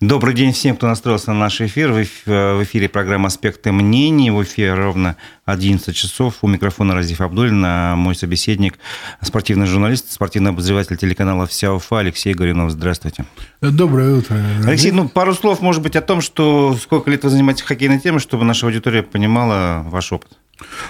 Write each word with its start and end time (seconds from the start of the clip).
Добрый 0.00 0.34
день 0.34 0.52
всем, 0.52 0.76
кто 0.76 0.88
настроился 0.88 1.32
на 1.32 1.38
наш 1.38 1.58
эфир. 1.62 1.90
В 1.90 2.02
эфире 2.02 2.86
программа 2.86 3.28
«Аспекты 3.28 3.72
мнений». 3.72 4.30
В 4.30 4.42
эфире 4.42 4.74
ровно 4.74 5.16
11 5.46 5.96
часов. 5.96 6.34
У 6.42 6.48
микрофона 6.48 6.94
Разиф 6.94 7.22
Абдулин, 7.22 7.62
а 7.64 7.96
мой 7.96 8.14
собеседник, 8.14 8.78
спортивный 9.22 9.64
журналист, 9.64 10.12
спортивный 10.12 10.50
обозреватель 10.50 10.98
телеканала 10.98 11.46
«Вся 11.46 11.72
Уфа» 11.72 12.00
Алексей 12.00 12.34
Горюнов. 12.34 12.72
Здравствуйте. 12.72 13.24
Доброе 13.62 14.16
утро. 14.16 14.36
Алексей, 14.66 14.92
ну 14.92 15.08
пару 15.08 15.32
слов, 15.32 15.62
может 15.62 15.82
быть, 15.82 15.96
о 15.96 16.02
том, 16.02 16.20
что 16.20 16.76
сколько 16.78 17.10
лет 17.10 17.24
вы 17.24 17.30
занимаетесь 17.30 17.62
хоккейной 17.62 17.98
темой, 17.98 18.20
чтобы 18.20 18.44
наша 18.44 18.66
аудитория 18.66 19.02
понимала 19.02 19.82
ваш 19.88 20.12
опыт. 20.12 20.28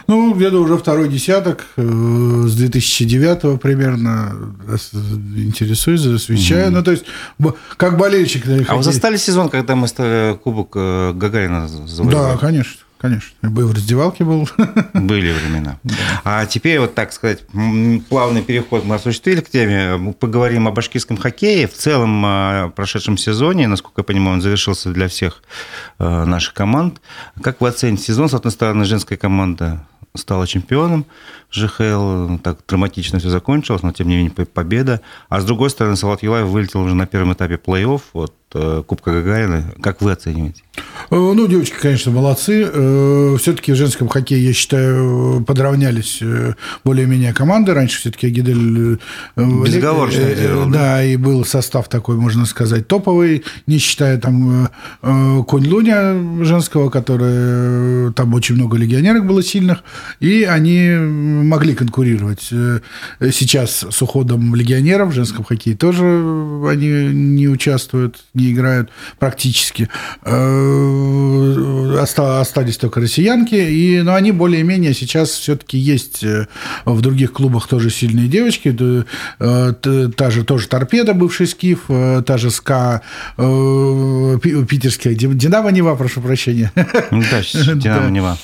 Ну, 0.06 0.34
где-то 0.34 0.60
уже 0.60 0.76
второй 0.76 1.08
десяток, 1.08 1.64
э, 1.76 1.82
с 1.82 2.54
2009 2.54 3.60
примерно 3.60 4.54
интересуюсь, 5.36 6.06
освещаю. 6.06 6.68
Угу. 6.68 6.76
Ну, 6.76 6.82
то 6.84 6.90
есть, 6.92 7.04
как 7.76 7.96
болельщик. 7.98 8.44
А 8.68 8.76
вы 8.76 8.82
застали 8.82 9.16
сезон, 9.16 9.48
когда 9.48 9.74
мы 9.74 9.88
стали 9.88 10.36
Кубок 10.36 10.72
э, 10.76 11.12
Гагарина 11.14 11.68
завоевали? 11.68 12.14
Да, 12.14 12.36
конечно. 12.38 12.82
Конечно. 12.98 13.50
Бы 13.50 13.66
в 13.66 13.72
раздевалке 13.72 14.24
был. 14.24 14.48
Были 14.94 15.32
времена. 15.32 15.78
Да. 15.82 15.94
А 16.24 16.46
теперь, 16.46 16.78
вот 16.78 16.94
так 16.94 17.12
сказать, 17.12 17.44
плавный 18.08 18.42
переход 18.42 18.84
мы 18.84 18.94
осуществили 18.94 19.40
к 19.40 19.50
теме. 19.50 19.96
Мы 19.96 20.14
поговорим 20.14 20.66
о 20.66 20.70
башкирском 20.70 21.16
хоккее. 21.16 21.68
В 21.68 21.74
целом, 21.74 22.24
о 22.24 22.68
прошедшем 22.74 23.18
сезоне, 23.18 23.68
насколько 23.68 24.00
я 24.00 24.04
понимаю, 24.04 24.36
он 24.36 24.40
завершился 24.40 24.90
для 24.90 25.08
всех 25.08 25.42
э, 25.98 26.24
наших 26.24 26.54
команд. 26.54 27.02
Как 27.42 27.60
вы 27.60 27.68
оцените 27.68 28.04
сезон? 28.04 28.30
С 28.30 28.34
одной 28.34 28.52
стороны, 28.52 28.84
женская 28.86 29.16
команда 29.16 29.86
стала 30.14 30.46
чемпионом 30.46 31.04
ЖХЛ, 31.50 32.38
так 32.42 32.58
драматично 32.68 33.18
все 33.18 33.30
закончилось, 33.30 33.82
но 33.82 33.92
тем 33.92 34.08
не 34.08 34.16
менее 34.16 34.30
победа. 34.30 35.00
А 35.28 35.40
с 35.40 35.44
другой 35.44 35.70
стороны, 35.70 35.96
Салат 35.96 36.22
Юлаев 36.22 36.48
вылетел 36.48 36.82
уже 36.82 36.94
на 36.94 37.06
первом 37.06 37.32
этапе 37.32 37.54
плей-офф 37.54 38.00
от 38.12 38.34
э, 38.54 38.82
Кубка 38.86 39.12
Гагарина. 39.12 39.64
Как 39.80 40.02
вы 40.02 40.12
оцениваете? 40.12 40.62
Э, 40.76 40.82
ну, 41.10 41.46
девочки, 41.46 41.76
конечно, 41.80 42.10
молодцы. 42.12 42.68
Э, 42.70 43.36
все-таки 43.38 43.72
в 43.72 43.76
женском 43.76 44.08
хоккее, 44.08 44.44
я 44.44 44.52
считаю, 44.52 45.44
подравнялись 45.46 46.22
более-менее 46.84 47.32
команды. 47.32 47.72
Раньше 47.74 48.00
все-таки 48.00 48.26
Агидель... 48.26 48.98
Безоговорочно 49.36 50.28
лидировал. 50.28 50.70
Да, 50.70 51.02
и 51.02 51.16
был 51.16 51.44
состав 51.44 51.88
такой, 51.88 52.16
можно 52.16 52.44
сказать, 52.44 52.88
топовый, 52.88 53.44
не 53.66 53.78
считая 53.78 54.18
там 54.18 54.68
Конь 55.00 55.68
Луня 55.68 56.44
женского, 56.44 56.90
который... 56.90 58.12
Там 58.14 58.34
очень 58.34 58.54
много 58.56 58.76
легионерок 58.76 59.26
было 59.26 59.42
сильных, 59.42 59.82
и 60.20 60.44
они 60.44 61.35
могли 61.44 61.74
конкурировать. 61.74 62.48
Э, 62.52 62.80
сейчас 63.32 63.84
с 63.90 64.02
уходом 64.02 64.54
легионеров 64.54 65.08
в 65.10 65.12
женском 65.12 65.44
хоккее 65.44 65.76
тоже 65.76 66.04
они 66.68 66.88
не 67.12 67.48
участвуют, 67.48 68.24
не 68.34 68.52
играют 68.52 68.90
практически. 69.18 69.88
Э, 70.24 71.96
остались 72.00 72.76
только 72.76 73.00
россиянки, 73.00 73.54
и, 73.54 74.02
но 74.02 74.14
они 74.14 74.32
более-менее 74.32 74.94
сейчас 74.94 75.30
все-таки 75.30 75.78
есть 75.78 76.22
э, 76.22 76.46
в 76.84 77.00
других 77.00 77.32
клубах 77.32 77.66
тоже 77.66 77.90
сильные 77.90 78.28
девочки. 78.28 78.72
Та 79.38 80.30
же 80.30 80.44
тоже 80.44 80.68
торпеда, 80.68 81.14
бывший 81.14 81.46
скиф, 81.46 81.84
та 81.88 82.38
же 82.38 82.50
СКА, 82.50 83.02
питерская 83.36 85.14
Динамо 85.14 85.70
Нева, 85.70 85.94
прошу 85.96 86.20
прощения. 86.20 86.72
Ну 87.10 87.22
да, 87.30 87.42
Динамо 87.74 88.10
Нева. 88.10 88.38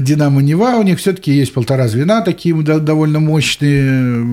Динамо 0.00 0.42
Нева, 0.42 0.76
у 0.76 0.82
них 0.82 0.98
все-таки 0.98 1.32
есть 1.32 1.52
полтора 1.52 1.88
звена 1.88 1.98
звена 1.98 2.17
такие 2.22 2.54
довольно 2.54 3.20
мощные, 3.20 4.24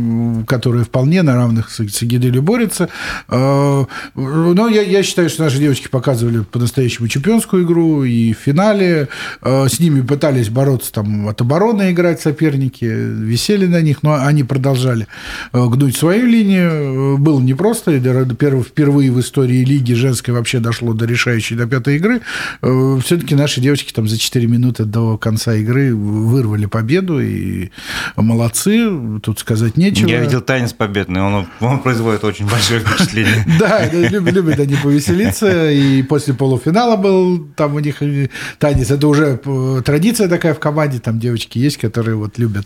которые 0.44 0.84
вполне 0.84 1.22
на 1.22 1.36
равных 1.36 1.70
с 1.70 2.02
Агиделью 2.02 2.42
борются. 2.42 2.90
А, 3.28 3.86
но 4.16 4.68
я, 4.68 4.82
я 4.82 5.04
считаю, 5.04 5.30
что 5.30 5.44
наши 5.44 5.58
девочки 5.58 5.88
показывали 5.88 6.40
по-настоящему 6.40 7.08
чемпионскую 7.08 7.64
игру, 7.64 8.04
и 8.04 8.34
в 8.34 8.38
финале 8.38 9.10
а, 9.42 9.68
с 9.68 9.80
ними 9.80 10.02
пытались 10.02 10.50
бороться 10.50 10.92
там 10.92 11.28
от 11.28 11.42
обороны 11.42 11.92
играть 11.92 12.22
соперники, 12.22 12.86
висели 12.86 13.66
на 13.66 13.82
них, 13.82 14.04
но 14.04 14.16
они 14.16 14.44
продолжали 14.44 15.08
а, 15.52 15.68
гнуть 15.68 15.96
свою 15.96 16.26
линию. 16.26 17.18
Было 17.18 17.40
непросто, 17.40 17.92
впервые 18.00 19.12
в 19.12 19.20
истории 19.20 19.64
лиги 19.64 19.94
женской 19.94 20.34
вообще 20.34 20.60
дошло 20.60 20.94
до 20.94 21.06
решающей, 21.06 21.56
до 21.56 21.66
пятой 21.68 21.98
игры. 21.98 22.22
Все-таки 22.62 23.36
наши 23.36 23.62
девочки 23.62 23.94
там 23.94 24.08
за 24.08 24.18
4 24.18 24.48
минуты 24.48 24.86
до 24.86 25.18
конца 25.18 25.56
игры 25.56 25.96
вырвали 25.96 26.66
победу, 26.66 27.20
и 27.20 27.70
молодцы, 28.16 29.20
тут 29.22 29.40
сказать 29.40 29.78
нечего. 29.78 30.10
Я 30.10 30.25
видел 30.26 30.42
танец 30.42 30.74
победный, 30.74 31.22
он, 31.22 31.48
он 31.60 31.80
производит 31.80 32.24
очень 32.24 32.48
большое 32.48 32.80
впечатление. 32.80 33.46
Да, 33.60 33.86
любят 33.90 34.60
они 34.60 34.76
повеселиться, 34.76 35.72
и 35.72 36.04
после 36.04 36.34
полуфинала 36.34 36.98
был 36.98 37.48
там 37.56 37.76
у 37.76 37.80
них 37.80 38.02
танец. 38.60 38.92
Это 38.92 39.08
уже 39.08 39.40
традиция 39.86 40.28
такая 40.28 40.54
в 40.54 40.60
команде, 40.60 41.00
там 41.00 41.20
девочки 41.20 41.58
есть, 41.58 41.78
которые 41.78 42.16
вот 42.16 42.38
любят 42.38 42.66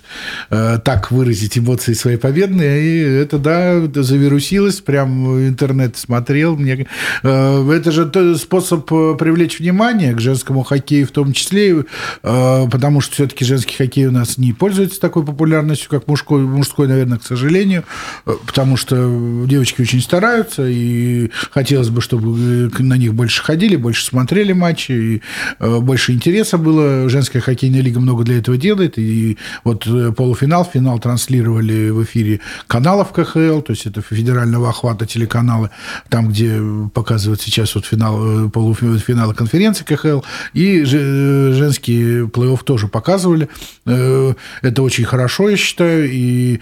э, 0.49 0.79
так 0.83 1.11
выразить 1.11 1.57
эмоции 1.57 1.93
свои 1.93 2.17
победные, 2.17 2.81
и 2.81 3.21
это, 3.21 3.37
да, 3.37 3.81
завирусилось, 4.01 4.81
прям 4.81 5.37
интернет 5.47 5.97
смотрел. 5.97 6.55
Мне, 6.55 6.87
э, 7.23 7.71
это 7.71 7.91
же 7.91 8.37
способ 8.37 8.87
привлечь 8.87 9.59
внимание 9.59 10.13
к 10.13 10.19
женскому 10.19 10.63
хоккею 10.63 11.07
в 11.07 11.11
том 11.11 11.33
числе, 11.33 11.85
э, 12.23 12.67
потому 12.71 13.01
что 13.01 13.13
все-таки 13.13 13.45
женский 13.45 13.75
хоккей 13.75 14.07
у 14.07 14.11
нас 14.11 14.37
не 14.37 14.53
пользуется 14.53 14.99
такой 14.99 15.25
популярностью, 15.25 15.89
как 15.89 16.07
мужской, 16.07 16.41
мужской, 16.41 16.87
наверное, 16.87 17.19
к 17.19 17.23
сожалению, 17.23 17.48
э, 17.57 18.33
потому 18.45 18.77
что 18.77 19.45
девочки 19.45 19.81
очень 19.81 20.01
стараются, 20.01 20.67
и 20.67 21.29
хотелось 21.51 21.89
бы, 21.89 22.01
чтобы 22.01 22.71
на 22.79 22.97
них 22.97 23.13
больше 23.13 23.43
ходили, 23.43 23.75
больше 23.75 24.05
смотрели 24.05 24.53
матчи, 24.53 24.91
и 24.91 25.21
э, 25.59 25.79
больше 25.79 26.13
интереса 26.13 26.57
было. 26.57 27.09
Женская 27.09 27.41
хоккейная 27.41 27.81
лига 27.81 27.99
много 27.99 28.23
для 28.23 28.37
этого 28.37 28.57
делает, 28.57 28.97
и 28.97 29.37
вот 29.63 29.85
э, 29.87 30.11
полуфинал, 30.11 30.65
финал 30.65 30.99
транслировали 30.99 31.89
в 31.89 32.03
эфире 32.03 32.39
каналов 32.67 33.11
КХЛ, 33.11 33.61
то 33.61 33.71
есть 33.71 33.85
это 33.85 34.01
федерального 34.01 34.69
охвата 34.69 35.05
телеканалы, 35.05 35.69
там, 36.09 36.29
где 36.29 36.59
показывают 36.93 37.41
сейчас 37.41 37.75
вот 37.75 37.85
финал, 37.85 38.49
полуфинал 38.49 39.33
конференции 39.33 39.83
КХЛ, 39.83 40.21
и 40.53 40.83
женские 40.83 42.25
плей-офф 42.25 42.63
тоже 42.63 42.87
показывали. 42.87 43.47
Это 43.85 44.83
очень 44.83 45.05
хорошо, 45.05 45.49
я 45.49 45.57
считаю, 45.57 46.09
и 46.11 46.59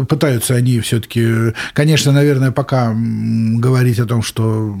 э, 0.00 0.04
пытаются 0.04 0.54
они 0.54 0.80
все-таки, 0.80 1.52
конечно, 1.72 2.12
наверное, 2.12 2.50
пока 2.50 2.94
говорить 2.94 3.98
о 3.98 4.06
том, 4.06 4.22
что 4.22 4.76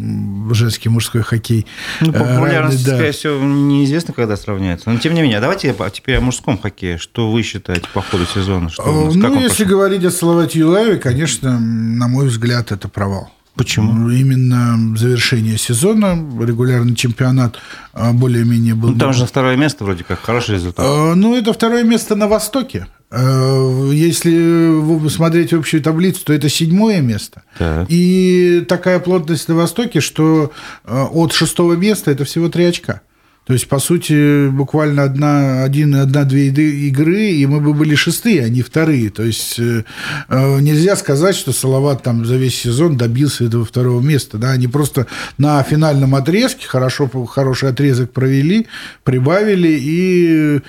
женский 0.52 0.88
и 0.88 0.92
мужской 0.92 1.22
хоккей... 1.22 1.66
Ну, 2.00 2.10
э, 2.10 2.18
популярность, 2.18 2.84
да. 2.84 2.94
скорее 2.94 3.12
всего, 3.12 3.38
неизвестно, 3.42 4.14
когда 4.14 4.36
сравняется. 4.36 4.90
Но, 4.90 4.98
тем 4.98 5.14
не 5.14 5.22
менее, 5.22 5.40
давайте 5.40 5.74
теперь 5.92 6.16
о 6.16 6.20
мужском 6.20 6.58
хоккее. 6.58 6.98
Что 6.98 7.30
вы 7.30 7.42
считаете 7.42 7.86
по 7.92 8.02
ходу 8.02 8.24
сезона? 8.26 8.70
Что 8.70 9.06
нас, 9.06 9.14
ну, 9.14 9.40
если 9.40 9.64
пошел? 9.64 9.78
говорить 9.78 10.04
о 10.04 10.10
Салавате 10.10 10.58
Юлаеве, 10.60 10.98
конечно, 10.98 11.58
на 11.58 12.08
мой 12.08 12.28
взгляд, 12.28 12.72
это 12.72 12.88
провал. 12.88 13.30
Почему? 13.54 13.92
Ну, 13.92 14.10
именно 14.10 14.96
завершение 14.96 15.58
сезона, 15.58 16.12
регулярный 16.40 16.94
чемпионат 16.94 17.58
а, 17.92 18.12
более-менее 18.12 18.74
был... 18.74 18.90
Ну, 18.90 18.98
там 18.98 19.12
же 19.12 19.26
второе 19.26 19.56
место 19.56 19.84
вроде 19.84 20.04
как, 20.04 20.20
хороший 20.20 20.54
результат. 20.54 20.86
А, 20.88 21.14
ну, 21.14 21.36
это 21.36 21.52
второе 21.52 21.84
место 21.84 22.14
на 22.14 22.28
Востоке. 22.28 22.86
А, 23.14 23.90
если 23.90 25.08
смотреть 25.08 25.52
общую 25.52 25.82
таблицу, 25.82 26.24
то 26.24 26.32
это 26.32 26.48
седьмое 26.48 27.00
место. 27.00 27.42
Так. 27.58 27.86
И 27.90 28.64
такая 28.66 28.98
плотность 29.00 29.48
на 29.48 29.54
Востоке, 29.54 30.00
что 30.00 30.50
от 30.84 31.32
шестого 31.32 31.74
места 31.74 32.10
это 32.10 32.24
всего 32.24 32.48
три 32.48 32.64
очка. 32.64 33.02
То 33.44 33.54
есть, 33.54 33.68
по 33.68 33.80
сути, 33.80 34.48
буквально 34.50 35.02
одна, 35.02 35.64
один, 35.64 35.96
одна-две 35.96 36.46
игры, 36.48 37.30
и 37.30 37.44
мы 37.46 37.60
бы 37.60 37.74
были 37.74 37.96
шестые, 37.96 38.44
а 38.44 38.48
не 38.48 38.62
вторые. 38.62 39.10
То 39.10 39.24
есть, 39.24 39.58
э, 39.58 39.82
э, 40.28 40.60
нельзя 40.60 40.94
сказать, 40.94 41.34
что 41.34 41.52
Салават 41.52 42.04
там 42.04 42.24
за 42.24 42.36
весь 42.36 42.56
сезон 42.56 42.96
добился 42.96 43.44
этого 43.44 43.64
второго 43.64 44.00
места. 44.00 44.38
Да? 44.38 44.50
Они 44.50 44.68
просто 44.68 45.08
на 45.38 45.60
финальном 45.64 46.14
отрезке 46.14 46.68
хорошо, 46.68 47.08
хороший 47.26 47.70
отрезок 47.70 48.12
провели, 48.12 48.68
прибавили 49.02 49.76
и 49.76 50.60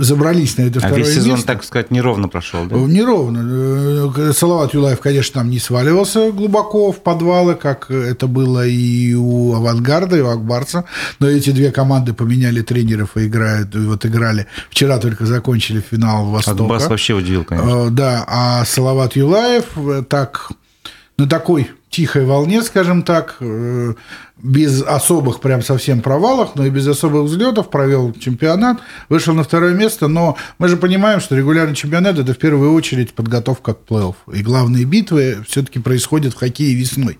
забрались 0.00 0.56
на 0.56 0.62
это 0.62 0.78
а 0.78 0.80
второе 0.80 1.00
место. 1.00 1.12
А 1.12 1.16
весь 1.16 1.24
сезон, 1.24 1.42
так 1.42 1.62
сказать, 1.62 1.90
неровно 1.90 2.28
прошел, 2.28 2.64
да? 2.64 2.76
Неровно. 2.76 4.12
Э, 4.16 4.32
Салават 4.32 4.72
Юлаев, 4.72 4.98
конечно, 5.00 5.40
там 5.40 5.50
не 5.50 5.58
сваливался 5.58 6.32
глубоко 6.32 6.90
в 6.90 7.02
подвалы, 7.02 7.54
как 7.54 7.90
это 7.90 8.26
было 8.28 8.66
и 8.66 9.12
у 9.12 9.52
«Авангарда», 9.52 10.16
и 10.16 10.20
у 10.22 10.28
«Акбарца», 10.28 10.84
но 11.20 11.28
эти 11.28 11.50
две 11.50 11.70
команды 11.70 12.13
поменяли 12.14 12.62
тренеров 12.62 13.16
и 13.16 13.26
играют, 13.26 13.74
и 13.74 13.78
вот 13.78 14.06
играли. 14.06 14.46
Вчера 14.70 14.98
только 14.98 15.26
закончили 15.26 15.80
финал 15.80 16.30
Востока. 16.30 16.62
Акбас 16.62 16.88
вообще 16.88 17.14
удивил, 17.14 17.44
конечно. 17.44 17.88
Э, 17.88 17.90
да, 17.90 18.24
а 18.26 18.64
Салават 18.64 19.16
Юлаев 19.16 19.64
э, 19.76 20.02
так 20.08 20.52
на 21.18 21.28
такой 21.28 21.70
тихой 21.90 22.24
волне, 22.24 22.62
скажем 22.62 23.02
так, 23.02 23.36
э, 23.40 23.94
без 24.44 24.82
особых 24.82 25.40
прям 25.40 25.62
совсем 25.62 26.02
провалов, 26.02 26.50
но 26.54 26.66
и 26.66 26.70
без 26.70 26.86
особых 26.86 27.24
взлетов, 27.24 27.70
провел 27.70 28.12
чемпионат, 28.12 28.78
вышел 29.08 29.34
на 29.34 29.42
второе 29.42 29.72
место, 29.72 30.06
но 30.06 30.36
мы 30.58 30.68
же 30.68 30.76
понимаем, 30.76 31.20
что 31.20 31.34
регулярный 31.34 31.74
чемпионат– 31.74 32.18
это 32.18 32.34
в 32.34 32.38
первую 32.38 32.74
очередь 32.74 33.14
подготовка 33.14 33.72
к 33.72 33.78
плей-офф. 33.88 34.14
И 34.34 34.42
главные 34.42 34.84
битвы 34.84 35.38
все-таки 35.48 35.78
происходят 35.78 36.34
в 36.34 36.36
хоккее 36.36 36.74
весной. 36.74 37.18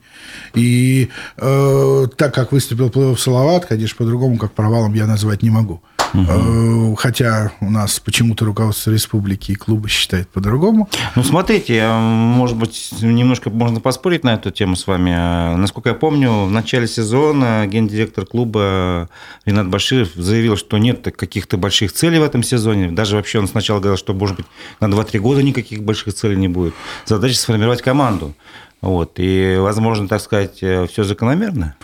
И 0.53 1.09
э, 1.39 2.07
так 2.17 2.35
как 2.35 2.53
выступил 2.53 2.89
плей-офф 2.89 3.17
Салават, 3.17 3.65
конечно, 3.65 3.97
по-другому, 3.97 4.37
как 4.37 4.53
провалом 4.53 4.93
я 4.93 5.07
назвать 5.07 5.43
не 5.43 5.51
могу. 5.51 5.81
Угу. 6.13 6.95
Хотя 6.97 7.53
у 7.61 7.71
нас 7.71 7.99
почему-то 7.99 8.45
руководство 8.45 8.93
республики 8.93 9.53
и 9.53 9.55
клуба 9.57 9.89
считает 9.89 10.29
по-другому. 10.29 10.89
Ну, 11.17 11.25
смотрите, 11.25 11.79
э, 11.79 11.99
может 11.99 12.57
быть, 12.57 12.91
немножко 13.01 13.49
можно 13.51 13.81
поспорить 13.81 14.25
на 14.25 14.35
эту 14.35 14.51
тему 14.51 14.77
с 14.77 14.87
вами. 14.87 15.11
Э, 15.11 15.57
насколько 15.57 15.89
я 15.89 15.95
помню, 15.95 16.45
в 16.45 16.51
начале 16.51 16.87
сезона 16.87 17.14
гендиректор 17.67 18.27
клуба 18.27 19.09
Ренат 19.45 19.69
Баширов 19.69 20.15
заявил, 20.15 20.57
что 20.57 20.79
нет 20.79 21.03
каких-то 21.03 21.57
больших 21.57 21.93
целей 21.93 22.19
в 22.19 22.23
этом 22.23 22.43
сезоне. 22.43 22.91
Даже 22.91 23.17
вообще 23.17 23.39
он 23.39 23.49
сначала 23.49 23.79
говорил, 23.79 23.97
что, 23.97 24.15
может 24.15 24.37
быть, 24.37 24.47
на 24.81 24.87
2-3 24.87 25.19
года 25.19 25.43
никаких 25.43 25.83
больших 25.83 26.15
целей 26.15 26.37
не 26.37 26.49
будет. 26.49 26.75
Задача 27.07 27.37
сформировать 27.37 27.83
команду. 27.83 28.35
Вот. 28.85 29.15
И, 29.17 29.57
возможно, 29.59 30.07
так 30.09 30.21
сказать, 30.21 30.57
все 30.57 31.05
закономерно. 31.05 31.75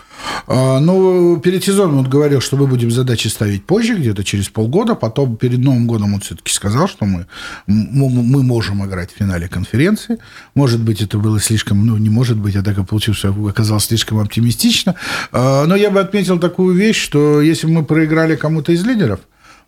А, 0.47 0.79
ну, 0.79 1.39
перед 1.39 1.63
сезоном 1.63 1.97
он 1.97 2.09
говорил, 2.09 2.41
что 2.41 2.57
мы 2.57 2.67
будем 2.67 2.91
задачи 2.91 3.27
ставить 3.27 3.65
позже, 3.65 3.95
где-то 3.95 4.23
через 4.23 4.49
полгода. 4.49 4.93
Потом 4.93 5.35
перед 5.35 5.59
Новым 5.59 5.87
годом 5.87 6.13
он 6.13 6.19
все-таки 6.19 6.51
сказал, 6.51 6.87
что 6.87 7.05
мы, 7.05 7.25
мы 7.65 8.43
можем 8.43 8.85
играть 8.85 9.11
в 9.11 9.17
финале 9.17 9.47
конференции. 9.47 10.19
Может 10.53 10.79
быть, 10.81 11.01
это 11.01 11.17
было 11.17 11.39
слишком, 11.39 11.85
ну, 11.87 11.97
не 11.97 12.09
может 12.09 12.37
быть, 12.37 12.55
а 12.55 12.61
так 12.61 12.77
и 12.77 12.83
получилось, 12.83 13.17
что 13.17 13.33
оказалось 13.47 13.85
слишком 13.85 14.19
оптимистично. 14.19 14.93
А, 15.31 15.65
но 15.65 15.75
я 15.75 15.89
бы 15.89 15.99
отметил 15.99 16.37
такую 16.37 16.75
вещь, 16.75 17.01
что 17.01 17.41
если 17.41 17.65
бы 17.65 17.73
мы 17.73 17.83
проиграли 17.83 18.35
кому-то 18.35 18.73
из 18.73 18.85
лидеров, 18.85 19.21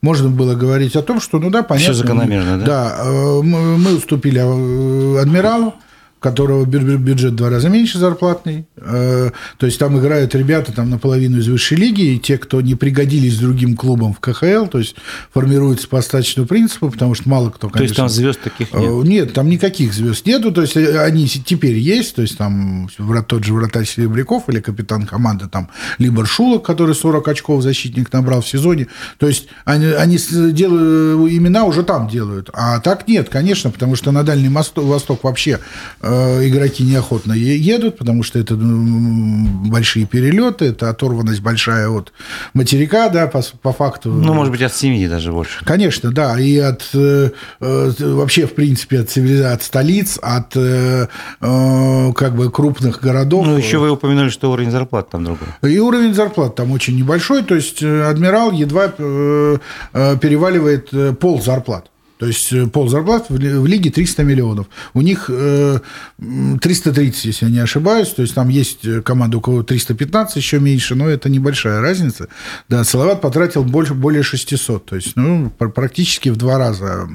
можно 0.04 0.30
было 0.30 0.54
говорить 0.54 0.96
о 0.96 1.02
том, 1.02 1.20
что, 1.20 1.40
ну 1.40 1.50
да, 1.50 1.64
понятно. 1.64 1.94
Все 1.94 2.04
закономерно, 2.04 2.60
да? 2.60 2.66
Да, 2.66 2.98
э, 3.06 3.42
мы 3.42 3.96
уступили 3.96 4.40
э, 4.40 5.22
адмиралу, 5.22 5.76
которого 6.24 6.64
бюджет 6.66 7.34
в 7.34 7.36
два 7.36 7.50
раза 7.50 7.68
меньше 7.68 8.00
зарплатный. 8.00 8.66
Э, 8.78 9.32
то 9.58 9.66
есть 9.66 9.78
там 9.78 10.00
играют 10.00 10.34
ребята 10.34 10.72
там 10.72 10.90
наполовину 10.90 11.40
из 11.40 11.48
высшей 11.50 11.78
лиги, 11.78 12.14
и 12.14 12.20
те, 12.20 12.38
кто 12.38 12.62
не 12.62 12.76
пригодились 12.76 13.38
другим 13.38 13.76
клубам 13.76 14.14
в 14.14 14.20
КХЛ, 14.22 14.68
то 14.68 14.80
есть 14.80 14.96
формируется 15.34 15.90
по 15.90 16.00
остаточному 16.00 16.48
принципу, 16.48 16.90
потому 16.90 17.14
что 17.14 17.28
мало 17.28 17.50
кто, 17.50 17.68
конечно... 17.68 17.80
То 17.80 17.84
есть 17.84 17.96
там 17.96 18.10
звезд 18.10 18.40
таких 18.42 18.74
нет? 18.74 18.84
Э, 18.84 19.02
нет, 19.04 19.34
там 19.34 19.50
никаких 19.50 19.94
звезд 19.94 20.26
нету, 20.26 20.54
то 20.54 20.62
есть 20.62 20.78
э, 20.78 21.04
они 21.04 21.28
теперь 21.28 21.78
есть, 21.78 22.16
то 22.16 22.22
есть 22.22 22.38
там 22.38 22.88
тот 23.28 23.44
же 23.44 23.54
вратарь 23.54 23.86
Серебряков 23.86 24.48
или 24.48 24.62
капитан 24.62 25.06
команды 25.06 25.48
там 25.50 25.70
Либор 25.98 26.26
Шулок, 26.26 26.66
который 26.66 26.96
40 26.96 27.28
очков 27.28 27.62
защитник 27.62 28.14
набрал 28.14 28.42
в 28.42 28.48
сезоне, 28.48 28.88
то 29.18 29.28
есть 29.28 29.48
они, 29.66 29.88
они 29.88 30.18
делают, 30.52 31.32
имена 31.34 31.66
уже 31.66 31.84
там 31.84 32.08
делают, 32.08 32.50
а 32.54 32.80
так 32.80 33.08
нет, 33.10 33.28
конечно, 33.30 33.72
потому 33.72 33.98
что 33.98 34.12
на 34.12 34.24
Дальний 34.24 34.50
Восток 34.50 35.24
вообще 35.24 35.60
Э, 36.02 36.13
игроки 36.42 36.84
неохотно 36.84 37.34
едут, 37.34 37.98
потому 37.98 38.24
что 38.24 38.40
это 38.40 38.56
большие 38.56 40.06
перелеты, 40.06 40.66
это 40.66 40.90
оторванность 40.90 41.42
большая 41.42 41.90
от 41.90 42.14
материка, 42.54 43.10
да, 43.10 43.28
по, 43.28 43.42
по 43.62 43.74
факту. 43.74 44.10
Ну, 44.10 44.34
может 44.34 44.52
быть, 44.52 44.62
от 44.62 44.74
семьи 44.74 45.08
даже 45.08 45.32
больше. 45.32 45.64
Конечно, 45.66 46.12
да, 46.12 46.40
и 46.40 46.58
от 46.58 46.90
э, 46.94 47.30
э, 47.60 47.92
вообще, 48.00 48.48
в 48.48 48.56
принципе, 48.56 49.00
от 49.00 49.10
цивилизации, 49.10 49.54
от 49.54 49.64
столиц, 49.64 50.20
от 50.22 50.54
как 50.54 52.36
бы 52.36 52.52
крупных 52.52 53.02
городов. 53.02 53.46
Ну, 53.46 53.58
еще 53.58 53.78
вы 53.78 53.92
упомянули, 53.92 54.30
что 54.30 54.52
уровень 54.52 54.72
зарплат 54.72 55.10
там 55.10 55.24
другой. 55.24 55.48
И 55.64 55.80
уровень 55.80 56.14
зарплат 56.14 56.56
там 56.56 56.72
очень 56.72 56.96
небольшой, 56.96 57.44
то 57.44 57.56
есть 57.56 57.84
адмирал 57.84 58.52
едва 58.52 58.90
переваливает 58.90 61.20
пол 61.20 61.42
зарплат. 61.42 61.90
То 62.24 62.28
есть 62.28 62.54
э, 62.54 62.68
пол 62.68 62.88
зарплат 62.88 63.26
в 63.28 63.66
лиге 63.66 63.92
300 63.92 64.24
миллионов. 64.24 64.68
У 64.94 65.02
них 65.02 65.26
330, 65.26 66.96
э, 66.96 67.28
если 67.28 67.46
я 67.48 67.52
не 67.52 67.60
ошибаюсь. 67.60 68.08
То 68.08 68.22
есть 68.22 68.34
там 68.34 68.48
есть 68.48 68.86
э, 68.86 69.02
команда, 69.02 69.40
у 69.40 69.42
кого 69.42 69.62
315, 69.62 70.38
еще 70.38 70.62
меньше, 70.62 70.96
но 70.96 71.10
это 71.10 71.28
небольшая 71.28 71.82
разница. 71.82 72.30
Да, 72.70 72.86
Салават 72.86 73.20
потратил 73.20 73.66
больше, 73.66 73.94
более 73.94 74.24
600. 74.24 74.86
То 74.86 74.96
есть 74.96 75.18
ну, 75.18 75.50
практически 75.50 76.30
в 76.30 76.38
два 76.38 76.58
раза 76.58 77.10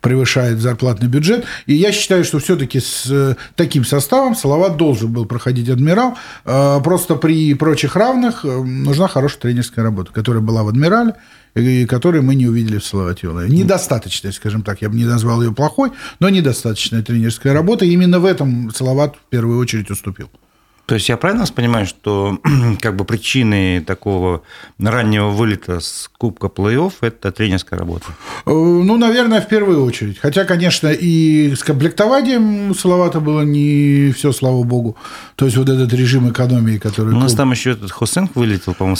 превышает 0.00 0.60
зарплатный 0.60 1.08
бюджет. 1.08 1.44
И 1.66 1.74
я 1.74 1.92
считаю, 1.92 2.24
что 2.24 2.38
все-таки 2.38 2.80
с 2.80 3.36
таким 3.54 3.84
составом 3.84 4.34
Салават 4.34 4.78
должен 4.78 5.12
был 5.12 5.26
проходить 5.26 5.68
адмирал. 5.68 6.16
Просто 6.44 7.16
при 7.16 7.52
прочих 7.52 7.96
равных 7.96 8.44
нужна 8.44 9.08
хорошая 9.08 9.40
тренерская 9.40 9.84
работа, 9.84 10.10
которая 10.10 10.42
была 10.42 10.62
в 10.62 10.68
адмирале 10.68 11.16
и 11.66 11.86
которые 11.86 12.22
мы 12.22 12.34
не 12.34 12.46
увидели 12.46 12.78
в 12.78 12.84
Салаватьевой. 12.84 13.48
Недостаточная, 13.48 14.32
скажем 14.32 14.62
так, 14.62 14.82
я 14.82 14.88
бы 14.88 14.96
не 14.96 15.04
назвал 15.04 15.42
ее 15.42 15.52
плохой, 15.52 15.90
но 16.20 16.28
недостаточная 16.28 17.02
тренерская 17.02 17.52
работа. 17.52 17.84
Именно 17.84 18.20
в 18.20 18.24
этом 18.24 18.70
Салават 18.74 19.16
в 19.16 19.30
первую 19.30 19.58
очередь 19.58 19.90
уступил. 19.90 20.30
То 20.88 20.94
есть 20.94 21.06
я 21.10 21.18
правильно 21.18 21.42
вас 21.42 21.50
понимаю, 21.50 21.84
что 21.84 22.38
как 22.80 22.96
бы 22.96 23.04
причиной 23.04 23.80
такого 23.80 24.40
раннего 24.78 25.28
вылета 25.28 25.80
с 25.80 26.10
Кубка 26.16 26.46
плей-офф– 26.46 26.92
это 27.02 27.30
тренерская 27.30 27.78
работа? 27.78 28.06
Э, 28.46 28.50
ну, 28.50 28.96
наверное, 28.96 29.42
в 29.42 29.48
первую 29.48 29.84
очередь. 29.84 30.18
Хотя, 30.18 30.44
конечно, 30.44 30.88
и 30.88 31.54
с 31.54 31.62
комплектованием 31.62 32.74
Салавата 32.74 33.20
было 33.20 33.42
не 33.42 34.12
все, 34.16 34.32
слава 34.32 34.62
богу. 34.62 34.96
То 35.36 35.44
есть 35.44 35.58
вот 35.58 35.68
этот 35.68 35.92
режим 35.92 36.30
экономии, 36.30 36.78
который… 36.78 37.12
У 37.12 37.18
нас 37.18 37.34
там 37.34 37.50
еще 37.50 37.72
этот 37.72 37.90
Хусенк 37.90 38.34
вылетел, 38.34 38.72
по-моему, 38.72 38.96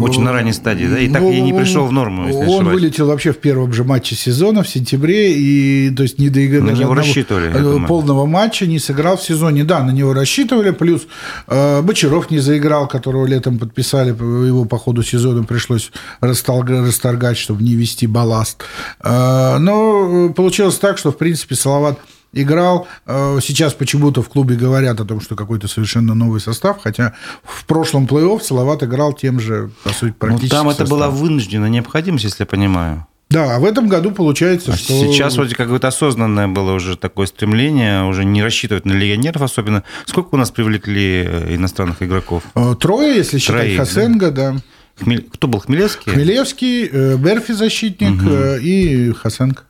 очень 0.00 0.22
на 0.22 0.32
ранней 0.32 0.54
стадии, 0.54 0.86
да? 0.86 0.98
И 0.98 1.08
так 1.10 1.20
ну, 1.20 1.30
и 1.30 1.42
не 1.42 1.52
пришел 1.52 1.84
в 1.84 1.92
норму, 1.92 2.28
если 2.28 2.46
Он 2.46 2.64
вылетел 2.64 3.08
вообще 3.08 3.32
в 3.32 3.38
первом 3.38 3.74
же 3.74 3.84
матче 3.84 4.14
сезона 4.14 4.62
в 4.62 4.68
сентябре, 4.68 5.34
и 5.34 5.90
то 5.90 6.02
есть 6.02 6.18
не 6.18 6.30
доиграл… 6.30 6.62
На 6.62 6.70
него 6.70 6.94
рассчитывали. 6.94 7.86
Полного 7.86 8.24
матча 8.24 8.66
не 8.66 8.78
сыграл 8.78 9.18
в 9.18 9.22
сезоне. 9.22 9.64
Да, 9.64 9.82
на 9.82 9.90
него 9.90 10.14
рассчитывали, 10.14 10.70
плюс 10.70 11.02
Э, 11.02 11.25
Бочаров 11.46 12.30
не 12.30 12.38
заиграл, 12.38 12.88
которого 12.88 13.26
летом 13.26 13.58
подписали, 13.58 14.10
его 14.10 14.64
по 14.64 14.78
ходу 14.78 15.02
сезона 15.02 15.44
пришлось 15.44 15.90
расторгать, 16.20 17.36
чтобы 17.36 17.62
не 17.62 17.74
вести 17.74 18.06
балласт. 18.06 18.62
Э, 19.00 19.58
но 19.58 20.30
получилось 20.30 20.78
так, 20.78 20.98
что, 20.98 21.12
в 21.12 21.18
принципе, 21.18 21.54
Салават 21.54 21.98
играл. 22.32 22.86
Э, 23.06 23.38
сейчас 23.42 23.74
почему-то 23.74 24.22
в 24.22 24.28
клубе 24.28 24.56
говорят 24.56 25.00
о 25.00 25.04
том, 25.04 25.20
что 25.20 25.36
какой-то 25.36 25.68
совершенно 25.68 26.14
новый 26.14 26.40
состав, 26.40 26.78
хотя 26.82 27.14
в 27.42 27.64
прошлом 27.66 28.06
плей-офф 28.06 28.40
Салават 28.40 28.82
играл 28.82 29.12
тем 29.12 29.40
же, 29.40 29.70
по 29.84 29.90
сути, 29.90 30.10
ну, 30.10 30.14
практически. 30.18 30.54
Но 30.54 30.62
там 30.62 30.68
это 30.68 30.86
была 30.86 31.08
вынужденная 31.08 31.68
необходимость, 31.68 32.24
если 32.24 32.42
я 32.42 32.46
понимаю. 32.46 33.06
Да, 33.28 33.56
а 33.56 33.58
в 33.58 33.64
этом 33.64 33.88
году 33.88 34.12
получается, 34.12 34.72
а 34.72 34.76
что... 34.76 34.92
Сейчас 34.92 35.34
вроде 35.36 35.56
какое-то 35.56 35.88
осознанное 35.88 36.46
было 36.46 36.72
уже 36.72 36.96
такое 36.96 37.26
стремление, 37.26 38.04
уже 38.04 38.24
не 38.24 38.42
рассчитывать 38.42 38.84
на 38.84 38.92
легионеров 38.92 39.42
особенно. 39.42 39.82
Сколько 40.04 40.36
у 40.36 40.38
нас 40.38 40.52
привлекли 40.52 41.24
э, 41.26 41.54
иностранных 41.56 42.02
игроков? 42.02 42.44
Э, 42.54 42.76
трое, 42.78 43.16
если 43.16 43.38
считать 43.38 43.62
Троих, 43.62 43.78
Хасенга, 43.78 44.30
да. 44.30 44.52
да. 44.52 44.58
Хмель... 45.02 45.28
Кто 45.32 45.48
был, 45.48 45.58
Хмелевский? 45.58 46.12
Хмелевский, 46.12 46.86
э, 46.86 47.16
Берфи 47.16 47.52
защитник 47.52 48.22
угу. 48.22 48.62
и 48.62 49.12
Хасенко. 49.12 49.64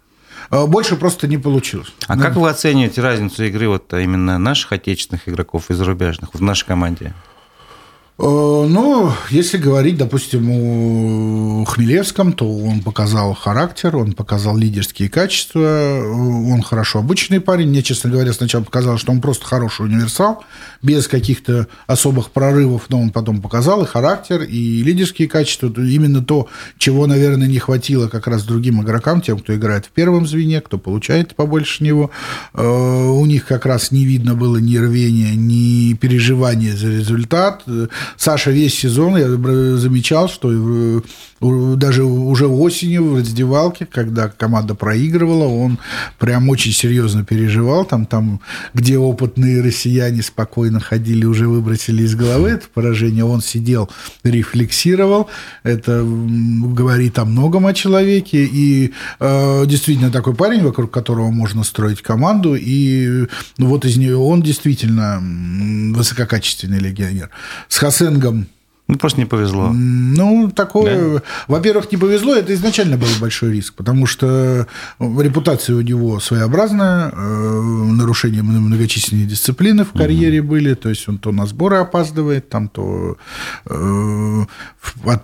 Больше 0.51 0.95
просто 0.95 1.27
не 1.27 1.39
получилось. 1.39 1.93
А 2.07 2.15
ну, 2.15 2.23
как 2.23 2.37
вы 2.37 2.49
оцениваете 2.49 3.01
разницу 3.01 3.43
игры 3.43 3.69
вот 3.69 3.93
именно 3.95 4.39
наших 4.39 4.71
отечественных 4.71 5.29
игроков 5.29 5.71
и 5.71 5.75
зарубежных 5.75 6.35
в 6.35 6.43
нашей 6.43 6.67
команде? 6.67 7.15
Э, 8.19 8.23
ну, 8.23 9.13
если 9.29 9.59
говорить, 9.59 9.99
допустим, 9.99 10.49
о 10.51 11.65
Хмелевском, 11.67 12.33
то 12.33 12.51
он 12.51 12.81
показал 12.81 13.35
характер, 13.35 13.97
он 13.97 14.15
показал 14.15 14.57
лидерские 14.57 15.11
качества, 15.11 16.03
он 16.03 16.63
хорошо 16.63 17.01
обычный 17.01 17.41
парень. 17.41 17.69
Мне, 17.69 17.83
честно 17.83 18.11
говоря, 18.11 18.33
сначала 18.33 18.63
показалось, 18.63 19.03
что 19.03 19.13
он 19.13 19.21
просто 19.21 19.45
хороший 19.45 19.85
универсал, 19.85 20.45
без 20.87 21.09
каких-то 21.09 21.67
особых 21.87 22.31
прорывов, 22.31 22.85
но 22.89 23.01
он 23.01 23.11
потом 23.11 23.43
показал 23.43 23.83
и 23.83 23.87
характер, 23.87 24.43
и 24.43 24.83
лидерские 24.83 25.29
качества. 25.29 25.67
Именно 25.77 26.25
то, 26.25 26.49
чего, 26.79 27.07
наверное, 27.07 27.49
не 27.49 27.59
хватило 27.59 28.09
как 28.09 28.27
раз 28.27 28.45
другим 28.45 28.83
игрокам, 28.83 29.21
тем, 29.21 29.39
кто 29.39 29.55
играет 29.55 29.87
в 29.87 29.91
первом 29.91 30.27
звене, 30.27 30.61
кто 30.61 30.79
получает 30.79 31.35
побольше 31.35 31.85
него. 31.85 32.11
Э, 32.55 32.65
у 32.65 33.27
них 33.27 33.47
как 33.47 33.67
раз 33.67 33.91
не 33.91 34.05
видно 34.05 34.35
было 34.35 34.59
ни 34.59 34.77
рвения, 34.77 35.35
ни 35.35 35.95
переживания 35.95 36.75
за 36.77 36.89
результат 36.89 37.65
Саша 38.17 38.51
весь 38.51 38.79
сезон 38.79 39.17
я 39.17 39.29
замечал, 39.77 40.29
что 40.29 41.03
даже 41.41 42.05
уже 42.05 42.47
осенью 42.47 43.11
в 43.11 43.17
раздевалке, 43.17 43.87
когда 43.87 44.29
команда 44.29 44.75
проигрывала, 44.75 45.47
он 45.47 45.79
прям 46.19 46.49
очень 46.49 46.73
серьезно 46.73 47.25
переживал. 47.25 47.85
Там, 47.85 48.07
там 48.07 48.41
где 48.75 48.99
опытные 48.99 49.63
россияне 49.63 50.23
спокойно 50.23 50.81
ходили, 50.81 51.25
уже 51.25 51.49
выбросили 51.49 52.03
из 52.03 52.15
головы 52.15 52.51
это 52.51 52.67
поражение, 52.73 53.25
он 53.25 53.41
сидел, 53.41 53.91
рефлексировал. 54.25 55.29
Это 55.63 56.03
говорит 56.05 57.19
о 57.19 57.25
многом 57.25 57.67
о 57.67 57.75
человеке. 57.75 58.45
И 58.45 58.93
э, 59.21 59.65
действительно 59.67 60.11
такой 60.11 60.35
парень, 60.35 60.63
вокруг 60.63 60.91
которого 60.91 61.31
можно 61.31 61.65
строить 61.65 62.03
команду. 62.03 62.55
И 62.55 63.27
ну, 63.59 63.67
вот 63.67 63.85
из 63.85 63.97
нее 63.97 64.17
он 64.17 64.43
действительно 64.43 65.23
высококачественный 65.95 66.79
легионер. 66.79 67.31
С 67.69 67.79
Хасенгом 67.79 68.47
ну, 68.89 68.99
просто 68.99 69.19
не 69.19 69.27
повезло. 69.27 69.73
Ну, 69.73 70.49
такое... 70.55 71.15
Да? 71.15 71.23
Во-первых, 71.49 71.91
не 71.91 71.99
повезло, 71.99 72.37
это 72.37 72.55
изначально 72.55 72.97
был 72.97 73.09
большой 73.21 73.53
риск, 73.53 73.75
потому 73.75 74.07
что 74.07 74.69
репутация 75.01 75.75
у 75.75 75.81
него 75.81 76.21
своеобразная, 76.21 77.11
э, 77.11 77.61
нарушения 77.93 78.43
многочисленные 78.43 79.27
дисциплины 79.27 79.85
в 79.85 79.93
карьере 79.93 80.41
угу. 80.41 80.51
были, 80.51 80.75
то 80.75 80.89
есть 80.89 81.09
он 81.09 81.19
то 81.19 81.33
на 81.33 81.47
сборы 81.47 81.79
опаздывает, 81.79 82.49
там 82.49 82.69
то 82.69 83.17
э, 83.69 84.45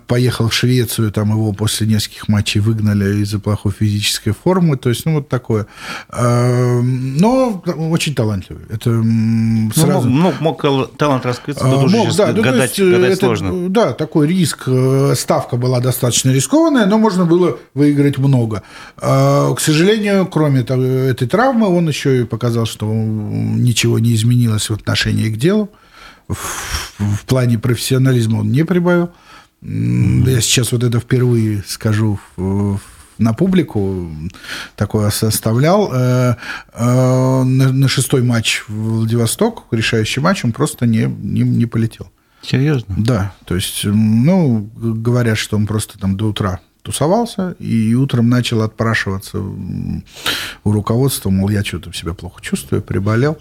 поехал 0.07 0.49
в 0.49 0.53
Швецию, 0.53 1.13
там 1.13 1.29
его 1.29 1.53
после 1.53 1.87
нескольких 1.87 2.27
матчей 2.27 2.59
выгнали 2.59 3.21
из-за 3.21 3.39
плохой 3.39 3.71
физической 3.71 4.31
формы, 4.31 4.75
то 4.75 4.89
есть, 4.89 5.05
ну, 5.05 5.15
вот 5.15 5.29
такое. 5.29 5.67
Э, 6.09 6.81
но 6.81 7.63
очень 7.65 8.13
талантливый. 8.13 8.65
Это 8.69 8.89
ну, 8.89 9.71
сразу... 9.71 10.09
Ну, 10.09 10.15
мог, 10.17 10.41
мог, 10.41 10.63
мог 10.63 10.97
талант 10.97 11.25
раскрыться, 11.25 11.65
но 11.65 11.87
мог, 11.87 12.13
да, 12.17 12.33
гадать, 12.33 12.75
ну, 12.77 12.91
гадать 12.91 13.11
это, 13.11 13.25
сложно 13.25 13.52
да, 13.69 13.93
такой 13.93 14.27
риск, 14.27 14.63
э, 14.67 15.13
ставка 15.15 15.57
была 15.57 15.79
достаточно 15.79 16.31
рискованная, 16.31 16.85
но 16.85 16.97
можно 16.97 17.25
было 17.25 17.57
выиграть 17.73 18.17
много. 18.17 18.63
А, 18.97 19.53
к 19.53 19.59
сожалению, 19.59 20.25
кроме 20.27 20.61
этой 20.61 21.27
травмы, 21.27 21.67
он 21.67 21.87
еще 21.87 22.21
и 22.21 22.23
показал, 22.23 22.65
что 22.65 22.85
ничего 22.85 23.99
не 23.99 24.13
изменилось 24.13 24.69
в 24.69 24.73
отношении 24.73 25.29
к 25.29 25.37
делу. 25.37 25.69
В 26.27 27.25
плане 27.25 27.59
профессионализма 27.59 28.39
он 28.39 28.51
не 28.51 28.63
прибавил. 28.63 29.09
Я 29.61 30.41
сейчас 30.41 30.71
вот 30.71 30.83
это 30.83 30.99
впервые 30.99 31.63
скажу 31.67 32.19
на 33.17 33.33
публику 33.33 34.11
такое 34.75 35.09
составлял. 35.09 35.91
Э, 35.93 36.35
э, 36.73 37.43
на 37.43 37.87
шестой 37.87 38.23
матч 38.23 38.63
в 38.67 38.73
Владивосток, 38.73 39.65
решающий 39.71 40.21
матч, 40.21 40.43
он 40.45 40.51
просто 40.51 40.85
не, 40.85 41.05
не, 41.05 41.41
не 41.41 41.65
полетел. 41.65 42.11
Серьезно? 42.43 42.93
Да. 42.97 43.33
То 43.45 43.55
есть, 43.55 43.85
ну, 43.85 44.69
говорят, 44.75 45.37
что 45.37 45.55
он 45.57 45.65
просто 45.65 45.97
там 45.97 46.17
до 46.17 46.27
утра 46.27 46.59
тусовался 46.83 47.55
и 47.59 47.93
утром 47.95 48.29
начал 48.29 48.61
отпрашиваться 48.61 49.39
у 49.39 50.71
руководства, 50.71 51.29
мол, 51.29 51.49
я 51.49 51.63
что-то 51.63 51.93
себя 51.93 52.13
плохо 52.13 52.41
чувствую, 52.41 52.81
приболел. 52.81 53.37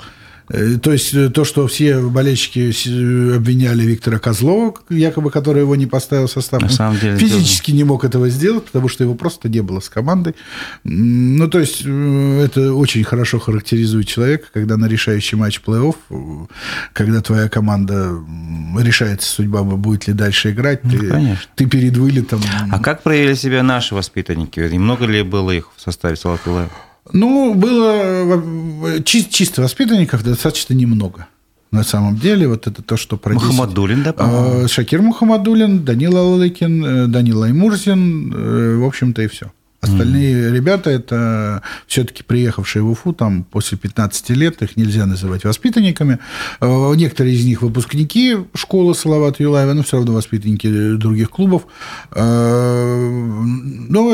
Э, 0.53 0.77
то 0.77 0.93
есть 0.93 1.15
э, 1.15 1.31
то, 1.31 1.45
что 1.45 1.67
все 1.67 1.99
болельщики 1.99 2.71
э, 2.71 3.37
обвиняли 3.37 3.85
Виктора 3.85 4.19
Козлова, 4.19 4.75
якобы 4.91 5.31
который 5.31 5.63
его 5.63 5.75
не 5.77 5.87
поставил 5.87 6.27
в 6.27 6.31
состав, 6.31 6.61
На 6.61 6.69
самом 6.69 6.99
деле, 6.99 7.17
физически 7.17 7.71
дело. 7.71 7.79
не 7.79 7.85
мог 7.85 8.05
этого 8.05 8.29
сделать, 8.29 8.67
потому 8.67 8.89
что 8.89 9.03
его 9.03 9.15
просто 9.15 9.49
не 9.49 9.61
было 9.63 9.81
с 9.81 9.89
командой. 9.89 10.35
Ну, 10.85 11.49
то 11.49 11.59
есть 11.59 11.81
это 11.83 12.75
очень 12.75 13.03
хорошо 13.03 13.39
характеризует 13.39 14.07
человека, 14.07 14.49
когда 14.53 14.77
на 14.77 14.87
решающий 14.87 15.37
матч 15.37 15.61
плей-офф, 15.65 16.49
когда 16.93 17.23
твоя 17.23 17.49
команда 17.49 18.15
решается 18.79 19.31
судьба, 19.31 19.63
будет 19.63 20.07
ли 20.07 20.13
дальше 20.13 20.51
играть, 20.51 20.85
ну, 20.85 20.99
ты, 20.99 21.39
ты 21.55 21.67
перед 21.67 21.97
вылетом. 21.97 22.41
А 22.71 22.79
как 22.79 23.03
проявили 23.03 23.35
себя 23.35 23.63
наши 23.63 23.95
воспитанники? 23.95 24.61
Немного 24.61 25.07
ли 25.07 25.23
было 25.23 25.51
их 25.51 25.71
в 25.75 25.81
составе 25.81 26.17
Салатулаева? 26.17 26.71
Ну, 27.11 27.55
было 27.55 29.03
чисто 29.05 29.63
воспитанников 29.63 30.23
достаточно 30.23 30.75
немного. 30.75 31.27
На 31.73 31.85
самом 31.85 32.17
деле, 32.17 32.47
вот 32.49 32.67
это 32.67 32.83
то, 32.83 32.99
что 32.99 33.17
про 33.17 33.33
Мухаммадулин, 33.33 34.03
да, 34.03 34.13
по 34.13 34.69
Шакир 34.69 35.01
Мухаммадулин, 35.01 35.85
Данила 35.87 36.21
Алыкин, 36.21 36.85
э, 36.85 37.07
Данила 37.07 37.47
Аймурзин, 37.47 38.31
э, 38.33 38.77
в 38.77 38.85
общем-то, 38.85 39.23
и 39.23 39.27
все. 39.27 39.51
Остальные 39.81 40.51
mm. 40.51 40.55
ребята, 40.55 40.91
это 40.91 41.63
все-таки 41.87 42.23
приехавшие 42.23 42.83
в 42.83 42.91
Уфу 42.91 43.15
там, 43.15 43.45
после 43.45 43.79
15 43.79 44.31
лет, 44.31 44.61
их 44.61 44.77
нельзя 44.77 45.07
называть 45.07 45.45
воспитанниками. 45.45 46.19
Э, 46.61 46.93
некоторые 46.95 47.35
из 47.35 47.47
них 47.47 47.63
выпускники 47.63 48.37
школы 48.53 48.95
Салавата 48.95 49.43
Юлаева, 49.43 49.73
но 49.73 49.83
все 49.83 49.97
равно 49.97 50.13
воспитанники 50.13 50.97
других 50.97 51.31
клубов. 51.31 51.63
Но 52.15 52.21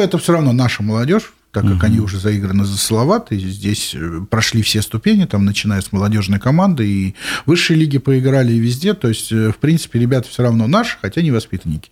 это 0.00 0.16
все 0.18 0.33
равно 0.33 0.52
наша 0.52 0.85
молодежь, 0.85 1.33
так 1.59 1.67
как 1.67 1.79
угу. 1.79 1.87
они 1.87 1.99
уже 1.99 2.21
заиграны 2.21 2.65
за 2.65 2.79
Салават, 2.79 3.33
и 3.33 3.38
здесь 3.38 3.93
э, 3.93 4.21
прошли 4.31 4.62
все 4.62 4.81
ступени, 4.81 5.25
там, 5.25 5.45
начиная 5.45 5.81
с 5.81 5.91
молодежной 5.91 6.38
команды, 6.38 6.87
и 6.87 7.15
высшие 7.47 7.77
лиги 7.77 7.99
поиграли 7.99 8.53
и 8.53 8.61
везде, 8.61 8.95
то 8.95 9.09
есть, 9.09 9.33
э, 9.33 9.50
в 9.50 9.57
принципе, 9.57 9.99
ребята 9.99 10.29
все 10.29 10.45
равно 10.45 10.69
наши, 10.69 10.97
хотя 11.03 11.21
не 11.21 11.33
воспитанники. 11.33 11.91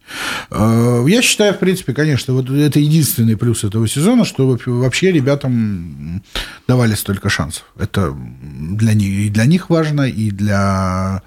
Э, 0.52 1.04
я 1.08 1.20
считаю, 1.20 1.52
в 1.52 1.58
принципе, 1.58 1.94
конечно, 1.94 2.32
вот 2.32 2.48
это 2.48 2.78
единственный 2.78 3.36
плюс 3.36 3.64
этого 3.64 3.88
сезона, 3.88 4.24
что 4.24 4.56
вообще 4.66 5.10
ребятам 5.10 6.22
давали 6.68 6.94
столько 6.94 7.28
шансов. 7.28 7.64
Это 7.76 8.16
для 8.16 8.94
них, 8.94 9.26
и 9.26 9.30
для 9.30 9.46
них 9.46 9.68
важно, 9.68 10.02
и 10.02 10.30
для 10.30 11.22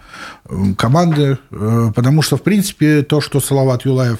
команды, 0.78 1.40
потому 1.50 2.22
что, 2.22 2.38
в 2.38 2.44
принципе, 2.44 3.02
то, 3.02 3.20
что 3.20 3.42
Салават 3.42 3.86
Юлаев 3.86 4.20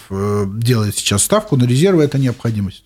делает 0.60 0.98
сейчас 0.98 1.24
ставку 1.24 1.56
на 1.56 1.64
резервы, 1.64 2.04
это 2.04 2.20
необходимость. 2.20 2.84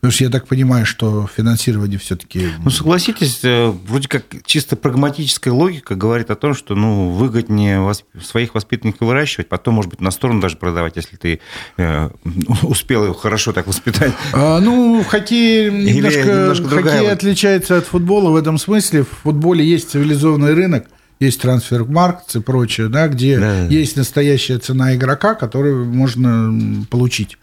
Потому 0.00 0.12
что 0.12 0.24
я 0.24 0.30
так 0.30 0.46
понимаю, 0.46 0.86
что 0.86 1.28
финансирование 1.34 1.98
все-таки... 1.98 2.48
Ну, 2.64 2.70
согласитесь, 2.70 3.40
э, 3.42 3.70
вроде 3.86 4.08
как 4.08 4.24
чисто 4.46 4.74
прагматическая 4.74 5.52
логика 5.52 5.94
говорит 5.94 6.30
о 6.30 6.36
том, 6.36 6.54
что 6.54 6.74
ну, 6.74 7.10
выгоднее 7.10 7.92
своих 8.22 8.54
воспитанников 8.54 9.06
выращивать, 9.06 9.50
потом, 9.50 9.74
может 9.74 9.90
быть, 9.90 10.00
на 10.00 10.10
сторону 10.10 10.40
даже 10.40 10.56
продавать, 10.56 10.96
если 10.96 11.16
ты 11.16 11.40
э, 11.76 12.08
успел 12.62 13.04
его 13.04 13.12
хорошо 13.12 13.52
так 13.52 13.66
воспитать. 13.66 14.14
А, 14.32 14.58
ну, 14.60 15.02
в 15.02 15.06
хоккее 15.06 15.70
немножко, 15.70 16.24
немножко 16.24 16.68
хоккей 16.68 17.10
отличается 17.10 17.76
от 17.76 17.84
футбола 17.84 18.30
в 18.30 18.36
этом 18.36 18.56
смысле. 18.56 19.02
В 19.02 19.08
футболе 19.24 19.62
есть 19.62 19.90
цивилизованный 19.90 20.54
рынок, 20.54 20.86
есть 21.20 21.42
трансфер-маркт 21.42 22.36
и 22.36 22.40
прочее, 22.40 22.88
да, 22.88 23.06
где 23.08 23.38
да. 23.38 23.66
есть 23.66 23.96
настоящая 23.96 24.56
цена 24.56 24.94
игрока, 24.94 25.34
которую 25.34 25.84
можно 25.84 26.86
получить. 26.88 27.36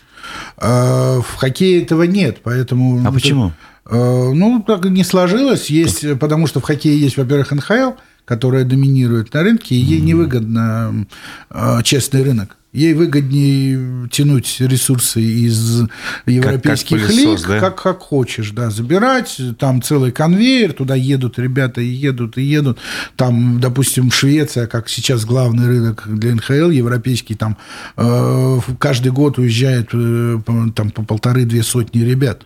А, 0.58 1.22
в 1.22 1.36
хоккее 1.36 1.84
этого 1.84 2.04
нет, 2.04 2.40
поэтому... 2.44 3.08
А 3.08 3.12
почему? 3.12 3.52
А, 3.86 4.32
ну, 4.32 4.64
так 4.66 4.86
не 4.86 5.04
сложилось. 5.04 5.70
Есть, 5.70 6.20
потому 6.20 6.48
что 6.48 6.60
в 6.60 6.64
хоккее 6.64 7.00
есть, 7.00 7.18
во-первых, 7.18 7.52
НХЛ, 7.52 7.92
которая 8.26 8.66
доминирует 8.66 9.34
на 9.34 9.44
рынке, 9.44 9.76
и 9.76 9.80
ей 9.80 10.02
невыгодно 10.02 11.06
а, 11.50 11.82
честный 11.84 12.24
рынок. 12.24 12.58
Ей 12.78 12.94
выгоднее 12.94 14.08
тянуть 14.10 14.58
ресурсы 14.60 15.20
из 15.20 15.82
европейских 16.28 17.00
как, 17.00 17.08
как 17.08 17.16
пылесос, 17.16 17.40
лиг, 17.42 17.48
да? 17.48 17.60
как, 17.60 17.82
как 17.82 18.00
хочешь, 18.02 18.52
да, 18.52 18.70
забирать. 18.70 19.42
Там 19.58 19.82
целый 19.82 20.12
конвейер, 20.12 20.74
туда 20.74 20.94
едут 20.94 21.40
ребята 21.40 21.82
и 21.82 21.88
едут, 21.88 22.38
и 22.38 22.44
едут. 22.44 22.78
Там, 23.16 23.60
допустим, 23.60 24.12
Швеция, 24.12 24.68
как 24.68 24.90
сейчас 24.90 25.26
главный 25.26 25.66
рынок 25.66 26.04
для 26.06 26.36
НХЛ, 26.36 26.70
европейский, 26.70 27.34
там 27.34 27.58
э, 27.96 28.60
каждый 28.78 29.12
год 29.12 29.40
уезжает 29.40 29.90
э, 29.94 30.40
там, 30.76 30.92
по 30.92 31.02
полторы-две 31.02 31.64
сотни 31.64 32.02
ребят. 32.02 32.44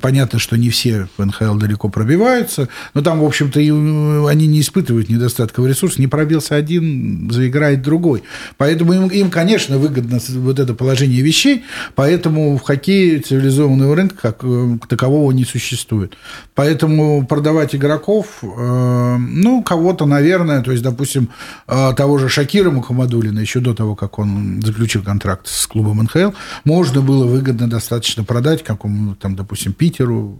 Понятно, 0.00 0.38
что 0.38 0.56
не 0.56 0.70
все 0.70 1.08
в 1.16 1.24
НХЛ 1.24 1.54
далеко 1.54 1.88
пробиваются, 1.88 2.68
но 2.94 3.02
там, 3.02 3.20
в 3.20 3.24
общем-то, 3.24 3.60
э, 3.60 4.28
они 4.28 4.46
не 4.46 4.60
испытывают 4.60 5.08
недостатка 5.08 5.60
в 5.60 5.66
ресурсах. 5.66 5.98
Не 5.98 6.06
пробился 6.06 6.56
один, 6.56 7.30
заиграет 7.30 7.82
другой. 7.82 8.22
Поэтому 8.56 8.92
им, 8.94 9.08
им, 9.08 9.30
конечно, 9.30 9.78
выгодно 9.78 10.18
вот 10.28 10.58
это 10.58 10.74
положение 10.74 11.20
вещей, 11.20 11.64
поэтому 11.94 12.56
в 12.56 12.62
хоккее 12.62 13.20
цивилизованного 13.20 13.94
рынка 13.94 14.16
как 14.20 14.38
э, 14.42 14.78
такового 14.88 15.32
не 15.32 15.44
существует. 15.44 16.14
Поэтому 16.54 17.26
продавать 17.26 17.74
игроков, 17.74 18.26
э, 18.42 19.16
ну, 19.18 19.62
кого-то, 19.62 20.06
наверное, 20.06 20.62
то 20.62 20.72
есть, 20.72 20.82
допустим, 20.82 21.28
того 21.66 22.18
же 22.18 22.28
Шакира 22.28 22.70
Мухаммадулина, 22.70 23.38
еще 23.38 23.60
до 23.60 23.74
того, 23.74 23.94
как 23.94 24.18
он 24.18 24.62
заключил 24.64 25.02
контракт 25.02 25.46
с 25.46 25.66
клубом 25.66 26.02
НХЛ, 26.02 26.30
можно 26.64 27.00
было 27.00 27.26
выгодно 27.26 27.68
достаточно 27.68 28.24
продать 28.24 28.62
какому 28.62 29.14
там, 29.14 29.36
допустим, 29.36 29.73
Питеру 29.74 30.38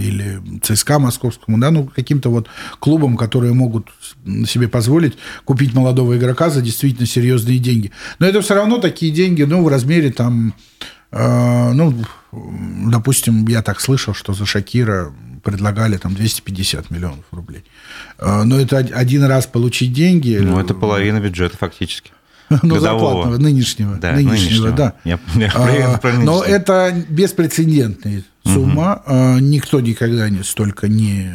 или 0.00 0.40
ЦСКА 0.62 0.98
московскому, 0.98 1.58
да, 1.58 1.70
ну, 1.70 1.86
каким-то 1.86 2.30
вот 2.30 2.48
клубам, 2.78 3.16
которые 3.16 3.52
могут 3.52 3.88
себе 4.46 4.68
позволить 4.68 5.14
купить 5.44 5.74
молодого 5.74 6.16
игрока 6.16 6.50
за 6.50 6.62
действительно 6.62 7.06
серьезные 7.06 7.58
деньги. 7.58 7.90
Но 8.18 8.26
это 8.26 8.40
все 8.40 8.54
равно 8.54 8.78
такие 8.78 9.12
деньги, 9.12 9.42
ну, 9.42 9.62
в 9.62 9.68
размере 9.68 10.10
там, 10.10 10.54
э, 11.10 11.72
ну, 11.72 11.94
допустим, 12.90 13.46
я 13.46 13.62
так 13.62 13.80
слышал, 13.80 14.14
что 14.14 14.32
за 14.32 14.46
Шакира 14.46 15.12
предлагали 15.42 15.96
там 15.96 16.14
250 16.14 16.90
миллионов 16.90 17.24
рублей. 17.30 17.64
Э, 18.18 18.42
но 18.44 18.58
это 18.58 18.78
один 18.78 19.24
раз 19.24 19.46
получить 19.46 19.92
деньги. 19.92 20.38
Ну, 20.40 20.58
это 20.58 20.74
половина 20.74 21.20
бюджета 21.20 21.56
фактически. 21.56 22.10
Ну, 22.62 22.78
зарплатного, 22.78 23.38
нынешнего. 23.38 23.96
Да, 23.96 24.12
нынешнего, 24.12 24.34
нынешнего. 24.34 24.70
да. 24.72 24.94
Я, 25.04 25.18
я 25.34 25.50
а, 25.54 25.98
про 25.98 26.12
но 26.12 26.42
это 26.42 26.94
беспрецедентная 27.08 28.22
сумма. 28.44 29.02
Угу. 29.06 29.38
Никто 29.40 29.80
никогда 29.80 30.28
не, 30.28 30.42
столько 30.42 30.88
не 30.88 31.32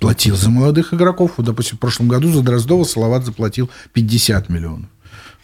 платил 0.00 0.36
за 0.36 0.50
молодых 0.50 0.94
игроков. 0.94 1.32
Вот, 1.36 1.46
допустим, 1.46 1.76
в 1.76 1.80
прошлом 1.80 2.08
году 2.08 2.32
за 2.32 2.42
Дроздова 2.42 2.84
Салават 2.84 3.24
заплатил 3.24 3.70
50 3.92 4.48
миллионов. 4.48 4.88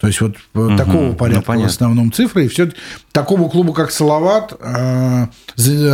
То 0.00 0.08
есть 0.08 0.20
вот 0.20 0.34
угу, 0.54 0.76
такого 0.76 1.02
ну, 1.02 1.14
порядка 1.14 1.52
ну, 1.52 1.62
в 1.62 1.66
основном 1.66 2.12
цифры. 2.12 2.46
И 2.46 2.48
все 2.48 2.72
такому 3.12 3.48
клубу, 3.48 3.72
как 3.72 3.92
Салават, 3.92 4.52
э, 4.58 5.26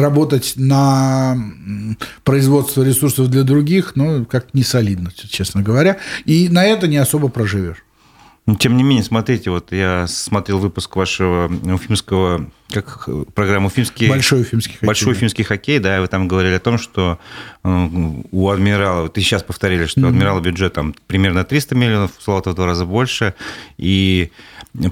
работать 0.01 0.55
на 0.57 1.37
производство 2.25 2.83
ресурсов 2.83 3.29
для 3.29 3.43
других, 3.43 3.93
ну, 3.97 4.25
как 4.25 4.55
не 4.55 4.63
солидно, 4.63 5.11
честно 5.15 5.63
говоря. 5.63 5.99
И 6.25 6.49
на 6.49 6.65
это 6.65 6.89
не 6.89 6.97
особо 6.97 7.29
проживешь. 7.29 7.85
Но, 8.49 8.55
ну, 8.55 8.59
тем 8.59 8.79
не 8.79 8.83
менее, 8.83 9.05
смотрите, 9.05 9.51
вот 9.51 9.73
я 9.73 10.07
смотрел 10.07 10.59
выпуск 10.59 10.97
вашего 10.97 11.53
уфимского, 11.71 12.49
как 12.71 13.07
программу 13.35 13.67
уфимский... 13.67 14.09
Большой 14.09 14.41
уфимский 14.41 14.73
хоккей. 14.73 14.87
Большой 14.87 15.13
уфимский 15.13 15.45
хоккей, 15.45 15.79
да, 15.81 16.01
вы 16.01 16.07
там 16.07 16.29
говорили 16.29 16.55
о 16.55 16.59
том, 16.59 16.79
что 16.79 17.19
э, 17.63 17.89
у 18.31 18.49
Адмирала, 18.49 19.03
вот 19.03 19.19
и 19.19 19.21
сейчас 19.21 19.43
повторили, 19.43 19.85
что 19.85 20.01
mm-hmm. 20.01 20.05
у 20.05 20.09
Адмирала 20.09 20.41
бюджет 20.41 20.73
там 20.73 20.95
примерно 21.07 21.45
300 21.45 21.75
миллионов, 21.75 22.13
у 22.27 22.31
в 22.33 22.55
два 22.55 22.65
раза 22.65 22.87
больше, 22.87 23.35
и 23.77 24.33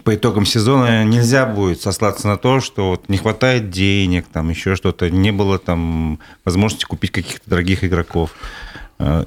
по 0.04 0.14
итогам 0.14 0.44
сезона 0.44 1.06
нельзя 1.06 1.46
будет 1.46 1.80
сослаться 1.80 2.28
на 2.28 2.36
то, 2.36 2.60
что 2.60 2.90
вот 2.90 3.08
не 3.08 3.16
хватает 3.16 3.70
денег, 3.70 4.26
там 4.30 4.50
еще 4.50 4.76
что-то, 4.76 5.08
не 5.08 5.32
было 5.32 5.58
там 5.58 6.18
возможности 6.44 6.84
купить 6.84 7.10
каких-то 7.10 7.48
дорогих 7.48 7.84
игроков. 7.84 8.32
Э, 8.98 9.24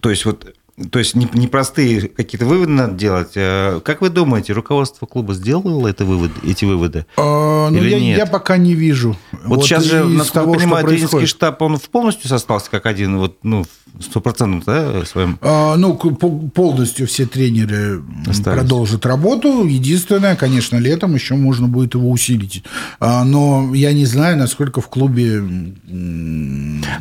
то 0.00 0.10
есть 0.10 0.24
вот 0.24 0.52
то 0.90 0.98
есть 0.98 1.14
непростые 1.14 2.08
какие-то 2.08 2.46
выводы 2.46 2.70
надо 2.70 2.94
делать. 2.94 3.32
Э, 3.34 3.80
как 3.84 4.00
вы 4.00 4.10
думаете, 4.10 4.52
руководство 4.52 5.06
клуба 5.06 5.34
сделало 5.34 5.88
это 5.88 6.04
вывод, 6.04 6.30
эти 6.44 6.64
выводы? 6.64 7.06
А, 7.16 7.68
ну, 7.70 7.82
я, 7.82 7.98
я 7.98 8.26
пока 8.26 8.56
не 8.56 8.74
вижу. 8.74 9.16
Вот, 9.32 9.56
вот 9.56 9.64
сейчас 9.64 9.84
же, 9.84 10.04
насколько 10.04 10.32
того, 10.32 10.54
я 10.54 10.60
понимаю, 10.60 10.86
тренерский 10.86 11.26
штаб, 11.26 11.60
он 11.62 11.78
полностью 11.78 12.28
состался 12.28 12.70
как 12.70 12.86
один, 12.86 13.18
вот, 13.18 13.38
ну, 13.42 13.64
стопроцентно, 14.00 14.62
да, 14.64 15.04
своим? 15.04 15.38
А, 15.40 15.76
ну, 15.76 15.94
полностью 15.96 17.06
все 17.06 17.26
тренеры 17.26 18.02
Остались. 18.26 18.60
продолжат 18.60 19.04
работу. 19.04 19.64
Единственное, 19.64 20.36
конечно, 20.36 20.76
летом 20.76 21.14
еще 21.14 21.34
можно 21.34 21.66
будет 21.66 21.94
его 21.94 22.10
усилить. 22.10 22.62
А, 23.00 23.24
но 23.24 23.74
я 23.74 23.92
не 23.92 24.06
знаю, 24.06 24.36
насколько 24.36 24.80
в 24.80 24.88
клубе 24.88 25.42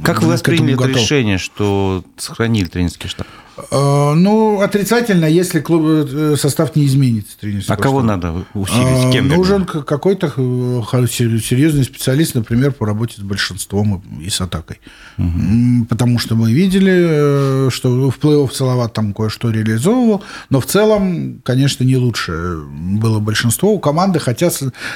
Как 0.04 0.24
вы 0.24 0.30
восприняли 0.30 0.74
это 0.74 1.00
решение, 1.00 1.38
что 1.38 2.04
сохранили 2.18 2.66
тренерский 2.66 3.10
штаб? 3.10 3.28
Э, 3.72 4.14
ну, 4.14 4.62
отрицательно, 4.62 5.26
если 5.26 5.60
клуб, 5.60 5.82
э, 5.86 6.36
состав 6.38 6.76
не 6.76 6.86
изменится. 6.86 7.38
А 7.68 7.76
кого 7.76 8.04
надо 8.04 8.46
усилить? 8.54 9.12
Кем 9.12 9.28
Нужен 9.28 9.66
какой-то 9.66 10.28
э, 10.28 11.08
серьезный 11.08 11.84
специалист, 11.84 12.36
например, 12.36 12.72
по 12.72 12.86
работе 12.86 13.16
с 13.18 13.24
большинством 13.24 14.04
и 14.22 14.30
с 14.30 14.42
атакой. 14.42 14.80
Угу. 15.18 15.86
Потому 15.90 16.20
что 16.20 16.36
мы 16.36 16.52
видели, 16.52 17.70
что 17.70 18.12
в 18.12 18.20
плей-офф 18.20 18.52
Салават 18.52 18.94
там 18.94 19.14
кое-что 19.14 19.50
реализовывал, 19.50 20.24
но 20.50 20.60
в 20.60 20.66
целом, 20.66 21.42
конечно, 21.44 21.84
не 21.84 21.98
лучше 21.98 22.60
было 22.70 23.20
большинство 23.20 23.74
у 23.74 23.80
команды, 23.80 24.20
хотя 24.20 24.52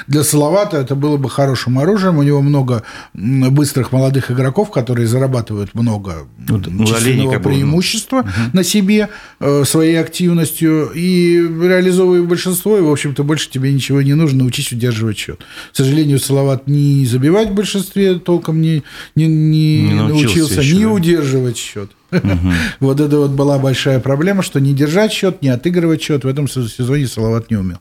для 0.06 0.22
Салавата 0.22 0.76
это 0.76 0.94
было 0.94 1.16
бы 1.16 1.28
хорошим 1.28 1.78
оружием. 1.78 2.18
У 2.18 2.22
него 2.22 2.40
много 2.40 2.84
быстрых 3.12 3.92
молодых 3.92 4.30
игроков, 4.30 4.70
которые 4.70 5.06
зарабатывают 5.06 5.74
много 5.74 6.28
ну, 6.38 6.86
численного 6.86 7.38
преимущества. 7.40 8.18
Угу 8.18 8.51
на 8.52 8.64
себе 8.64 9.08
э, 9.40 9.64
своей 9.64 9.98
активностью 10.00 10.90
и 10.94 11.36
реализовывая 11.38 12.22
большинство, 12.22 12.78
и, 12.78 12.80
в 12.80 12.90
общем-то, 12.90 13.24
больше 13.24 13.50
тебе 13.50 13.72
ничего 13.72 14.02
не 14.02 14.14
нужно, 14.14 14.40
научись 14.40 14.72
удерживать 14.72 15.18
счет. 15.18 15.40
К 15.72 15.76
сожалению, 15.76 16.18
Салават 16.18 16.66
не 16.66 17.06
забивать 17.06 17.50
в 17.50 17.54
большинстве 17.54 18.18
толком 18.18 18.60
не, 18.60 18.82
не, 19.14 19.26
не, 19.26 19.82
не 19.88 19.94
научился, 19.94 20.62
не 20.62 20.86
удерживать 20.86 21.56
счет. 21.56 21.90
Угу. 22.10 22.20
Вот 22.80 23.00
это 23.00 23.18
вот 23.18 23.30
была 23.30 23.58
большая 23.58 24.00
проблема, 24.00 24.42
что 24.42 24.60
не 24.60 24.74
держать 24.74 25.12
счет, 25.12 25.42
не 25.42 25.48
отыгрывать 25.48 26.02
счет 26.02 26.24
в 26.24 26.28
этом 26.28 26.48
сезоне 26.48 27.06
Салават 27.06 27.50
не 27.50 27.56
умел. 27.56 27.78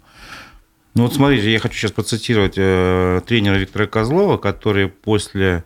Ну 0.94 1.04
вот 1.04 1.14
смотрите, 1.14 1.52
я 1.52 1.60
хочу 1.60 1.76
сейчас 1.76 1.92
процитировать 1.92 2.56
э, 2.58 3.22
тренера 3.26 3.56
Виктора 3.56 3.88
Козлова, 3.88 4.38
который 4.38 4.90
после 4.90 5.64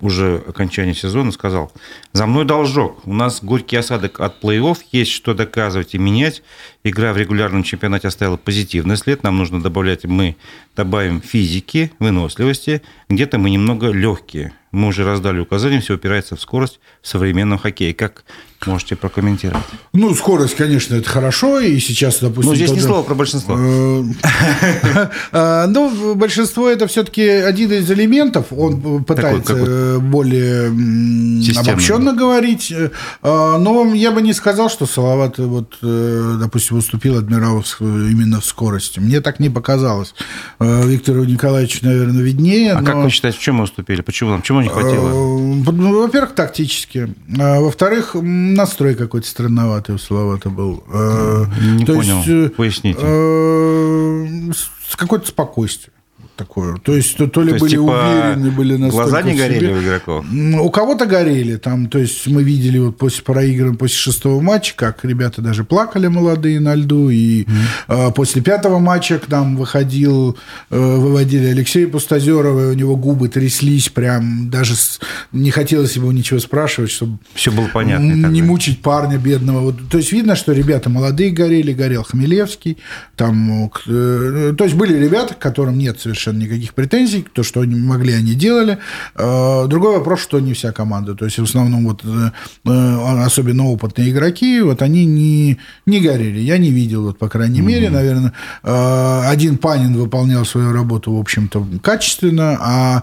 уже 0.00 0.42
окончания 0.46 0.94
сезона 0.94 1.32
сказал, 1.32 1.72
за 2.12 2.26
мной 2.26 2.44
должок, 2.44 3.06
у 3.06 3.12
нас 3.12 3.42
горький 3.42 3.76
осадок 3.76 4.20
от 4.20 4.42
плей-офф, 4.42 4.78
есть 4.92 5.12
что 5.12 5.34
доказывать 5.34 5.94
и 5.94 5.98
менять. 5.98 6.42
Игра 6.88 7.12
в 7.12 7.16
регулярном 7.16 7.64
чемпионате 7.64 8.06
оставила 8.06 8.36
позитивный 8.36 8.96
след, 8.96 9.24
нам 9.24 9.36
нужно 9.36 9.60
добавлять, 9.60 10.04
мы 10.04 10.36
добавим 10.76 11.20
физики, 11.20 11.90
выносливости, 11.98 12.80
где-то 13.08 13.38
мы 13.38 13.50
немного 13.50 13.90
легкие. 13.90 14.52
Мы 14.70 14.88
уже 14.88 15.04
раздали 15.04 15.40
указания, 15.40 15.80
все 15.80 15.94
опирается 15.94 16.36
в 16.36 16.40
скорость 16.40 16.80
в 17.00 17.08
современном 17.08 17.58
хоккее. 17.58 17.94
Как 17.94 18.24
можете 18.66 18.96
прокомментировать? 18.96 19.64
Ну, 19.92 20.14
скорость, 20.14 20.56
конечно, 20.56 20.94
это 20.96 21.08
хорошо, 21.08 21.60
и 21.60 21.78
сейчас, 21.78 22.18
допустим... 22.18 22.50
Ну, 22.50 22.56
здесь 22.56 22.72
не 22.72 22.80
слово 22.80 23.02
про 23.02 23.14
большинство. 23.14 23.56
Э, 23.58 24.04
а, 25.32 25.66
ну, 25.66 26.14
большинство– 26.14 26.68
это 26.70 26.86
все-таки 26.88 27.22
один 27.26 27.72
из 27.72 27.90
элементов, 27.90 28.46
он 28.50 29.04
пытается 29.04 29.98
более 30.00 30.68
обобщенно 31.58 32.12
говорить, 32.12 32.72
э, 32.72 32.90
но 33.22 33.94
я 33.94 34.10
бы 34.10 34.20
не 34.20 34.32
сказал, 34.32 34.68
что 34.68 34.86
Салават, 34.86 35.38
вот, 35.38 35.78
э, 35.82 36.36
допустим, 36.40 36.75
уступил 36.76 37.18
Адмиралов 37.18 37.80
именно 37.80 38.40
в 38.40 38.44
скорости. 38.44 39.00
Мне 39.00 39.20
так 39.20 39.40
не 39.40 39.50
показалось. 39.50 40.14
Виктору 40.58 41.24
Николаевичу, 41.24 41.80
наверное, 41.82 42.22
виднее. 42.22 42.72
А 42.72 42.82
как 42.82 42.96
вы 42.96 43.10
считаете, 43.10 43.38
в 43.38 43.40
чем 43.40 43.56
мы 43.56 43.64
уступили? 43.64 44.00
Почему 44.00 44.30
нам? 44.30 44.42
Чему 44.42 44.60
не 44.60 44.68
хватило? 44.68 45.08
Ну, 45.08 46.02
во-первых, 46.02 46.34
тактически. 46.34 47.14
А, 47.38 47.60
во-вторых, 47.60 48.14
настрой 48.14 48.94
какой-то 48.94 49.26
странноватый 49.26 49.94
у 49.94 49.98
Салавата 49.98 50.50
был. 50.50 50.84
Не 51.60 51.84
То 51.84 51.94
понял. 51.94 52.18
Есть, 52.18 52.28
э, 52.28 52.48
Поясните. 52.50 53.00
Э, 53.02 54.52
с 54.88 54.96
какое-то 54.96 55.26
спокойствие 55.28 55.95
такое. 56.36 56.76
То 56.76 56.94
есть, 56.94 57.16
то, 57.16 57.26
то 57.26 57.42
ли 57.42 57.52
то 57.52 57.58
были 57.58 57.70
типа, 57.70 57.82
уверены, 57.82 58.50
были 58.50 58.76
настолько 58.76 59.10
Глаза 59.10 59.22
не 59.22 59.36
горели 59.36 59.72
у 59.72 59.82
игроков? 59.82 60.24
У 60.60 60.70
кого-то 60.70 61.06
горели. 61.06 61.56
Там, 61.56 61.88
то 61.88 61.98
есть, 61.98 62.26
мы 62.26 62.42
видели 62.42 62.78
вот 62.78 62.98
после 62.98 63.24
проигрывания, 63.24 63.78
после 63.78 63.96
шестого 63.96 64.40
матча, 64.40 64.74
как 64.76 65.04
ребята 65.04 65.42
даже 65.42 65.64
плакали 65.64 66.06
молодые 66.06 66.60
на 66.60 66.74
льду. 66.74 67.08
И 67.08 67.46
mm. 67.88 68.12
после 68.12 68.42
пятого 68.42 68.78
матча 68.78 69.18
к 69.18 69.28
нам 69.28 69.56
выходил, 69.56 70.36
э, 70.70 70.78
выводили 70.78 71.46
Алексея 71.46 71.88
Пустозерова, 71.88 72.68
и 72.68 72.74
у 72.74 72.74
него 72.74 72.96
губы 72.96 73.28
тряслись 73.28 73.88
прям. 73.88 74.50
Даже 74.50 74.74
не 75.32 75.50
хотелось 75.50 75.96
его 75.96 76.12
ничего 76.12 76.38
спрашивать, 76.38 76.90
чтобы... 76.90 77.18
Все 77.34 77.50
было 77.50 77.68
понятно. 77.72 78.26
Не 78.26 78.42
мучить 78.42 78.82
парня 78.82 79.18
бедного. 79.18 79.60
Вот, 79.60 79.76
то 79.90 79.98
есть, 79.98 80.12
видно, 80.12 80.36
что 80.36 80.52
ребята 80.52 80.90
молодые 80.90 81.30
горели, 81.30 81.72
горел 81.72 82.04
Хмелевский. 82.04 82.78
Там, 83.16 83.70
э, 83.86 84.54
то 84.56 84.64
есть, 84.64 84.76
были 84.76 84.96
ребята, 85.02 85.34
которым 85.34 85.78
нет 85.78 85.98
совершенно 85.98 86.25
совершенно 86.26 86.42
никаких 86.42 86.74
претензий. 86.74 87.24
То, 87.32 87.42
что 87.42 87.60
они 87.60 87.74
могли, 87.76 88.12
они 88.12 88.34
делали. 88.34 88.78
Э, 89.14 89.66
другой 89.68 89.98
вопрос, 89.98 90.20
что 90.20 90.40
не 90.40 90.52
вся 90.52 90.72
команда. 90.72 91.14
То 91.14 91.24
есть, 91.24 91.38
в 91.38 91.44
основном, 91.44 91.86
вот, 91.86 92.02
э, 92.04 92.30
э, 92.64 93.24
особенно 93.24 93.66
опытные 93.66 94.10
игроки, 94.10 94.60
вот 94.60 94.82
они 94.82 95.04
не, 95.04 95.58
не 95.86 96.00
горели. 96.00 96.40
Я 96.40 96.58
не 96.58 96.70
видел, 96.70 97.02
вот, 97.04 97.18
по 97.18 97.28
крайней 97.28 97.60
угу. 97.60 97.68
мере, 97.68 97.90
наверное, 97.90 98.32
один 98.62 99.58
Панин 99.58 99.94
выполнял 99.94 100.44
свою 100.44 100.72
работу, 100.72 101.12
в 101.12 101.20
общем-то, 101.20 101.66
качественно, 101.82 102.58
а 102.60 103.02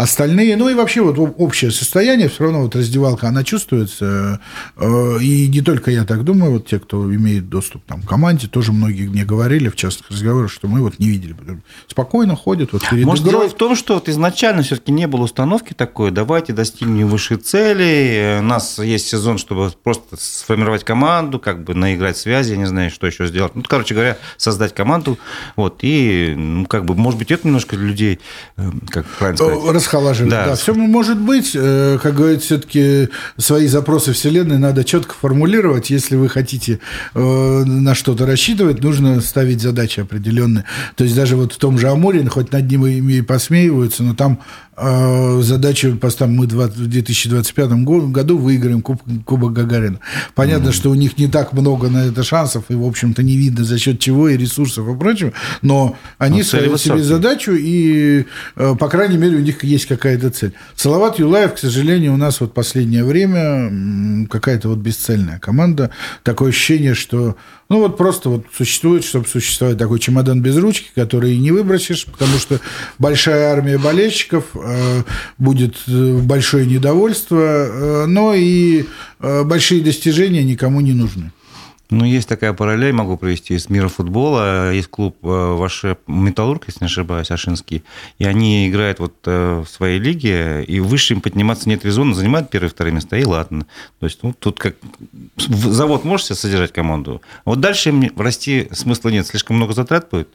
Остальные, 0.00 0.56
ну 0.56 0.70
и 0.70 0.74
вообще 0.74 1.02
вот 1.02 1.18
общее 1.36 1.70
состояние, 1.70 2.30
все 2.30 2.44
равно 2.44 2.62
вот 2.62 2.74
раздевалка, 2.74 3.28
она 3.28 3.44
чувствуется. 3.44 4.40
Э, 4.78 5.18
и 5.20 5.46
не 5.46 5.60
только 5.60 5.90
я 5.90 6.04
так 6.04 6.24
думаю, 6.24 6.52
вот 6.52 6.66
те, 6.66 6.78
кто 6.78 7.14
имеет 7.14 7.50
доступ 7.50 7.84
там, 7.84 8.00
к 8.00 8.08
команде, 8.08 8.46
тоже 8.46 8.72
многие 8.72 9.08
мне 9.08 9.26
говорили 9.26 9.68
в 9.68 9.76
частных 9.76 10.10
разговорах, 10.10 10.50
что 10.50 10.68
мы 10.68 10.80
вот 10.80 10.98
не 10.98 11.08
видели. 11.08 11.36
Спокойно 11.86 12.34
ходят 12.34 12.72
вот 12.72 12.82
перед 12.88 13.04
Может, 13.04 13.26
игрой. 13.26 13.40
дело 13.40 13.50
в 13.50 13.54
том, 13.54 13.76
что 13.76 13.92
вот 13.92 14.08
изначально 14.08 14.62
все-таки 14.62 14.90
не 14.90 15.06
было 15.06 15.24
установки 15.24 15.74
такой, 15.74 16.12
давайте 16.12 16.54
достигнем 16.54 17.06
высшей 17.06 17.36
цели, 17.36 18.38
у 18.40 18.42
нас 18.42 18.78
есть 18.78 19.06
сезон, 19.06 19.36
чтобы 19.36 19.70
просто 19.82 20.16
сформировать 20.18 20.82
команду, 20.82 21.38
как 21.38 21.62
бы 21.62 21.74
наиграть 21.74 22.16
связи, 22.16 22.52
я 22.52 22.56
не 22.56 22.66
знаю, 22.66 22.90
что 22.90 23.06
еще 23.06 23.26
сделать. 23.26 23.54
Ну, 23.54 23.62
короче 23.68 23.92
говоря, 23.92 24.16
создать 24.38 24.74
команду, 24.74 25.18
вот, 25.56 25.80
и, 25.82 26.32
ну, 26.34 26.64
как 26.64 26.86
бы, 26.86 26.94
может 26.94 27.18
быть, 27.18 27.30
это 27.30 27.46
немножко 27.46 27.76
людей, 27.76 28.18
э, 28.56 28.70
как 28.88 29.04
правильно 29.06 29.36
сказать, 29.36 29.89
расхолаживает. 29.90 30.30
Да. 30.30 30.46
да, 30.46 30.54
все 30.54 30.74
может 30.74 31.18
быть. 31.18 31.52
Э, 31.54 31.98
как 32.02 32.14
говорится, 32.14 32.46
все-таки 32.46 33.08
свои 33.36 33.66
запросы 33.66 34.12
Вселенной 34.12 34.58
надо 34.58 34.84
четко 34.84 35.14
формулировать. 35.14 35.90
Если 35.90 36.16
вы 36.16 36.28
хотите 36.28 36.80
э, 37.14 37.20
на 37.20 37.94
что-то 37.94 38.26
рассчитывать, 38.26 38.82
нужно 38.82 39.20
ставить 39.20 39.60
задачи 39.60 40.00
определенные. 40.00 40.64
То 40.96 41.04
есть 41.04 41.16
даже 41.16 41.36
вот 41.36 41.52
в 41.52 41.56
том 41.56 41.78
же 41.78 41.88
Амуре, 41.88 42.26
хоть 42.28 42.52
над 42.52 42.70
ним 42.70 42.86
и 42.86 43.20
посмеиваются, 43.22 44.02
но 44.02 44.14
там 44.14 44.40
задача 45.42 45.94
постам 45.96 46.34
мы 46.34 46.46
в 46.46 46.88
2025 46.88 47.72
году 48.12 48.38
выиграем 48.38 48.82
Куб, 48.82 49.02
Кубок 49.24 49.52
Гагарина. 49.52 50.00
Понятно, 50.34 50.68
mm-hmm. 50.68 50.72
что 50.72 50.90
у 50.90 50.94
них 50.94 51.18
не 51.18 51.28
так 51.28 51.52
много 51.52 51.88
на 51.88 52.06
это 52.06 52.22
шансов, 52.22 52.64
и, 52.68 52.74
в 52.74 52.84
общем-то, 52.84 53.22
не 53.22 53.36
видно 53.36 53.64
за 53.64 53.78
счет 53.78 54.00
чего 54.00 54.28
и 54.28 54.36
ресурсов 54.36 54.88
и 54.88 54.98
прочего, 54.98 55.32
но 55.62 55.96
они 56.18 56.38
но 56.38 56.44
ставят 56.44 56.80
себе 56.80 57.02
задачу, 57.02 57.52
и, 57.52 58.26
э, 58.56 58.74
по 58.78 58.88
крайней 58.88 59.18
мере, 59.18 59.36
у 59.36 59.40
них 59.40 59.62
есть 59.64 59.86
какая-то 59.86 60.30
цель. 60.30 60.52
Салават 60.76 61.18
Юлаев, 61.18 61.54
к 61.54 61.58
сожалению, 61.58 62.14
у 62.14 62.16
нас 62.16 62.40
вот 62.40 62.54
последнее 62.54 63.04
время 63.04 64.26
какая-то 64.28 64.68
вот 64.68 64.78
бесцельная 64.78 65.38
команда. 65.38 65.90
Такое 66.22 66.50
ощущение, 66.50 66.94
что 66.94 67.36
ну 67.70 67.78
вот 67.78 67.96
просто 67.96 68.28
вот 68.28 68.46
существует, 68.52 69.04
чтобы 69.04 69.26
существовать 69.26 69.78
такой 69.78 70.00
чемодан 70.00 70.42
без 70.42 70.56
ручки, 70.56 70.90
который 70.94 71.38
не 71.38 71.52
выбросишь, 71.52 72.04
потому 72.04 72.36
что 72.38 72.60
большая 72.98 73.52
армия 73.52 73.78
болельщиков, 73.78 74.44
э, 74.54 75.04
будет 75.38 75.76
э, 75.86 76.18
большое 76.18 76.66
недовольство, 76.66 77.36
э, 77.38 78.06
но 78.06 78.34
и 78.34 78.86
большие 79.20 79.82
достижения 79.82 80.42
никому 80.42 80.80
не 80.80 80.92
нужны. 80.92 81.30
Ну, 81.90 82.04
есть 82.04 82.28
такая 82.28 82.52
параллель, 82.52 82.92
могу 82.92 83.16
провести 83.16 83.54
из 83.54 83.68
мира 83.68 83.88
футбола. 83.88 84.72
Есть 84.72 84.88
клуб 84.88 85.16
ваш 85.20 85.84
Металлург, 86.06 86.64
если 86.68 86.84
не 86.84 86.86
ошибаюсь, 86.86 87.30
Ашинский, 87.30 87.82
и 88.18 88.24
они 88.24 88.68
играют 88.68 89.00
вот 89.00 89.14
в 89.24 89.66
своей 89.66 89.98
лиге, 89.98 90.64
и 90.64 90.80
выше 90.80 91.14
им 91.14 91.20
подниматься 91.20 91.68
нет 91.68 91.84
резона, 91.84 92.14
занимают 92.14 92.50
первые 92.50 92.70
вторые 92.70 92.94
места, 92.94 93.16
и 93.16 93.24
ладно. 93.24 93.66
То 93.98 94.06
есть, 94.06 94.20
ну, 94.22 94.32
тут 94.32 94.58
как 94.58 94.76
завод 95.36 96.04
можете 96.04 96.34
содержать 96.34 96.72
команду, 96.72 97.22
вот 97.44 97.60
дальше 97.60 97.88
им 97.88 98.12
расти 98.16 98.68
смысла 98.72 99.08
нет, 99.08 99.26
слишком 99.26 99.56
много 99.56 99.72
затрат 99.72 100.08
будет. 100.10 100.28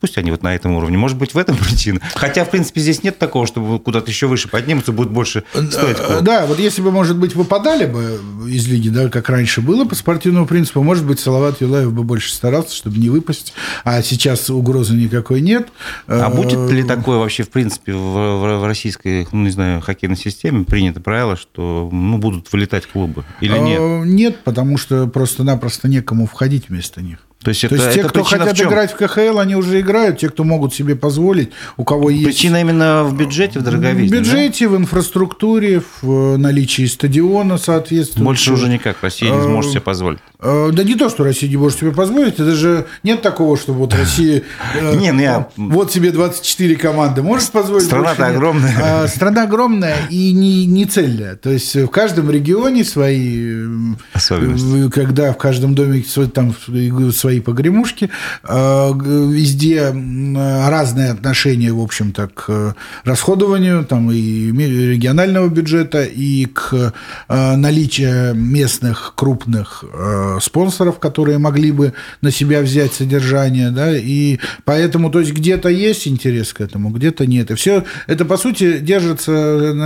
Пусть 0.00 0.16
они 0.16 0.30
вот 0.30 0.42
на 0.42 0.54
этом 0.54 0.72
уровне. 0.72 0.96
Может 0.96 1.18
быть, 1.18 1.34
в 1.34 1.38
этом 1.38 1.56
причина. 1.58 2.00
Хотя, 2.14 2.44
в 2.44 2.50
принципе, 2.50 2.80
здесь 2.80 3.02
нет 3.02 3.18
такого, 3.18 3.46
чтобы 3.46 3.78
куда-то 3.78 4.10
еще 4.10 4.26
выше 4.26 4.48
поднимутся, 4.48 4.92
будет 4.92 5.10
больше 5.10 5.44
стоить. 5.52 5.98
Да, 6.22 6.46
вот 6.46 6.58
если 6.58 6.82
бы, 6.82 6.90
может 6.90 7.16
быть, 7.16 7.34
выпадали 7.34 7.86
бы 7.86 8.20
из 8.48 8.66
лиги, 8.68 8.88
да, 8.88 9.08
как 9.08 9.28
раньше 9.28 9.60
было 9.60 9.84
по 9.84 9.94
спортивному 9.94 10.46
принципу, 10.46 10.82
может 10.82 11.04
быть, 11.04 11.20
Салават 11.20 11.60
Юлаев 11.60 11.92
бы 11.92 12.02
больше 12.02 12.32
старался, 12.32 12.74
чтобы 12.74 12.98
не 12.98 13.10
выпасть. 13.10 13.52
А 13.84 14.02
сейчас 14.02 14.48
угрозы 14.50 14.94
никакой 14.94 15.40
нет. 15.40 15.68
А 16.06 16.30
будет 16.30 16.70
ли 16.70 16.82
такое 16.82 17.18
вообще, 17.18 17.42
в 17.42 17.50
принципе, 17.50 17.92
в, 17.92 18.60
в 18.60 18.66
российской, 18.66 19.28
ну, 19.32 19.44
не 19.44 19.50
знаю, 19.50 19.80
хоккейной 19.80 20.16
системе 20.16 20.64
принято 20.64 21.00
правило, 21.00 21.36
что 21.36 21.88
ну, 21.92 22.18
будут 22.18 22.50
вылетать 22.52 22.86
клубы 22.86 23.24
или 23.40 23.56
нет? 23.58 23.80
А, 23.80 24.02
нет, 24.04 24.44
потому 24.44 24.78
что 24.78 25.06
просто-напросто 25.06 25.88
некому 25.88 26.26
входить 26.26 26.68
вместо 26.68 27.02
них. 27.02 27.18
То 27.42 27.48
есть, 27.48 27.62
То 27.62 27.68
это, 27.68 27.76
есть 27.76 27.94
те, 27.94 28.02
кто 28.04 28.22
хотят 28.22 28.58
в 28.58 28.62
играть 28.62 28.92
в 28.92 28.96
КХЛ, 28.96 29.38
они 29.38 29.56
уже 29.56 29.80
играют, 29.80 30.18
те, 30.18 30.28
кто 30.28 30.44
могут 30.44 30.74
себе 30.74 30.94
позволить, 30.94 31.50
у 31.78 31.84
кого 31.84 32.10
есть... 32.10 32.24
Причина 32.24 32.60
именно 32.60 33.02
в 33.04 33.16
бюджете, 33.16 33.60
в 33.60 33.62
дороговизне, 33.62 34.08
В 34.08 34.20
бюджете, 34.20 34.68
да? 34.68 34.74
в 34.74 34.76
инфраструктуре, 34.76 35.80
в 35.80 36.34
э, 36.34 36.36
наличии 36.36 36.84
стадиона 36.84 37.56
соответствующего. 37.56 38.24
Больше 38.24 38.52
уже 38.52 38.68
никак 38.68 38.98
Россия 39.00 39.30
не 39.30 39.42
сможет 39.42 39.70
себе 39.70 39.80
позволить. 39.80 40.18
Э, 40.38 40.68
да 40.70 40.84
не 40.84 40.96
то, 40.96 41.08
что 41.08 41.24
Россия 41.24 41.48
не 41.48 41.56
может 41.56 41.78
себе 41.78 41.92
позволить, 41.92 42.34
это 42.34 42.54
же 42.54 42.86
нет 43.02 43.22
такого, 43.22 43.56
что 43.56 43.72
вот 43.72 43.94
Россия... 43.94 44.42
Э, 44.74 44.94
не, 44.96 45.10
ну 45.10 45.20
я... 45.20 45.48
Вот 45.56 45.92
себе 45.92 46.12
24 46.12 46.76
команды 46.76 47.22
может 47.22 47.50
позволить. 47.50 47.86
Страна-то 47.86 48.26
огромная. 48.26 48.76
А, 48.80 49.08
страна 49.08 49.44
огромная 49.44 49.96
и 50.10 50.32
не, 50.32 50.66
не 50.66 50.84
цельная. 50.84 51.36
То 51.36 51.50
есть 51.50 51.74
в 51.74 51.88
каждом 51.88 52.30
регионе 52.30 52.84
свои... 52.84 53.64
Особенности. 54.12 54.90
Когда 54.90 55.32
в 55.32 55.38
каждом 55.38 55.74
доме 55.74 56.04
там 56.32 56.54
свои 57.12 57.29
свои 57.30 57.40
погремушки. 57.40 58.10
Э, 58.42 58.90
везде 58.92 59.94
разные 60.68 61.10
отношения, 61.12 61.72
в 61.72 61.80
общем-то, 61.80 62.28
к 62.34 62.74
расходованию 63.04 63.84
там, 63.84 64.10
и 64.10 64.50
регионального 64.50 65.48
бюджета, 65.48 66.02
и 66.02 66.46
к 66.46 66.92
э, 67.28 67.56
наличию 67.56 68.34
местных 68.34 69.12
крупных 69.14 69.84
э, 69.92 70.38
спонсоров, 70.42 70.98
которые 70.98 71.38
могли 71.38 71.70
бы 71.70 71.92
на 72.20 72.32
себя 72.32 72.62
взять 72.62 72.94
содержание. 72.94 73.70
Да, 73.70 73.96
и 73.96 74.38
поэтому, 74.64 75.10
то 75.10 75.20
есть, 75.20 75.32
где-то 75.32 75.68
есть 75.68 76.08
интерес 76.08 76.52
к 76.52 76.60
этому, 76.60 76.90
где-то 76.90 77.26
нет. 77.26 77.50
И 77.50 77.54
все 77.54 77.84
это, 78.08 78.24
по 78.24 78.36
сути, 78.36 78.78
держится 78.78 79.30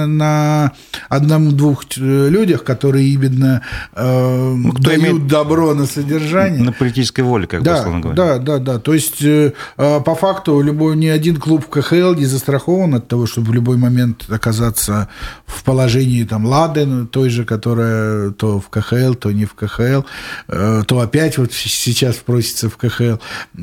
на 0.07 0.73
одном-двух 1.11 1.85
людях, 1.97 2.65
которые 2.65 3.09
именно 3.09 3.61
э, 3.93 4.55
ну, 4.57 4.73
дают 4.73 5.03
имеет 5.03 5.27
добро 5.27 5.75
на 5.75 5.87
содержание. 5.87 6.63
На 6.63 6.73
политической 6.73 7.21
воле, 7.21 7.34
как 7.43 7.63
да, 7.63 7.73
бы, 7.73 7.79
условно 7.79 8.01
говоря. 8.01 8.17
Да, 8.17 8.39
да, 8.39 8.59
да. 8.59 8.79
То 8.79 8.95
есть, 8.95 9.23
э, 9.23 9.53
а, 9.77 10.01
по 10.01 10.15
факту, 10.15 10.61
любой, 10.61 10.97
ни 10.97 11.07
один 11.07 11.37
клуб 11.37 11.65
в 11.65 11.69
КХЛ 11.69 12.15
не 12.15 12.27
застрахован 12.27 12.95
от 12.95 13.09
того, 13.09 13.27
чтобы 13.27 13.49
в 13.51 13.55
любой 13.55 13.77
момент 13.77 14.25
оказаться 14.29 15.09
в 15.47 15.63
положении 15.65 16.25
там 16.25 16.47
Лады, 16.47 16.87
ну, 16.87 17.07
той 17.07 17.31
же, 17.31 17.45
которая 17.45 18.31
то 18.31 18.61
в 18.61 18.69
КХЛ, 18.69 19.15
то 19.15 19.33
не 19.33 19.45
в 19.45 19.55
КХЛ, 19.55 20.03
э, 20.49 20.83
то 20.87 21.01
опять 21.01 21.39
вот 21.39 21.53
сейчас 21.53 22.17
просится 22.17 22.69
в 22.69 22.77
КХЛ. 22.77 23.17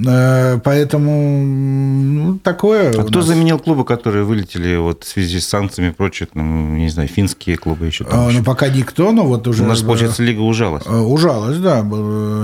Э, 0.08 0.60
поэтому 0.64 1.44
ну, 1.44 2.40
такое. 2.40 2.90
А 2.92 3.04
кто 3.04 3.20
нас. 3.20 3.28
заменил 3.28 3.60
клубы, 3.60 3.86
которые 3.86 4.24
вылетели 4.24 4.76
вот 4.78 5.04
в 5.04 5.08
связи 5.08 5.40
с 5.40 5.48
санкциями 5.48 5.92
и 5.92 5.94
прочее, 5.94 6.30
ну, 6.34 6.76
не 6.76 6.90
знаю, 6.90 7.10
финские 7.10 7.58
клубы 7.58 7.86
еще 7.86 8.04
там? 8.04 8.20
А, 8.20 8.32
ну, 8.32 8.44
пока 8.44 8.70
никто, 8.70 9.12
но 9.12 9.24
вот 9.26 9.48
уже... 9.48 9.64
У 9.64 9.66
нас, 9.66 9.82
получается, 9.82 10.24
лига 10.24 10.42
ужалась. 10.42 10.86
Ужалась, 10.86 11.58
да, 11.58 11.86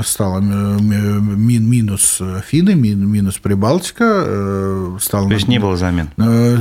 стала 0.03 0.39
мин, 1.19 1.69
минус 1.69 2.21
Финны, 2.47 2.75
мин, 2.75 3.07
минус 3.07 3.37
Прибалтика. 3.37 4.23
Э, 4.25 4.97
стал 5.01 5.27
То 5.27 5.33
есть 5.33 5.47
не 5.47 5.59
было 5.59 5.77
замен? 5.77 6.09
Э, 6.17 6.57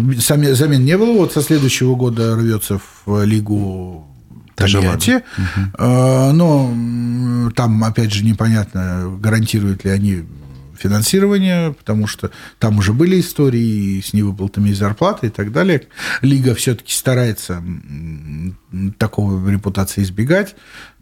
замен 0.55 0.85
не 0.85 0.97
было. 0.97 1.12
Вот 1.12 1.33
со 1.33 1.42
следующего 1.42 1.95
года 1.95 2.37
рвется 2.37 2.81
в 3.05 3.25
лигу 3.25 4.07
Тольятти. 4.55 5.23
Угу. 5.38 5.85
Но 6.33 7.51
там, 7.55 7.85
опять 7.85 8.12
же, 8.12 8.25
непонятно, 8.25 9.16
гарантируют 9.21 9.85
ли 9.85 9.90
они 9.90 10.25
финансирование, 10.77 11.73
потому 11.73 12.07
что 12.07 12.31
там 12.59 12.79
уже 12.79 12.92
были 12.92 13.21
истории 13.21 14.01
с 14.01 14.12
невыплатами 14.12 14.73
зарплаты 14.73 15.29
и 15.29 15.31
так 15.31 15.53
далее. 15.53 15.83
Лига 16.23 16.55
все-таки 16.55 16.92
старается 16.92 17.62
такого 18.99 19.49
репутации 19.49 20.03
избегать 20.03 20.55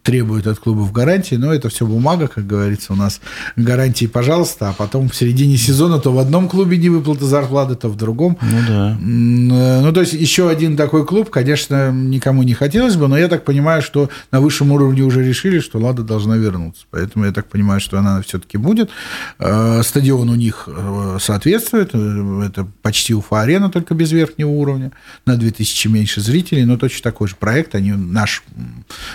требует 0.05 0.47
от 0.47 0.59
клубов 0.59 0.93
гарантии, 0.93 1.35
но 1.35 1.53
это 1.53 1.71
все 1.71 1.87
бумага, 1.87 2.29
как 2.29 2.47
говорится, 2.47 2.93
у 2.93 2.97
нас 2.97 3.21
гарантии, 3.57 4.05
пожалуйста, 4.05 4.69
а 4.69 4.73
потом 4.75 5.09
в 5.09 5.17
середине 5.17 5.57
сезона 5.57 5.99
то 5.99 6.13
в 6.13 6.19
одном 6.19 6.49
клубе 6.49 6.77
не 6.77 6.91
выплата 6.91 7.25
зарплаты, 7.25 7.75
то 7.75 7.89
в 7.89 7.97
другом. 7.97 8.37
Ну 8.43 8.59
да. 8.69 8.99
Ну 9.01 9.93
то 9.93 10.01
есть 10.01 10.13
еще 10.13 10.51
один 10.51 10.77
такой 10.77 11.07
клуб, 11.07 11.31
конечно, 11.31 11.91
никому 11.91 12.43
не 12.43 12.53
хотелось 12.53 12.97
бы, 12.97 13.09
но 13.09 13.17
я 13.17 13.29
так 13.29 13.45
понимаю, 13.45 13.81
что 13.81 14.11
на 14.31 14.41
высшем 14.41 14.73
уровне 14.73 15.01
уже 15.03 15.25
решили, 15.25 15.59
что 15.59 15.79
Лада 15.79 16.03
должна 16.03 16.37
вернуться, 16.37 16.85
поэтому 16.91 17.25
я 17.25 17.33
так 17.33 17.49
понимаю, 17.49 17.81
что 17.81 17.99
она 17.99 18.21
все-таки 18.21 18.59
будет. 18.59 18.91
Э, 19.39 19.81
стадион 19.83 20.29
у 20.29 20.35
них 20.35 20.65
э, 20.67 21.17
соответствует, 21.19 21.91
э, 21.95 22.43
это 22.47 22.69
почти 22.83 23.15
Уфа-арена, 23.15 23.71
только 23.71 23.95
без 23.95 24.13
верхнего 24.13 24.51
уровня, 24.51 24.93
на 25.25 25.37
2000 25.37 25.89
меньше 25.89 26.21
зрителей, 26.21 26.67
но 26.67 26.77
точно 26.77 27.03
такой 27.03 27.29
же 27.29 27.37
проект, 27.37 27.75
они 27.75 27.93
наш 27.93 28.43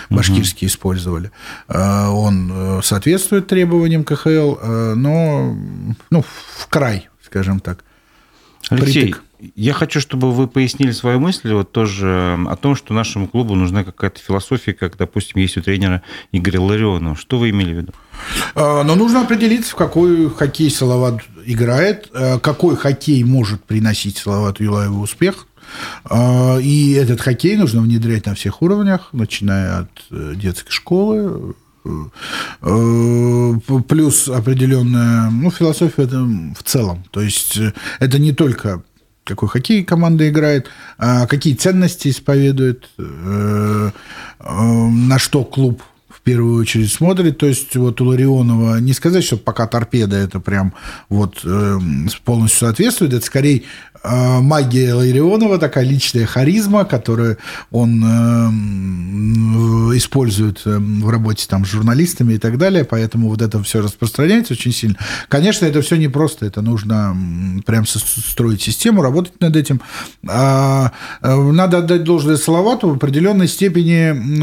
башкирский 0.08 0.66
угу 0.66 0.79
использовали. 0.80 1.30
Э, 1.68 2.06
он 2.06 2.50
э, 2.52 2.80
соответствует 2.82 3.46
требованиям 3.46 4.04
КХЛ, 4.04 4.56
э, 4.60 4.94
но 4.94 5.56
ну, 6.10 6.22
в 6.22 6.66
край, 6.68 7.08
скажем 7.22 7.60
так. 7.60 7.84
Алексей, 8.70 9.12
Притык. 9.12 9.22
я 9.56 9.72
хочу, 9.72 10.00
чтобы 10.00 10.32
вы 10.32 10.46
пояснили 10.46 10.92
свою 10.92 11.18
мысль 11.18 11.52
вот 11.52 11.72
тоже 11.72 12.38
о 12.48 12.56
том, 12.56 12.76
что 12.76 12.94
нашему 12.94 13.26
клубу 13.26 13.54
нужна 13.54 13.84
какая-то 13.84 14.20
философия, 14.20 14.72
как, 14.72 14.96
допустим, 14.96 15.40
есть 15.40 15.56
у 15.56 15.62
тренера 15.62 16.02
Игоря 16.32 16.60
Ларионова. 16.60 17.16
Что 17.16 17.38
вы 17.38 17.50
имели 17.50 17.74
в 17.74 17.76
виду? 17.78 17.92
Но 18.54 18.94
нужно 18.94 19.22
определиться, 19.22 19.72
в 19.72 19.76
какой 19.76 20.30
хоккей 20.30 20.70
Салават 20.70 21.22
играет, 21.46 22.10
какой 22.42 22.76
хоккей 22.76 23.24
может 23.24 23.64
приносить 23.64 24.18
Салавату 24.18 24.62
Юлаеву 24.62 25.00
успех. 25.00 25.46
А, 26.04 26.58
и 26.58 26.92
этот 26.92 27.20
хоккей 27.20 27.56
нужно 27.56 27.80
внедрять 27.82 28.26
на 28.26 28.34
всех 28.34 28.62
уровнях, 28.62 29.08
начиная 29.12 29.80
от 29.80 29.90
э, 30.10 30.34
детской 30.36 30.70
школы, 30.70 31.54
э, 31.84 31.90
э, 32.62 33.54
плюс 33.88 34.28
определенная 34.28 35.30
ну, 35.30 35.50
философия 35.50 36.06
в 36.06 36.62
целом. 36.62 37.04
То 37.10 37.20
есть 37.20 37.58
это 37.98 38.18
не 38.18 38.32
только 38.32 38.82
какой 39.24 39.48
хоккей 39.48 39.84
команда 39.84 40.28
играет, 40.28 40.68
а 40.98 41.26
какие 41.26 41.54
ценности 41.54 42.08
исповедует, 42.08 42.90
на 42.98 43.92
что 45.18 45.44
клуб 45.44 45.82
в 46.20 46.22
первую 46.22 46.60
очередь 46.60 46.92
смотрит. 46.92 47.38
То 47.38 47.46
есть 47.46 47.74
вот 47.76 48.00
у 48.00 48.04
Ларионова 48.04 48.78
не 48.78 48.92
сказать, 48.92 49.24
что 49.24 49.38
пока 49.38 49.66
торпеда 49.66 50.16
это 50.16 50.38
прям 50.38 50.74
вот 51.08 51.40
э, 51.44 51.78
полностью 52.24 52.58
соответствует, 52.60 53.14
это 53.14 53.24
скорее 53.24 53.62
э, 53.89 53.89
магия 54.02 54.94
Ларионова, 54.94 55.58
такая 55.58 55.84
личная 55.84 56.26
харизма, 56.26 56.84
которую 56.84 57.38
он 57.70 58.02
э, 58.02 59.96
использует 59.96 60.62
э, 60.64 60.78
в 60.78 61.08
работе 61.08 61.46
там, 61.48 61.64
с 61.64 61.68
журналистами 61.68 62.34
и 62.34 62.38
так 62.38 62.56
далее, 62.56 62.84
поэтому 62.84 63.28
вот 63.28 63.42
это 63.42 63.62
все 63.62 63.82
распространяется 63.82 64.54
очень 64.54 64.72
сильно. 64.72 64.96
Конечно, 65.28 65.66
это 65.66 65.82
все 65.82 65.96
непросто, 65.96 66.46
это 66.46 66.62
нужно 66.62 67.16
прям 67.66 67.84
строить 67.86 68.62
систему, 68.62 69.02
работать 69.02 69.40
над 69.40 69.56
этим. 69.56 69.80
А, 70.26 70.92
надо 71.20 71.78
отдать 71.78 72.04
должное 72.04 72.36
Салавату, 72.36 72.88
в 72.88 72.94
определенной 72.94 73.48
степени 73.48 74.40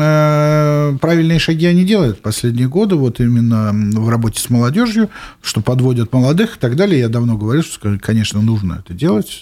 правильные 0.98 1.40
шаги 1.40 1.66
они 1.66 1.84
делают 1.84 2.22
последние 2.22 2.68
годы, 2.68 2.96
вот 2.96 3.20
именно 3.20 3.72
в 4.00 4.10
работе 4.10 4.40
с 4.40 4.50
молодежью, 4.50 5.10
что 5.42 5.62
подводят 5.62 6.14
молодых 6.14 6.58
и 6.58 6.60
так 6.60 6.76
далее. 6.76 7.00
Я 7.00 7.10
давно 7.10 7.38
говорю, 7.38 7.64
что, 7.64 7.98
конечно, 8.02 8.42
нужно 8.42 8.84
это 8.86 8.94
делать. 8.94 9.42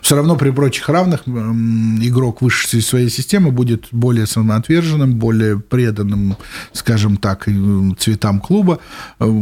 Все 0.00 0.16
равно 0.16 0.36
при 0.36 0.50
прочих 0.50 0.88
равных 0.88 1.26
игрок 1.26 2.42
высшей 2.42 2.82
своей 2.82 3.10
системы 3.10 3.50
будет 3.50 3.86
более 3.90 4.26
самоотверженным, 4.26 5.14
более 5.14 5.58
преданным, 5.58 6.36
скажем 6.72 7.16
так, 7.16 7.48
цветам 7.98 8.40
клуба. 8.40 8.78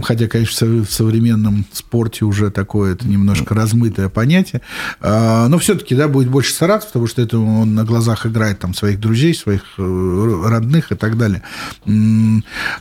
Хотя, 0.02 0.28
конечно, 0.28 0.66
в 0.66 0.90
современном 0.90 1.64
спорте 1.72 2.24
уже 2.24 2.50
такое 2.50 2.94
это 2.94 3.06
немножко 3.06 3.54
размытое 3.54 4.08
понятие. 4.08 4.62
А, 5.00 5.48
но 5.48 5.58
все-таки 5.58 5.94
да, 5.94 6.08
будет 6.08 6.28
больше 6.28 6.52
стараться, 6.52 6.88
потому 6.88 7.06
что 7.06 7.22
это 7.22 7.38
он 7.38 7.74
на 7.74 7.84
глазах 7.84 8.26
играет 8.26 8.60
там 8.60 8.74
своих 8.74 9.00
друзей, 9.00 9.34
своих 9.34 9.62
э, 9.78 10.42
родных 10.46 10.92
и 10.92 10.94
так 10.94 11.18
далее. 11.18 11.42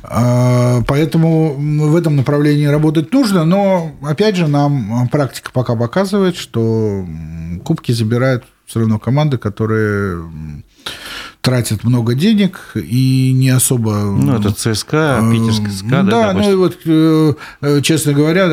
А, 0.04 0.82
поэтому 0.88 1.56
в 1.56 1.96
этом 1.96 2.16
направлении 2.16 2.66
работать 2.66 3.12
нужно, 3.12 3.44
но, 3.46 3.92
опять 4.02 4.36
же, 4.36 4.48
нам 4.48 5.08
практика 5.10 5.52
пока 5.54 5.76
показывает, 5.76 6.36
что 6.36 7.03
кубки 7.64 7.92
забирают 7.92 8.46
все 8.66 8.80
равно 8.80 9.00
команды, 9.00 9.38
которые 9.38 10.24
тратят 11.42 11.84
много 11.84 12.16
денег 12.16 12.72
и 12.76 13.34
не 13.34 13.50
особо... 13.50 14.04
Ну, 14.04 14.40
это 14.40 14.52
ЦСКА, 14.52 15.20
э, 15.22 15.32
питерский 15.32 15.72
СКА, 15.72 16.04
да? 16.04 16.04
Да, 16.04 16.34
ну 16.34 16.52
и 16.52 16.56
вот, 16.56 16.78
э, 16.86 17.34
э, 17.62 17.82
честно 17.82 18.14
говоря, 18.14 18.48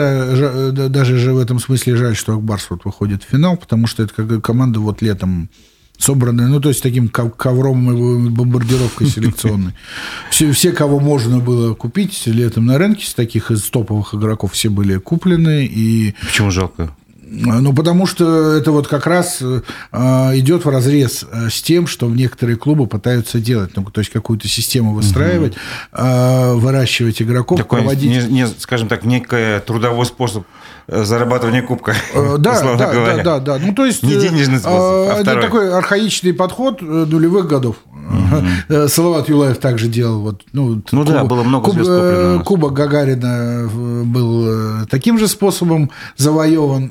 даже 0.73 1.19
же 1.19 1.33
в 1.33 1.39
этом 1.39 1.61
смысле 1.61 1.97
жаль, 1.97 2.17
что 2.17 2.35
Акбарс 2.35 2.67
вот 2.71 2.85
выходит 2.85 3.23
в 3.23 3.29
финал, 3.29 3.57
потому 3.57 3.87
что 3.87 4.03
это 4.03 4.13
как 4.13 4.45
команда 4.45 4.81
вот 4.81 5.03
летом 5.03 5.49
собранные, 5.99 6.49
ну, 6.49 6.61
то 6.61 6.71
есть 6.71 6.83
таким 6.83 7.09
ковром 7.09 8.27
и 8.27 8.31
бомбардировкой 8.31 9.07
селекционной. 9.07 9.75
Все, 10.31 10.51
все, 10.53 10.73
кого 10.73 10.99
можно 10.99 11.39
было 11.39 11.75
купить 11.75 12.23
летом 12.27 12.67
на 12.67 12.79
рынке, 12.79 13.07
с 13.07 13.15
таких 13.15 13.51
из 13.51 13.63
топовых 13.71 14.15
игроков 14.15 14.55
все 14.55 14.71
были 14.71 14.97
куплены. 14.97 15.67
И... 15.67 16.15
Почему 16.27 16.51
жалко? 16.51 16.91
Ну, 17.33 17.73
потому 17.73 18.07
что 18.07 18.55
это 18.55 18.73
вот 18.73 18.89
как 18.89 19.07
раз 19.07 19.41
э, 19.41 19.61
идет 20.39 20.65
в 20.65 20.69
разрез 20.69 21.25
э, 21.31 21.49
с 21.49 21.63
тем, 21.63 21.87
что 21.87 22.09
некоторые 22.09 22.57
клубы 22.57 22.89
пытаются 22.89 23.39
делать. 23.39 23.71
Ну, 23.77 23.85
то 23.85 24.01
есть 24.01 24.11
какую-то 24.11 24.49
систему 24.49 24.95
выстраивать, 24.95 25.55
угу. 25.93 26.59
выращивать 26.59 27.23
игроков, 27.23 27.59
Такой, 27.59 27.81
проводить... 27.81 28.29
Не, 28.29 28.43
не, 28.43 28.47
скажем 28.49 28.89
так, 28.89 29.05
некий 29.05 29.61
трудовой 29.61 30.07
способ 30.07 30.45
зарабатывания 30.89 31.63
кубка. 31.63 31.95
Да, 32.39 32.61
да, 32.77 32.93
говоря. 32.93 33.17
да, 33.19 33.39
да, 33.39 33.59
да. 33.59 33.59
Ну, 33.65 33.75
то 33.75 33.87
есть... 33.87 34.03
Не 34.03 34.17
денежный 34.17 34.59
способ, 34.59 34.81
а 34.81 35.19
Это 35.21 35.41
такой 35.41 35.73
архаический 35.73 36.35
подход 36.35 36.83
нулевых 36.83 37.47
годов. 37.47 37.77
Угу. 37.95 38.89
Салават 38.89 39.29
Юлаев 39.29 39.59
также 39.59 39.87
делал. 39.87 40.21
Вот, 40.21 40.43
ну, 40.53 40.83
ну 40.91 41.05
куб, 41.05 41.13
да, 41.13 41.25
было 41.25 41.45
много 41.45 41.71
куб, 41.71 42.45
Кубок 42.45 42.73
Гагарина 42.73 43.71
был 44.05 44.87
таким 44.89 45.17
же 45.17 45.29
способом 45.29 45.91
завоеван. 46.17 46.91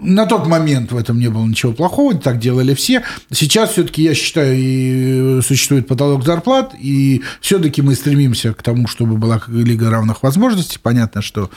На 0.00 0.26
тот 0.26 0.46
момент 0.46 0.92
в 0.92 0.96
этом 0.96 1.18
не 1.18 1.28
было 1.28 1.44
ничего 1.44 1.72
плохого, 1.72 2.14
так 2.14 2.38
делали 2.38 2.74
все. 2.74 3.02
Сейчас 3.30 3.70
все-таки, 3.70 4.02
я 4.02 4.14
считаю, 4.14 4.56
и 4.56 5.40
существует 5.42 5.86
потолок 5.86 6.24
зарплат, 6.24 6.74
и 6.78 7.22
все-таки 7.40 7.82
мы 7.82 7.94
стремимся 7.94 8.52
к 8.52 8.62
тому, 8.62 8.86
чтобы 8.86 9.16
была 9.16 9.40
лига 9.48 9.90
равных 9.90 10.22
возможностей. 10.22 10.78
Понятно, 10.82 11.22
что 11.22 11.50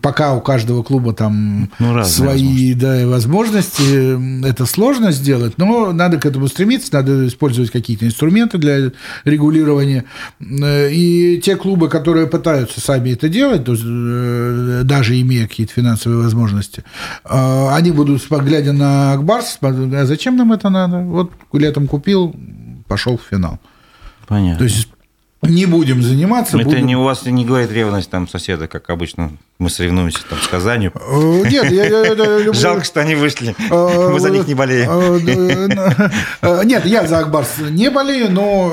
пока 0.00 0.34
у 0.34 0.40
каждого 0.40 0.82
клуба 0.82 1.12
там 1.12 1.70
ну, 1.78 2.04
свои 2.04 2.74
возможности. 2.74 2.74
Да, 2.74 3.06
возможности, 3.06 4.46
это 4.46 4.66
сложно 4.66 5.12
сделать, 5.12 5.54
но 5.58 5.92
надо 5.92 6.18
к 6.18 6.26
этому 6.26 6.48
стремиться, 6.48 6.92
надо 6.92 7.26
использовать 7.26 7.70
какие-то 7.70 8.06
инструменты 8.06 8.58
для 8.58 8.92
регулирования. 9.24 10.04
И 10.40 11.40
те 11.44 11.56
клубы, 11.56 11.88
которые 11.88 12.26
пытаются 12.26 12.80
сами 12.80 13.10
это 13.10 13.28
делать, 13.28 13.64
то 13.64 13.72
есть, 13.72 13.84
э, 13.86 14.82
даже 14.84 15.20
имея 15.20 15.46
какие-то 15.46 15.72
финансовые 15.72 16.22
возможности, 16.22 16.84
а, 17.24 17.71
они 17.76 17.90
будут, 17.90 18.22
глядя 18.28 18.72
на 18.72 19.12
Акбарс, 19.12 19.58
а 19.60 20.04
зачем 20.04 20.36
нам 20.36 20.52
это 20.52 20.70
надо? 20.70 20.98
Вот 20.98 21.32
летом 21.52 21.88
купил, 21.88 22.34
пошел 22.88 23.18
в 23.18 23.22
финал. 23.22 23.58
Понятно. 24.26 24.58
То 24.58 24.64
есть 24.64 24.88
не 25.42 25.66
будем 25.66 26.02
заниматься. 26.02 26.56
Это 26.56 26.68
будем... 26.68 26.86
не 26.86 26.96
у 26.96 27.02
вас 27.02 27.26
не 27.26 27.44
говорит 27.44 27.72
ревность 27.72 28.08
там 28.08 28.28
соседа, 28.28 28.68
как 28.68 28.88
обычно 28.90 29.32
мы 29.58 29.70
соревнуемся 29.70 30.20
там 30.28 30.38
с 30.40 30.46
Казанью. 30.46 30.92
Э, 30.94 31.42
нет, 31.50 31.70
я, 31.70 31.84
я, 31.84 32.06
я 32.06 32.14
люблю... 32.38 32.54
Жалко, 32.54 32.84
что 32.84 33.00
они 33.00 33.16
вышли. 33.16 33.56
Э, 33.70 34.08
мы 34.12 34.20
за 34.20 34.30
них 34.30 34.46
не 34.46 34.54
болеем. 34.54 34.88
Э, 36.42 36.62
нет, 36.64 36.86
я 36.86 37.06
за 37.08 37.18
Акбарс 37.18 37.58
не 37.70 37.90
болею, 37.90 38.30
но 38.30 38.68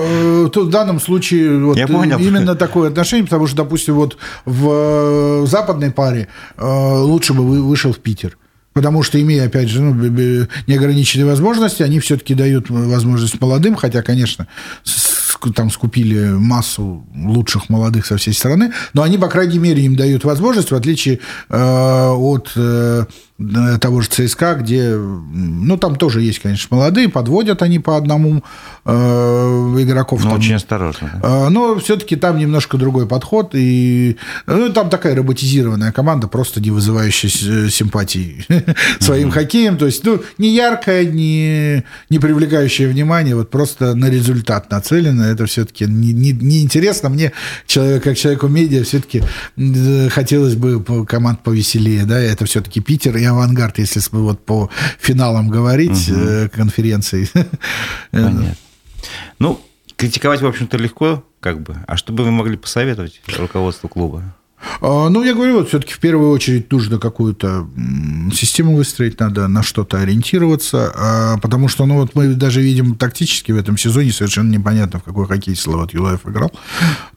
в 0.54 0.70
данном 0.70 1.00
случае 1.00 1.58
вот 1.60 1.78
именно 1.78 2.56
такое 2.56 2.90
отношение, 2.90 3.26
потому 3.26 3.48
что, 3.48 3.58
допустим, 3.58 3.96
вот 3.96 4.18
в 4.46 5.48
западной 5.48 5.92
паре 5.92 6.28
лучше 6.58 7.34
бы 7.34 7.44
вышел 7.44 7.94
в 7.94 7.98
Питер. 7.98 8.38
Потому 8.80 9.04
что, 9.04 9.22
имея, 9.22 9.48
опять 9.48 9.68
же, 9.68 9.82
ну, 9.82 9.94
неограниченные 10.66 11.26
возможности, 11.26 11.84
они 11.84 12.00
все-таки 12.00 12.34
дают 12.34 12.70
возможность 12.70 13.42
молодым, 13.42 13.76
хотя, 13.76 14.02
конечно, 14.02 14.48
там 15.54 15.70
скупили 15.70 16.30
массу 16.30 17.04
лучших 17.14 17.68
молодых 17.68 18.06
со 18.06 18.16
всей 18.16 18.34
страны, 18.34 18.72
но 18.94 19.04
они, 19.04 19.18
по 19.18 19.28
крайней 19.28 19.60
мере, 19.60 19.84
им 19.84 19.98
дают 19.98 20.24
возможность, 20.24 20.72
в 20.72 20.76
отличие 20.76 21.20
э, 21.50 22.08
от 22.10 22.54
э, 22.56 23.04
того 23.80 24.02
же 24.02 24.10
ЦСКА, 24.10 24.56
где, 24.56 24.96
ну, 24.96 25.78
там 25.78 25.96
тоже 25.96 26.22
есть, 26.22 26.40
конечно, 26.40 26.76
молодые, 26.76 27.08
подводят 27.08 27.62
они 27.62 27.80
по 27.80 27.96
одному 27.96 28.44
э, 28.84 28.92
игроков. 28.92 30.24
Там, 30.24 30.34
очень 30.34 30.56
осторожно. 30.56 31.22
Э, 31.24 31.48
но 31.48 31.80
все-таки 31.80 32.18
там 32.18 32.38
немножко 32.38 32.78
другой 32.78 33.08
подход, 33.08 33.52
и 33.54 34.18
ну, 34.46 34.70
там 34.74 34.90
такая 34.90 35.16
роботизированная 35.16 35.94
команда, 35.94 36.28
просто 36.28 36.60
не 36.60 36.70
вызывающая 36.70 37.70
симпатии 37.70 38.46
своим 39.00 39.32
хоккеем, 39.32 39.78
то 39.78 39.86
есть, 39.86 40.04
ну, 40.04 40.22
не 40.38 40.54
яркая, 40.54 41.06
не, 41.06 41.86
не 42.10 42.20
привлекающая 42.20 42.90
внимание, 42.90 43.36
вот 43.36 43.50
просто 43.50 43.96
на 43.96 44.10
результат 44.10 44.70
нацелено, 44.70 45.24
это 45.24 45.46
все-таки 45.46 45.86
не, 45.86 46.12
не, 46.12 46.34
не 46.34 46.62
интересно. 46.62 47.08
Мне, 47.08 47.32
человек, 47.66 48.04
как 48.04 48.18
человеку 48.18 48.50
медиа, 48.50 48.84
все-таки 48.84 49.24
хотелось 50.10 50.56
бы 50.56 50.84
команд 51.06 51.42
повеселее, 51.42 52.04
да, 52.04 52.20
это 52.20 52.44
все-таки 52.44 52.82
Питер, 52.82 53.16
и 53.16 53.29
авангард, 53.30 53.80
если 53.80 54.02
вот 54.12 54.46
по 54.46 54.70
финалам 55.00 55.50
говорить 55.50 56.10
угу. 56.10 56.50
конференции. 56.52 57.30
Понятно. 58.12 58.56
Ну, 59.40 59.62
критиковать, 59.96 60.42
в 60.42 60.48
общем-то, 60.48 60.78
легко, 60.78 61.24
как 61.40 61.62
бы. 61.62 61.78
А 61.88 61.98
что 61.98 62.14
бы 62.14 62.24
вы 62.24 62.32
могли 62.32 62.58
посоветовать 62.58 63.22
руководству 63.38 63.88
клуба? 63.88 64.36
А, 64.82 65.10
ну, 65.10 65.24
я 65.24 65.34
говорю, 65.34 65.60
вот 65.60 65.70
все-таки 65.70 65.94
в 65.94 66.00
первую 66.00 66.32
очередь 66.32 66.72
нужно 66.72 67.00
какую-то 67.00 67.68
систему 68.34 68.76
выстроить, 68.76 69.20
надо 69.20 69.48
на 69.48 69.64
что-то 69.64 70.00
ориентироваться, 70.00 70.92
а, 70.96 71.38
потому 71.38 71.68
что, 71.68 71.86
ну, 71.86 71.96
вот 71.96 72.16
мы 72.16 72.28
даже 72.30 72.62
видим 72.62 72.96
тактически 72.96 73.52
в 73.52 73.58
этом 73.58 73.78
сезоне 73.78 74.12
совершенно 74.12 74.52
непонятно, 74.52 75.00
в 75.00 75.04
какой 75.04 75.28
хоккей 75.28 75.56
Салават 75.56 75.94
Юлаев 75.94 76.28
играл. 76.28 76.52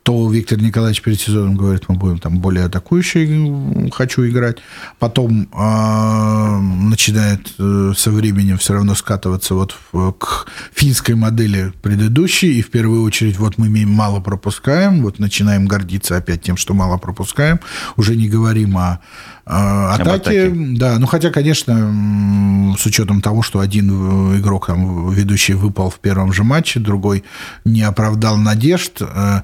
То 0.02 0.28
Виктор 0.30 0.60
Николаевич 0.60 1.02
перед 1.02 1.20
сезоном 1.20 1.56
говорит, 1.56 1.84
мы 1.88 1.94
будем 1.96 2.18
там 2.18 2.38
более 2.38 2.64
атакующий, 2.64 3.90
хочу 3.92 4.26
играть. 4.26 4.56
Потом 4.98 5.48
э, 5.52 6.58
начинает 6.58 7.48
со 7.96 8.10
временем 8.10 8.58
все 8.58 8.74
равно 8.74 8.94
скатываться 8.94 9.54
вот 9.54 9.76
к 10.18 10.46
финской 10.74 11.14
модели 11.14 11.72
предыдущей, 11.82 12.58
и 12.58 12.62
в 12.62 12.70
первую 12.70 13.02
очередь 13.04 13.38
вот 13.38 13.58
мы 13.58 13.68
мало 13.86 14.20
пропускаем, 14.20 15.02
вот 15.02 15.18
начинаем 15.18 15.66
гордиться 15.66 16.16
опять 16.16 16.42
тем, 16.42 16.56
что 16.56 16.74
мало 16.74 16.98
пропускаем, 16.98 17.31
допускаем. 17.32 17.60
Уже 17.96 18.16
не 18.16 18.28
говорим 18.28 18.76
о 18.76 19.00
атаки, 19.44 20.10
атаке. 20.10 20.50
да, 20.76 20.98
ну 20.98 21.06
хотя, 21.06 21.30
конечно, 21.30 22.74
с 22.78 22.86
учетом 22.86 23.20
того, 23.20 23.42
что 23.42 23.60
один 23.60 24.38
игрок 24.38 24.66
там 24.66 25.10
ведущий 25.10 25.54
выпал 25.54 25.90
в 25.90 25.98
первом 25.98 26.32
же 26.32 26.44
матче, 26.44 26.80
другой 26.80 27.24
не 27.64 27.82
оправдал 27.82 28.36
надежд, 28.36 29.00
э, 29.00 29.40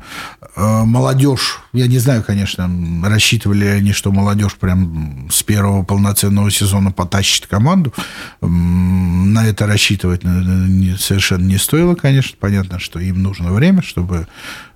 э, 0.57 0.85
молодежь, 0.85 1.61
я 1.73 1.87
не 1.87 1.99
знаю, 1.99 2.23
конечно, 2.25 2.71
рассчитывали 3.05 3.65
они, 3.67 3.93
что 3.93 4.13
молодежь 4.13 4.55
прям 4.55 5.29
с 5.31 5.43
первого 5.43 5.83
полноценного 5.83 6.51
сезона 6.51 6.93
потащит 6.93 7.47
команду, 7.47 7.93
на 8.41 9.47
это 9.47 9.67
рассчитывать 9.67 10.23
совершенно 10.99 11.45
не 11.45 11.59
стоило, 11.59 11.95
конечно, 11.95 12.37
понятно, 12.39 12.79
что 12.79 13.01
им 13.01 13.23
нужно 13.23 13.53
время, 13.53 13.83
чтобы 13.83 14.27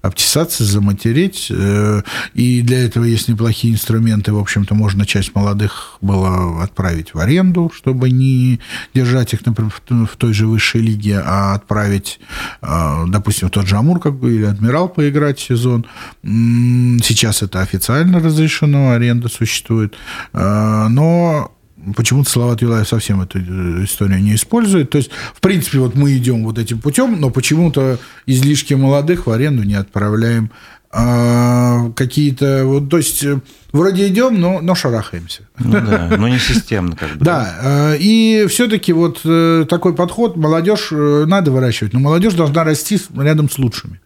обтесаться, 0.02 0.64
заматереть. 0.64 1.46
Э, 1.50 2.02
и 2.34 2.60
для 2.60 2.84
этого 2.84 3.04
есть 3.04 3.28
неплохие 3.28 3.72
инструменты. 3.72 4.32
В 4.32 4.38
общем-то, 4.38 4.74
можно 4.74 5.06
часть 5.12 5.34
молодых 5.34 5.98
было 6.00 6.62
отправить 6.62 7.12
в 7.12 7.18
аренду, 7.18 7.70
чтобы 7.74 8.10
не 8.10 8.60
держать 8.94 9.34
их, 9.34 9.44
например, 9.44 9.70
в 9.86 10.16
той 10.16 10.32
же 10.32 10.46
высшей 10.46 10.80
лиге, 10.80 11.20
а 11.22 11.54
отправить, 11.54 12.18
э, 12.62 13.04
допустим, 13.08 13.48
в 13.48 13.50
тот 13.50 13.66
же 13.66 13.76
Амур 13.76 14.00
как 14.00 14.14
бы, 14.14 14.34
или 14.34 14.44
Адмирал 14.44 14.88
поиграть 14.88 15.38
сезон. 15.38 15.84
Сейчас 16.22 17.42
это 17.42 17.60
официально 17.60 18.20
разрешено, 18.20 18.92
аренда 18.92 19.28
существует. 19.28 19.94
Э, 20.32 20.86
но 20.88 21.52
Почему-то 21.96 22.30
Салават 22.30 22.62
Юлаев 22.62 22.86
совсем 22.86 23.20
эту 23.22 23.40
э, 23.40 23.84
историю 23.84 24.22
не 24.22 24.36
использует. 24.36 24.90
То 24.90 24.98
есть, 24.98 25.10
в 25.34 25.40
принципе, 25.40 25.78
вот 25.78 25.96
мы 25.96 26.16
идем 26.16 26.44
вот 26.44 26.58
этим 26.58 26.78
путем, 26.78 27.20
но 27.20 27.28
почему-то 27.30 27.98
излишки 28.24 28.74
молодых 28.74 29.26
в 29.26 29.30
аренду 29.32 29.64
не 29.64 29.74
отправляем. 29.74 30.52
А 30.94 31.90
какие-то 31.96 32.66
вот, 32.66 32.90
то 32.90 32.98
есть 32.98 33.24
э, 33.24 33.40
вроде 33.72 34.08
идем, 34.08 34.38
но, 34.38 34.60
но 34.60 34.74
шарахаемся. 34.74 35.48
Ну 35.58 35.72
да, 35.72 36.14
но 36.18 36.28
не 36.28 36.38
системно 36.38 36.94
как 36.96 37.16
бы. 37.16 37.24
Да, 37.24 37.94
э, 37.94 37.96
и 37.98 38.46
все-таки 38.50 38.92
вот 38.92 39.22
такой 39.68 39.94
подход 39.94 40.36
молодежь 40.36 40.88
надо 40.90 41.50
выращивать, 41.50 41.94
но 41.94 42.00
молодежь 42.00 42.34
должна 42.34 42.64
расти 42.64 43.00
рядом 43.16 43.48
с 43.48 43.58
лучшими. 43.58 44.00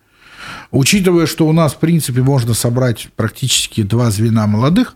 Учитывая, 0.70 1.26
что 1.26 1.46
у 1.46 1.52
нас, 1.52 1.74
в 1.74 1.78
принципе, 1.78 2.22
можно 2.22 2.54
собрать 2.54 3.08
практически 3.16 3.82
два 3.82 4.10
звена 4.10 4.46
молодых, 4.46 4.94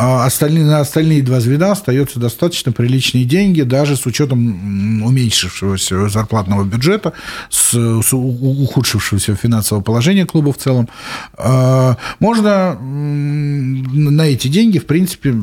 а 0.00 0.26
остальные, 0.26 0.64
на 0.64 0.78
остальные 0.78 1.24
два 1.24 1.40
звена 1.40 1.72
остается 1.72 2.20
достаточно 2.20 2.70
приличные 2.70 3.24
деньги, 3.24 3.62
даже 3.62 3.96
с 3.96 4.06
учетом 4.06 5.02
уменьшившегося 5.02 6.08
зарплатного 6.08 6.62
бюджета, 6.62 7.14
с, 7.50 7.72
с 7.72 8.12
ухудшившегося 8.12 9.34
финансового 9.34 9.82
положения 9.82 10.24
клуба 10.24 10.52
в 10.52 10.58
целом. 10.58 10.88
А, 11.36 11.96
можно 12.20 12.78
на 12.80 14.22
эти 14.22 14.46
деньги, 14.46 14.78
в 14.78 14.86
принципе, 14.86 15.34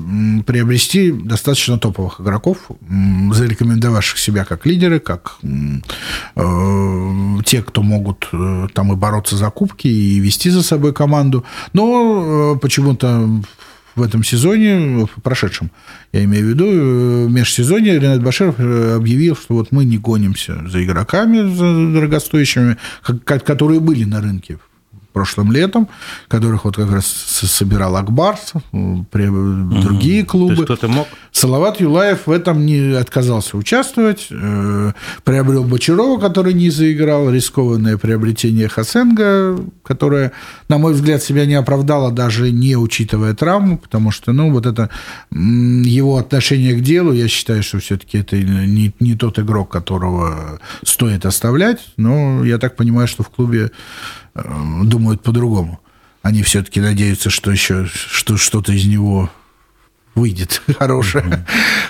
приобрести 0.48 1.12
достаточно 1.12 1.78
топовых 1.78 2.22
игроков, 2.22 2.70
зарекомендовавших 3.34 4.18
себя 4.18 4.46
как 4.46 4.66
лидеры, 4.66 5.02
как 5.02 5.36
э, 5.44 5.82
те, 7.44 7.62
кто 7.62 7.84
могут 7.84 8.30
э, 8.32 8.68
там 8.74 8.94
и 8.94 8.96
бороться 8.96 9.36
за 9.36 9.50
кубки, 9.50 9.88
и 9.90 10.20
вести 10.20 10.50
за 10.50 10.64
собой 10.64 10.94
команду. 10.94 11.44
Но 11.74 12.54
э, 12.56 12.60
почему-то 12.60 13.30
в 13.96 14.02
этом 14.02 14.24
сезоне, 14.24 15.06
в 15.06 15.22
прошедшем, 15.22 15.72
я 16.12 16.24
имею 16.26 16.46
в 16.46 16.50
виду, 16.50 16.66
в 16.66 17.32
межсезонье 17.32 18.00
Ренат 18.00 18.22
Баширов 18.22 18.56
э, 18.60 18.96
объявил, 18.96 19.36
что 19.36 19.56
вот 19.56 19.72
мы 19.72 19.86
не 19.86 19.98
гонимся 19.98 20.68
за 20.68 20.84
игроками 20.84 21.56
за 21.56 21.94
дорогостоящими, 21.94 22.78
которые 23.24 23.80
были 23.80 24.04
на 24.04 24.22
рынке 24.22 24.60
прошлым 25.16 25.54
летом, 25.54 25.88
которых 26.28 26.66
вот 26.66 26.76
как 26.76 26.92
раз 26.92 27.06
собирал 27.06 27.96
Акбарс, 27.96 28.52
другие 28.74 30.24
угу. 30.24 30.30
клубы. 30.30 30.66
кто-то 30.66 30.90
мог? 30.90 31.08
Салават 31.32 31.80
Юлаев 31.80 32.28
в 32.28 32.32
этом 32.32 32.66
не 32.66 32.98
отказался 32.98 33.56
участвовать, 33.56 34.28
э, 34.30 34.92
приобрел 35.24 35.64
Бочарова, 35.64 36.20
который 36.20 36.54
не 36.54 36.70
заиграл, 36.70 37.30
рискованное 37.30 37.98
приобретение 37.98 38.68
Хасенга, 38.68 39.58
которое, 39.84 40.34
на 40.68 40.80
мой 40.80 40.92
взгляд, 40.92 41.24
себя 41.24 41.46
не 41.46 41.56
оправдало, 41.56 42.12
даже 42.12 42.52
не 42.52 42.76
учитывая 42.76 43.34
травму, 43.34 43.78
потому 43.78 44.12
что, 44.12 44.34
ну, 44.34 44.52
вот 44.52 44.66
это 44.66 44.90
его 45.32 46.18
отношение 46.18 46.76
к 46.76 46.82
делу, 46.82 47.14
я 47.14 47.30
считаю, 47.30 47.64
что 47.64 47.80
все-таки 47.80 48.18
это 48.18 48.36
не, 48.36 48.94
не 49.00 49.16
тот 49.16 49.40
игрок, 49.40 49.72
которого 49.72 50.60
стоит 50.84 51.26
оставлять, 51.26 51.80
но 51.96 52.44
я 52.44 52.58
так 52.58 52.76
понимаю, 52.76 53.08
что 53.08 53.24
в 53.24 53.30
клубе 53.30 53.72
Э, 53.76 54.25
думают 54.36 55.24
по-другому. 55.24 55.80
Они 56.22 56.44
все-таки 56.44 56.82
надеются, 56.82 57.30
что 57.30 57.52
еще 57.52 57.86
что, 57.86 58.38
что-то 58.38 58.74
из 58.74 58.86
него 58.86 59.30
выйдет 60.16 60.62
хорошее. 60.80 61.46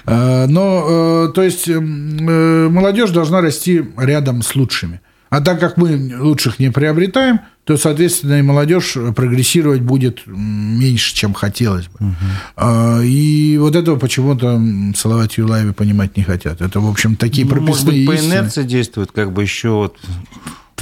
Mm-hmm. 0.05 0.47
Но, 0.47 1.27
э, 1.29 1.33
то 1.33 1.41
есть, 1.41 1.67
молодежь 1.67 3.11
должна 3.11 3.41
расти 3.41 3.83
рядом 3.97 4.41
с 4.41 4.55
лучшими. 4.55 5.01
А 5.29 5.41
так 5.41 5.59
как 5.59 5.77
мы 5.77 6.15
лучших 6.19 6.59
не 6.59 6.69
приобретаем, 6.69 7.41
то, 7.65 7.77
соответственно, 7.77 8.39
и 8.39 8.41
молодежь 8.41 8.95
прогрессировать 9.15 9.81
будет 9.81 10.21
меньше, 10.27 11.15
чем 11.15 11.33
хотелось 11.33 11.87
бы. 11.87 12.13
Угу. 12.57 13.01
И 13.03 13.57
вот 13.59 13.75
этого 13.75 13.97
почему-то 13.97 14.61
Салават 14.95 15.33
Юлаеве 15.33 15.73
понимать 15.73 16.15
не 16.15 16.23
хотят. 16.23 16.61
Это, 16.61 16.79
в 16.79 16.87
общем, 16.87 17.15
такие 17.15 17.45
ну, 17.45 17.53
прописные 17.53 18.05
Может 18.05 18.07
быть, 18.07 18.07
по 18.07 18.25
инерции 18.25 18.63
действует, 18.63 19.11
как 19.11 19.33
бы 19.33 19.41
еще 19.41 19.69
вот 19.69 19.97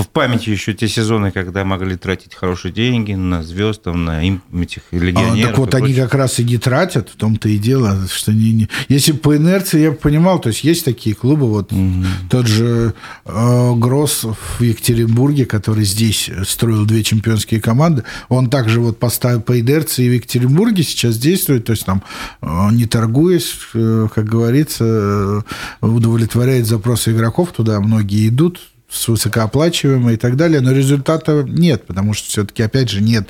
в 0.01 0.08
памяти 0.10 0.49
еще 0.49 0.73
те 0.73 0.88
сезоны, 0.88 1.32
когда 1.32 1.63
могли 1.63 1.95
тратить 1.95 2.34
хорошие 2.34 2.71
деньги 2.71 3.13
на 3.13 3.43
звезд, 3.43 3.84
там, 3.84 4.06
на 4.06 4.23
им, 4.23 4.41
этих 4.51 4.82
легионеров. 4.91 5.43
А, 5.43 5.47
так 5.49 5.58
вот, 5.60 5.75
они 5.75 5.93
как 5.93 6.15
раз 6.15 6.39
и 6.39 6.43
не 6.43 6.58
тратят, 6.58 7.10
в 7.10 7.15
том-то 7.15 7.47
и 7.47 7.60
дело, 7.60 8.08
что 8.12 8.34
не, 8.34 8.51
не... 8.53 8.69
Если 8.89 9.12
по 9.12 9.38
инерции, 9.38 9.82
я 9.82 9.91
понимал, 9.91 10.39
то 10.39 10.49
есть 10.49 10.63
есть 10.63 10.84
такие 10.84 11.15
клубы, 11.15 11.47
вот 11.47 11.71
угу. 11.71 12.06
тот 12.29 12.47
же 12.47 12.95
э, 13.25 13.73
Гросс 13.75 14.23
в 14.23 14.63
Екатеринбурге, 14.63 15.45
который 15.45 15.86
здесь 15.86 16.29
строил 16.47 16.86
две 16.86 17.03
чемпионские 17.03 17.62
команды, 17.62 18.03
он 18.29 18.49
также 18.49 18.79
вот 18.82 18.97
поставил 18.97 19.41
по 19.41 19.60
инерции 19.60 20.10
в 20.10 20.13
Екатеринбурге 20.13 20.82
сейчас 20.82 21.17
действует, 21.19 21.65
то 21.65 21.73
есть 21.73 21.86
там 21.86 22.01
э, 22.41 22.69
не 22.71 22.88
торгуясь, 22.88 23.53
э, 23.75 24.08
как 24.13 24.25
говорится, 24.25 24.84
э, 24.84 25.41
удовлетворяет 25.82 26.65
запросы 26.65 27.12
игроков, 27.12 27.51
туда 27.51 27.79
многие 27.79 28.29
идут, 28.29 28.60
с 28.93 29.08
высокооплачиваемой 29.08 30.13
и 30.13 30.17
так 30.17 30.36
далее, 30.36 30.62
но 30.62 30.71
результата 30.71 31.43
нет, 31.47 31.86
потому 31.88 32.13
что 32.13 32.29
все-таки, 32.29 32.62
опять 32.62 32.89
же, 32.89 33.01
нет 33.01 33.29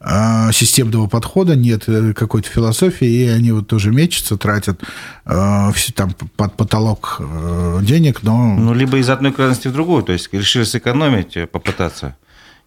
э, 0.00 0.52
системного 0.52 1.08
подхода, 1.08 1.56
нет 1.56 1.84
э, 1.88 2.12
какой-то 2.12 2.48
философии, 2.48 3.08
и 3.08 3.26
они 3.26 3.50
вот 3.52 3.66
тоже 3.66 3.90
мечутся, 3.90 4.36
тратят 4.36 4.80
э, 5.26 5.70
все, 5.74 5.92
там 5.92 6.12
под 6.36 6.56
потолок 6.56 7.16
э, 7.18 7.80
денег, 7.82 8.22
но... 8.22 8.54
Ну, 8.56 8.72
либо 8.72 8.98
из 8.98 9.10
одной 9.10 9.32
крайности 9.32 9.68
в 9.68 9.72
другую, 9.72 10.04
то 10.04 10.12
есть 10.12 10.32
решили 10.32 10.64
сэкономить, 10.64 11.36
э, 11.36 11.46
попытаться 11.46 12.16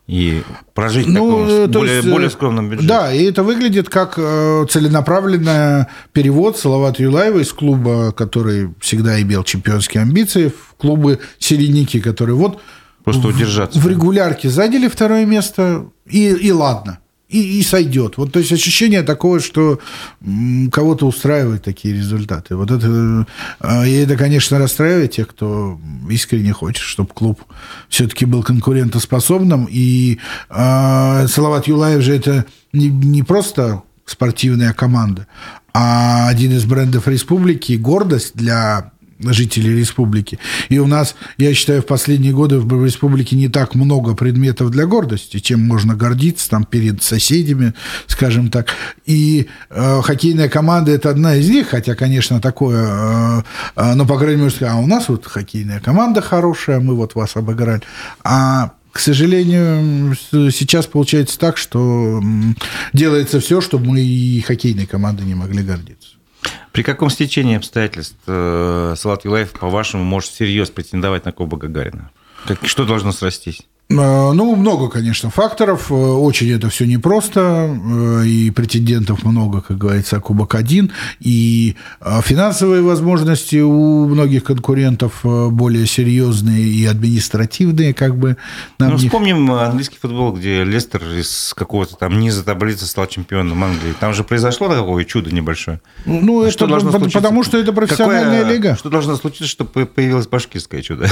и 0.08 0.44
прожить 0.74 1.08
ну, 1.08 1.14
в 1.14 1.48
таком 1.48 1.72
более, 1.72 1.96
есть, 1.98 2.10
более 2.10 2.30
скромном 2.30 2.70
бюджете. 2.70 2.88
Да, 2.88 3.14
и 3.14 3.24
это 3.24 3.44
выглядит 3.44 3.90
как 3.90 4.16
э, 4.18 4.66
целенаправленный 4.70 5.86
перевод 6.12 6.58
Салавата 6.58 7.02
Юлаева 7.02 7.40
из 7.40 7.54
клуба, 7.54 8.12
который 8.12 8.74
всегда 8.80 9.22
имел 9.22 9.44
чемпионские 9.44 10.04
амбиции, 10.04 10.50
в 10.50 10.76
клубы 10.76 11.20
середняки, 11.40 12.02
которые 12.02 12.36
вот 12.36 12.60
Просто 13.04 13.28
удержаться. 13.28 13.80
В, 13.80 13.84
в 13.84 13.88
регулярке 13.88 14.50
заняли 14.50 14.88
второе 14.88 15.26
место, 15.26 15.88
и, 16.06 16.30
и 16.30 16.52
ладно 16.52 17.00
и, 17.34 17.60
и 17.60 17.64
сойдет. 17.64 18.18
Вот, 18.18 18.32
то 18.32 18.40
есть 18.40 18.52
ощущение 18.52 19.02
такое, 19.02 19.40
что 19.40 19.80
кого-то 20.72 21.08
устраивают 21.08 21.64
такие 21.64 21.96
результаты. 21.96 22.56
Вот 22.56 22.72
это, 22.72 23.26
э, 23.60 23.88
и 23.88 23.94
это, 23.94 24.16
конечно, 24.16 24.60
расстраивает 24.60 25.12
тех, 25.12 25.28
кто 25.28 25.80
искренне 26.10 26.54
хочет, 26.54 26.84
чтобы 26.84 27.10
клуб 27.10 27.44
все-таки 27.90 28.26
был 28.26 28.44
конкурентоспособным. 28.44 29.68
И 29.70 30.20
э, 30.50 31.28
Салават 31.28 31.68
Юлаев 31.68 32.02
же 32.02 32.16
это 32.16 32.46
не, 32.72 32.90
не 32.90 33.24
просто 33.24 33.82
спортивная 34.06 34.74
команда, 34.74 35.28
а 35.74 36.28
один 36.28 36.52
из 36.52 36.66
брендов 36.66 37.08
республики, 37.08 37.74
гордость 37.74 38.36
для 38.36 38.93
жителей 39.20 39.76
республики. 39.76 40.40
И 40.70 40.80
у 40.80 40.88
нас, 40.88 41.16
я 41.38 41.54
считаю, 41.54 41.82
в 41.82 41.86
последние 41.86 42.34
годы 42.34 42.60
в 42.60 42.86
республике 42.86 43.36
не 43.36 43.48
так 43.48 43.76
много 43.76 44.16
предметов 44.16 44.70
для 44.70 44.86
гордости, 44.86 45.40
чем 45.40 45.62
можно 45.62 45.96
гордиться 45.96 46.50
там 46.50 46.64
перед 46.64 47.02
соседями, 47.04 47.74
скажем 48.08 48.50
так. 48.50 48.68
И 49.06 49.48
э, 49.70 50.02
хоккейная 50.02 50.50
команда 50.50 50.92
это 50.92 51.10
одна 51.10 51.36
из 51.36 51.50
них, 51.50 51.70
хотя, 51.70 51.96
конечно, 51.96 52.42
такое, 52.42 52.86
э, 52.86 53.44
э, 53.76 53.94
но 53.94 54.06
по 54.06 54.18
крайней 54.18 54.42
мере, 54.42 54.54
а 54.68 54.76
у 54.78 54.88
нас 54.88 55.10
вот 55.10 55.26
хоккейная 55.26 55.80
команда 55.80 56.22
хорошая, 56.22 56.80
мы 56.80 56.96
вот 56.96 57.16
вас 57.16 57.36
обыграли. 57.36 57.82
А 58.24 58.74
к 58.94 59.00
сожалению, 59.00 60.16
сейчас 60.52 60.86
получается 60.86 61.40
так, 61.40 61.58
что 61.58 62.22
делается 62.94 63.40
все, 63.40 63.60
чтобы 63.60 63.88
мы 63.88 64.02
и 64.02 64.40
хоккейной 64.42 64.86
командой 64.86 65.26
не 65.26 65.34
могли 65.34 65.64
гордиться. 65.64 66.13
При 66.72 66.82
каком 66.82 67.10
стечении 67.10 67.56
обстоятельств 67.56 68.18
э, 68.26 68.96
Салат 68.98 69.26
Юлаев, 69.26 69.52
по-вашему, 69.52 70.04
может 70.04 70.32
всерьез 70.32 70.70
претендовать 70.70 71.26
на 71.26 71.32
Кубок 71.32 71.60
Гагарина? 71.60 72.12
Как, 72.46 72.68
что 72.68 72.86
должно 72.86 73.12
срастись? 73.12 73.62
Э, 73.90 74.32
ну, 74.32 74.56
много, 74.56 74.90
конечно, 74.90 75.30
факторов. 75.30 75.92
Э, 75.92 75.94
очень 75.94 76.50
это 76.52 76.70
все 76.70 76.86
непросто. 76.86 77.78
Э, 78.22 78.26
и 78.26 78.50
претендентов 78.52 79.24
много, 79.24 79.62
как 79.62 79.78
говорится, 79.78 80.20
Кубок 80.20 80.56
один. 80.56 80.92
И 81.20 81.76
финансовые 82.24 82.82
возможности 82.82 83.58
у 83.58 84.08
многих 84.08 84.44
конкурентов 84.44 85.22
более 85.24 85.86
серьезные 85.86 86.64
и 86.64 86.86
административные, 86.86 87.94
как 87.94 88.18
бы. 88.18 88.38
Нам 88.80 88.92
ну, 88.92 88.98
не... 88.98 89.08
вспомним 89.08 89.52
английский 89.52 89.98
футбол, 90.02 90.34
где 90.34 90.64
Лестер 90.64 91.04
из 91.04 91.54
какого-то 91.56 91.96
там 91.96 92.20
низа 92.20 92.44
таблицы 92.44 92.86
стал 92.86 93.08
чемпионом 93.08 93.64
Англии. 93.64 93.94
Там 94.00 94.14
же 94.14 94.24
произошло 94.24 94.68
такое 94.70 95.04
чудо 95.06 95.32
небольшое. 95.32 95.82
Ну, 96.06 96.42
а 96.42 96.44
это 96.44 96.52
что 96.52 96.68
должно 96.68 96.92
потому, 96.92 97.12
потому 97.12 97.44
что 97.44 97.58
это 97.58 97.74
профессиональная 97.74 98.42
Какое, 98.42 98.54
лига. 98.54 98.76
Что 98.76 98.90
должно 98.90 99.16
случиться, 99.16 99.48
чтобы 99.48 99.86
появилось 99.86 100.28
башкирское 100.28 100.82
чудо? 100.82 101.08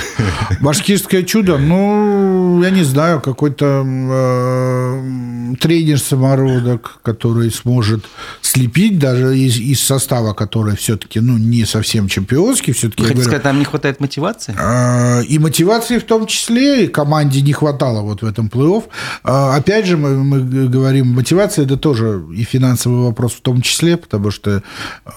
Башкирское 0.62 1.24
чудо? 1.24 1.58
Ну, 1.58 2.61
я 2.64 2.70
не 2.70 2.84
знаю, 2.84 3.22
какой-то 3.22 3.84
э, 3.86 5.56
тренер 5.60 6.00
самородок, 6.00 7.00
который 7.04 7.52
сможет 7.52 8.06
слепить 8.42 9.00
даже 9.00 9.38
из, 9.38 9.58
из 9.58 9.82
состава, 9.82 10.34
который 10.34 10.76
все-таки 10.76 11.20
ну, 11.20 11.38
не 11.38 11.66
совсем 11.66 12.08
чемпионский. 12.08 12.74
Все-таки, 12.74 13.04
Хотите 13.04 13.24
сказать, 13.24 13.44
там 13.44 13.60
не 13.60 13.66
хватает 13.66 14.00
мотивации? 14.00 14.56
Э, 14.58 15.24
и 15.24 15.40
мотивации 15.40 15.98
в 15.98 16.04
том 16.04 16.26
числе, 16.28 16.86
и 16.86 16.88
команде 16.88 17.42
не 17.42 17.54
хватало 17.54 18.02
вот 18.02 18.22
в 18.22 18.26
этом 18.26 18.48
плей-офф. 18.48 18.84
Э, 19.24 19.56
опять 19.56 19.86
же, 19.86 19.98
мы, 19.98 20.24
мы 20.24 20.68
говорим, 20.68 21.08
мотивация– 21.08 21.66
это 21.66 21.78
тоже 21.78 22.24
и 22.36 22.44
финансовый 22.44 23.04
вопрос 23.04 23.34
в 23.34 23.42
том 23.42 23.62
числе, 23.62 23.98
потому 23.98 24.32
что 24.32 24.64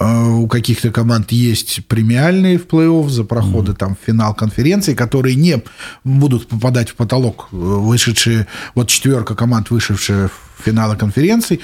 э, 0.01 0.27
у 0.29 0.47
каких-то 0.49 0.91
команд 0.91 1.33
есть 1.33 1.87
премиальные 1.87 2.59
в 2.59 2.67
плей-офф 2.67 3.09
за 3.09 3.25
проходы 3.25 3.73
mm. 3.73 3.77
там, 3.77 3.97
в 3.97 4.07
финал 4.07 4.35
конференции, 4.35 4.95
которые 4.95 5.35
не 5.37 5.63
будут 6.05 6.49
попадать 6.49 6.91
в 6.91 6.95
потолок 6.95 7.34
вышедшие, 7.51 8.47
вот 8.75 8.89
четверка 8.89 9.35
команд, 9.35 9.71
вышедшая 9.71 10.29
в 10.29 10.63
финала 10.65 10.95
конференций, 10.95 11.61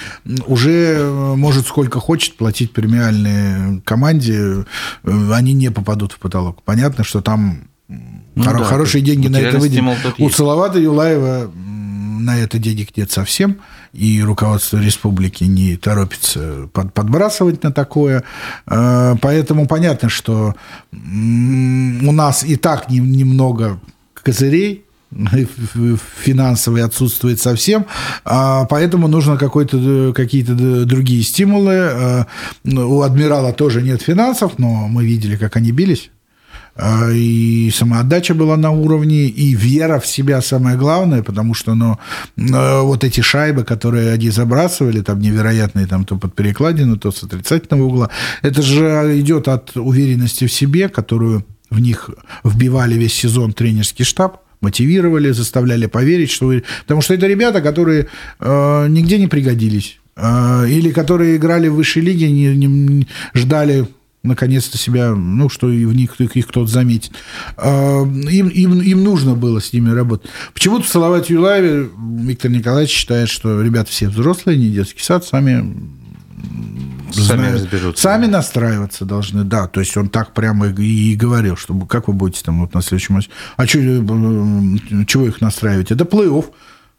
уже 0.47 0.97
э, 0.99 1.35
может 1.37 1.67
сколько 1.67 2.01
хочет 2.01 2.37
платить 2.37 2.73
премиальные 2.73 3.81
команде, 3.85 4.65
э, 5.05 5.33
они 5.33 5.53
не 5.53 5.71
попадут 5.71 6.13
в 6.13 6.19
потолок. 6.19 6.63
Понятно, 6.65 7.05
что 7.05 7.21
там 7.21 7.69
ну, 7.89 8.45
хоро- 8.45 8.59
да, 8.59 8.65
хорошие 8.65 9.03
деньги 9.03 9.29
на 9.29 9.39
это 9.39 9.59
выйдет. 9.59 9.83
У 10.19 10.31
Салавата 10.31 10.79
Юлаева 10.79 11.51
на 12.21 12.39
это 12.39 12.59
денег 12.59 12.97
нет 12.97 13.11
совсем, 13.11 13.59
и 13.93 14.23
руководство 14.23 14.79
республики 14.79 15.45
не 15.45 15.77
торопится 15.77 16.69
под, 16.73 16.93
подбрасывать 16.93 17.63
на 17.63 17.73
такое. 17.73 18.25
Э, 18.67 19.17
поэтому 19.21 19.67
понятно, 19.67 20.09
что 20.09 20.55
у 20.93 22.13
нас 22.13 22.45
и 22.45 22.57
так 22.57 22.91
немного 22.91 23.81
козырей, 24.15 24.85
финансовый 26.23 26.83
отсутствует 26.83 27.41
совсем, 27.41 27.87
а 28.25 28.65
поэтому 28.67 29.09
нужно 29.09 29.37
какой-то, 29.37 30.13
какие-то 30.15 30.55
другие 30.85 31.23
стимулы. 31.23 31.75
А, 31.75 32.27
у 32.65 33.03
адмирала 33.03 33.53
тоже 33.53 33.83
нет 33.83 34.03
финансов, 34.03 34.59
но 34.59 34.89
мы 34.89 35.05
видели, 35.05 35.37
как 35.37 35.57
они 35.57 35.73
бились. 35.73 36.11
И 37.13 37.71
самоотдача 37.75 38.35
была 38.35 38.57
на 38.57 38.71
уровне, 38.71 39.27
и 39.27 39.55
вера 39.55 39.99
в 39.99 40.07
себя 40.07 40.41
самое 40.41 40.79
главное, 40.79 41.23
потому 41.23 41.53
что 41.53 41.75
ну, 41.75 41.99
вот 42.37 43.05
эти 43.05 43.21
шайбы, 43.21 43.65
которые 43.65 44.13
они 44.13 44.31
забрасывали, 44.31 45.03
там 45.03 45.19
невероятные, 45.21 45.87
там 45.87 46.05
то 46.05 46.17
под 46.17 46.35
перекладину, 46.35 46.97
то 46.97 47.11
с 47.11 47.23
отрицательного 47.23 47.87
угла, 47.87 48.11
это 48.41 48.63
же 48.63 49.21
идет 49.21 49.49
от 49.49 49.77
уверенности 49.77 50.47
в 50.47 50.53
себе, 50.53 50.89
которую 50.89 51.45
в 51.71 51.81
них 51.81 52.09
вбивали 52.45 52.95
весь 52.95 53.15
сезон 53.15 53.53
тренерский 53.53 54.05
штаб, 54.05 54.39
мотивировали, 54.61 55.31
заставляли 55.31 55.87
поверить, 55.87 56.31
что 56.31 56.47
вы... 56.47 56.65
Потому 56.83 57.01
что 57.01 57.15
это 57.15 57.27
ребята, 57.27 57.61
которые 57.61 58.09
э, 58.39 58.87
нигде 58.89 59.19
не 59.19 59.27
пригодились. 59.27 59.99
Э, 60.17 60.67
или 60.69 60.91
которые 60.91 61.37
играли 61.37 61.69
в 61.69 61.75
высшей 61.75 62.03
лиге, 62.03 62.31
не, 62.31 62.55
не 62.55 63.07
ждали 63.35 63.87
наконец-то 64.23 64.77
себя, 64.77 65.15
ну, 65.15 65.49
что 65.49 65.71
и 65.71 65.85
в 65.87 65.95
них 65.95 66.21
их 66.21 66.47
кто-то 66.47 66.71
заметит. 66.71 67.13
Э, 67.57 68.03
им, 68.03 68.49
им, 68.49 68.81
им 68.81 69.05
нужно 69.05 69.35
было 69.35 69.61
с 69.61 69.73
ними 69.73 69.91
работать. 69.91 70.31
Почему-то 70.53 70.85
в 70.85 70.89
Салавате 70.89 71.35
Юлаеве 71.35 71.89
Виктор 72.19 72.51
Николаевич 72.51 72.93
считает, 72.93 73.29
что 73.29 73.63
ребята 73.63 73.91
все 73.91 74.09
взрослые, 74.09 74.59
не 74.59 74.69
детский 74.69 75.03
сад, 75.03 75.25
сами 75.25 75.75
сами 77.13 77.53
разберутся. 77.53 78.03
Сами 78.03 78.27
настраиваться 78.27 79.05
должны, 79.05 79.45
да. 79.45 79.67
То 79.67 79.81
есть 79.81 79.97
он 79.97 80.09
так 80.09 80.35
прямо 80.35 80.69
и, 80.69 81.15
говорил, 81.15 81.57
чтобы 81.57 81.87
как 81.87 82.09
вы 82.09 82.15
будете 82.15 82.43
там 82.45 82.61
вот 82.61 82.75
на 82.75 82.83
следующем 82.83 83.15
матче. 83.15 83.31
А 83.57 83.67
что, 83.67 83.79
э, 83.79 85.05
чего 85.07 85.27
их 85.27 85.41
настраивать? 85.41 85.91
Это 85.91 86.05
плей-офф. 86.05 86.47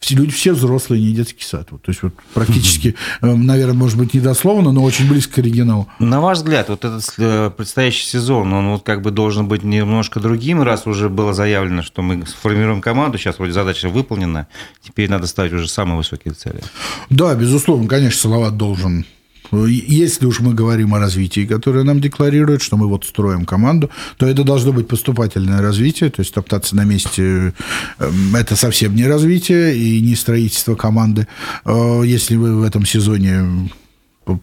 Все 0.01 0.16
люди 0.16 0.32
все 0.32 0.53
взрослые, 0.53 0.99
не 0.99 1.14
детский 1.14 1.43
сад. 1.43 1.68
Вот, 1.70 1.84
то 1.84 1.91
есть 1.91 2.01
вот 2.01 2.14
практически, 2.34 2.95
э, 3.22 3.36
наверное, 3.36 3.76
может 3.76 3.99
быть, 3.99 4.16
недословно, 4.16 4.72
но 4.72 4.84
очень 4.84 5.07
близко 5.07 5.36
к 5.36 5.38
оригиналу. 5.38 5.88
На 5.99 6.20
ваш 6.20 6.39
взгляд, 6.39 6.70
вот 6.70 6.84
этот 6.84 7.14
э, 7.20 7.51
предстоящий 7.55 8.07
сезон, 8.07 8.51
он 8.51 8.70
вот 8.70 8.84
как 8.84 9.03
бы 9.03 9.12
должен 9.12 9.47
быть 9.47 9.64
немножко 9.64 10.20
другим, 10.20 10.64
раз 10.64 10.88
уже 10.88 11.07
было 11.07 11.36
заявлено, 11.36 11.84
что 11.84 12.01
мы 12.01 12.26
сформируем 12.26 12.82
команду, 12.82 13.20
сейчас 13.20 13.38
вроде 13.38 13.53
задача 13.53 13.89
выполнена, 13.89 14.47
теперь 14.82 15.07
надо 15.07 15.28
ставить 15.28 15.53
уже 15.53 15.68
самые 15.68 15.97
высокие 15.97 16.34
цели. 16.34 16.64
Да, 17.12 17.36
безусловно, 17.36 17.88
конечно, 17.88 18.20
Салават 18.20 18.57
должен 18.57 19.05
если 19.52 20.26
уж 20.26 20.39
мы 20.39 20.54
говорим 20.54 20.93
о 20.93 20.99
развитии, 20.99 21.45
которое 21.45 21.84
нам 21.84 21.99
декларирует, 21.99 22.62
что 22.62 22.78
мы 22.78 22.88
вот 22.88 23.06
строим 23.06 23.45
команду, 23.45 23.89
то 24.18 24.26
это 24.26 24.43
должно 24.43 24.72
быть 24.72 24.88
поступательное 24.88 25.62
развитие, 25.62 26.10
то 26.10 26.22
есть 26.22 26.34
топтаться 26.34 26.76
на 26.76 26.86
месте 26.86 27.54
эм,– 27.99 28.36
это 28.36 28.56
совсем 28.56 28.95
не 28.95 29.06
развитие 29.06 29.76
и 29.76 30.02
не 30.02 30.16
строительство 30.16 30.76
команды. 30.76 31.28
Э, 31.66 32.02
если 32.06 32.36
вы 32.36 32.58
в 32.58 32.64
этом 32.64 32.86
сезоне 32.86 33.70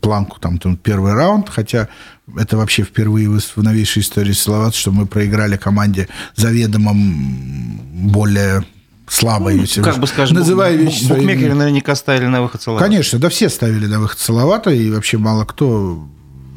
планку, 0.01 0.39
там, 0.41 0.59
там 0.59 0.77
первый 0.77 1.15
раунд, 1.15 1.49
хотя 1.49 1.89
это 2.37 2.57
вообще 2.57 2.83
впервые 2.83 3.29
в 3.29 3.63
новейшей 3.63 4.03
истории 4.03 4.33
Словат, 4.33 4.75
что 4.75 4.91
мы 4.91 5.07
проиграли 5.07 5.57
команде 5.57 6.09
заведомо 6.37 6.93
более 6.95 8.65
слабо, 9.13 9.51
ну, 9.51 9.61
если 9.63 9.83
как 9.83 9.99
бы 9.99 10.07
скажем, 10.07 10.37
называя 10.37 10.75
вещи 10.75 11.09
букмекеры 11.09 11.39
своими... 11.39 11.53
наверняка 11.53 11.95
ставили 11.95 12.27
на 12.27 12.43
выход 12.43 12.63
Салавата. 12.63 12.85
Конечно, 12.87 13.19
да 13.19 13.29
все 13.29 13.49
ставили 13.49 13.87
на 13.87 14.01
выход 14.01 14.19
Салавата, 14.19 14.71
и 14.71 14.91
вообще 14.91 15.19
мало 15.19 15.45
кто 15.45 16.09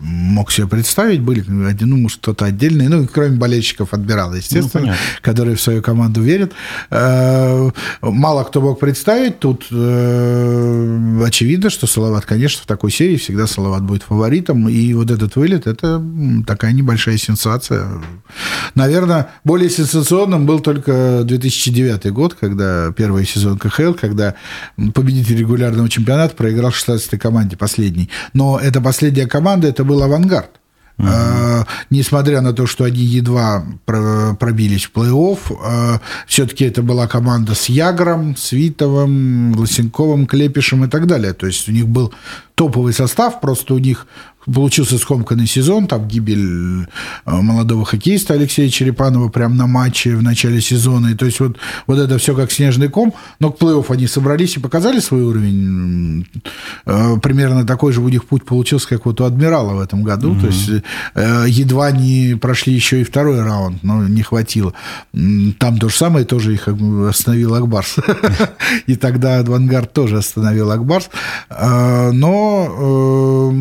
мог 0.02 0.52
себе 0.52 0.68
представить, 0.68 1.22
были, 1.22 1.44
ну, 1.48 1.98
может, 1.98 2.20
кто-то 2.20 2.46
отдельный, 2.46 2.88
ну, 2.88 3.08
кроме 3.12 3.38
болельщиков 3.38 3.94
отбирал, 3.94 4.34
естественно, 4.34 4.88
ну, 4.88 4.94
которые 5.22 5.56
в 5.56 5.62
свою 5.62 5.82
команду 5.82 6.22
верят. 6.22 6.54
Э, 6.90 7.70
мало 8.02 8.44
кто 8.44 8.62
мог 8.62 8.80
представить, 8.80 9.40
тут 9.40 9.68
э, 9.72 11.24
очевидно, 11.26 11.70
что 11.70 11.88
Салават, 11.88 12.26
конечно, 12.26 12.62
в 12.64 12.66
такой 12.66 12.92
серии 12.92 13.18
всегда 13.18 13.48
Салават 13.48 13.84
будет 13.84 14.04
фаворитом, 14.04 14.68
и 14.68 14.94
вот 14.94 15.12
этот 15.12 15.36
вылет– 15.36 15.68
это 15.68 16.04
такая 16.48 16.72
небольшая 16.72 17.18
сенсация. 17.18 17.88
Наверное, 18.76 19.30
более 19.44 19.70
сенсационным 19.70 20.46
был 20.46 20.60
только 20.60 21.22
2009 21.24 22.12
год, 22.12 22.36
когда 22.40 22.92
первый 22.92 23.26
сезон 23.26 23.58
КХЛ, 23.58 23.94
когда 23.94 24.36
победитель 24.94 25.38
регулярного 25.38 25.90
чемпионата 25.90 26.36
проиграл 26.36 26.72
16-й 26.72 27.18
команде, 27.18 27.56
последний. 27.56 28.10
Но 28.34 28.60
эта 28.60 28.82
последняя 28.82 29.28
команда, 29.28 29.68
это 29.68 29.84
был 29.92 30.04
авангард. 30.04 30.52
Угу. 30.98 31.08
Uh 31.08 31.42
несмотря 31.90 32.42
на 32.42 32.54
то, 32.54 32.68
что 32.68 32.86
они 32.86 33.02
едва 33.02 33.64
пробились 33.86 34.86
в 34.86 34.92
плей-офф, 34.98 35.40
uh, 35.50 36.00
все-таки 36.28 36.66
это 36.66 36.82
была 36.82 37.08
команда 37.08 37.54
с 37.54 37.70
Ягром, 37.70 38.36
с 38.36 38.52
Витовым, 38.52 39.54
Лосенковым, 39.60 40.26
Клепишем 40.26 40.86
и 40.86 40.88
так 40.88 41.06
далее. 41.06 41.34
То 41.34 41.48
есть 41.48 41.70
у 41.70 41.72
них 41.72 41.88
был 41.88 42.14
топовый 42.56 42.94
состав, 42.94 43.42
просто 43.42 43.74
у 43.74 43.80
них 43.80 44.08
получился 44.46 44.98
скомканный 44.98 45.48
сезон, 45.48 45.88
там 45.88 46.08
гибель 46.08 46.88
э, 47.26 47.32
молодого 47.32 47.86
хоккеиста 47.86 48.34
Алексея 48.34 48.70
Черепанова 48.70 49.30
прямо 49.30 49.56
на 49.56 49.68
матче 49.68 50.16
в 50.16 50.24
начале 50.24 50.62
сезона. 50.62 51.08
И 51.08 51.16
то 51.16 51.26
есть 51.26 51.40
вот, 51.40 51.58
вот 51.88 52.00
это 52.00 52.18
все 52.18 52.36
как 52.36 52.52
снежный 52.52 52.90
ком, 52.90 53.14
но 53.40 53.52
к 53.52 53.62
плей-офф 53.62 53.86
они 53.90 54.08
собрались 54.08 54.58
и 54.58 54.60
показали 54.60 55.00
свой 55.00 55.22
уровень. 55.22 56.28
Э, 56.86 57.18
примерно 57.22 57.66
такой 57.66 57.94
же 57.94 58.02
у 58.02 58.10
них 58.10 58.26
путь 58.26 58.46
получился, 58.46 58.88
как 58.88 59.06
вот 59.06 59.22
у 59.22 59.26
Адмирала 59.26 59.76
в 59.76 59.80
этом 59.80 60.04
году. 60.04 60.34
Mm-hmm. 60.34 60.42
То 60.42 60.48
есть 60.48 60.70
э, 61.16 61.46
едва 61.48 61.92
не 61.92 62.36
прошли 62.36 62.74
еще 62.74 63.02
и 63.02 63.04
второй 63.04 63.44
раунд, 63.44 63.84
но 63.84 64.08
не 64.08 64.24
хватило. 64.24 64.74
Там 65.12 65.78
то 65.78 65.90
же 65.90 65.96
самое, 65.96 66.26
тоже 66.26 66.54
их 66.54 66.68
остановил 66.68 67.54
Акбарс. 67.54 67.98
И 68.88 68.96
тогда 68.96 69.40
Авангард 69.40 69.94
тоже 69.94 70.18
остановил 70.18 70.72
Акбарс. 70.72 71.10
Но, 71.50 73.52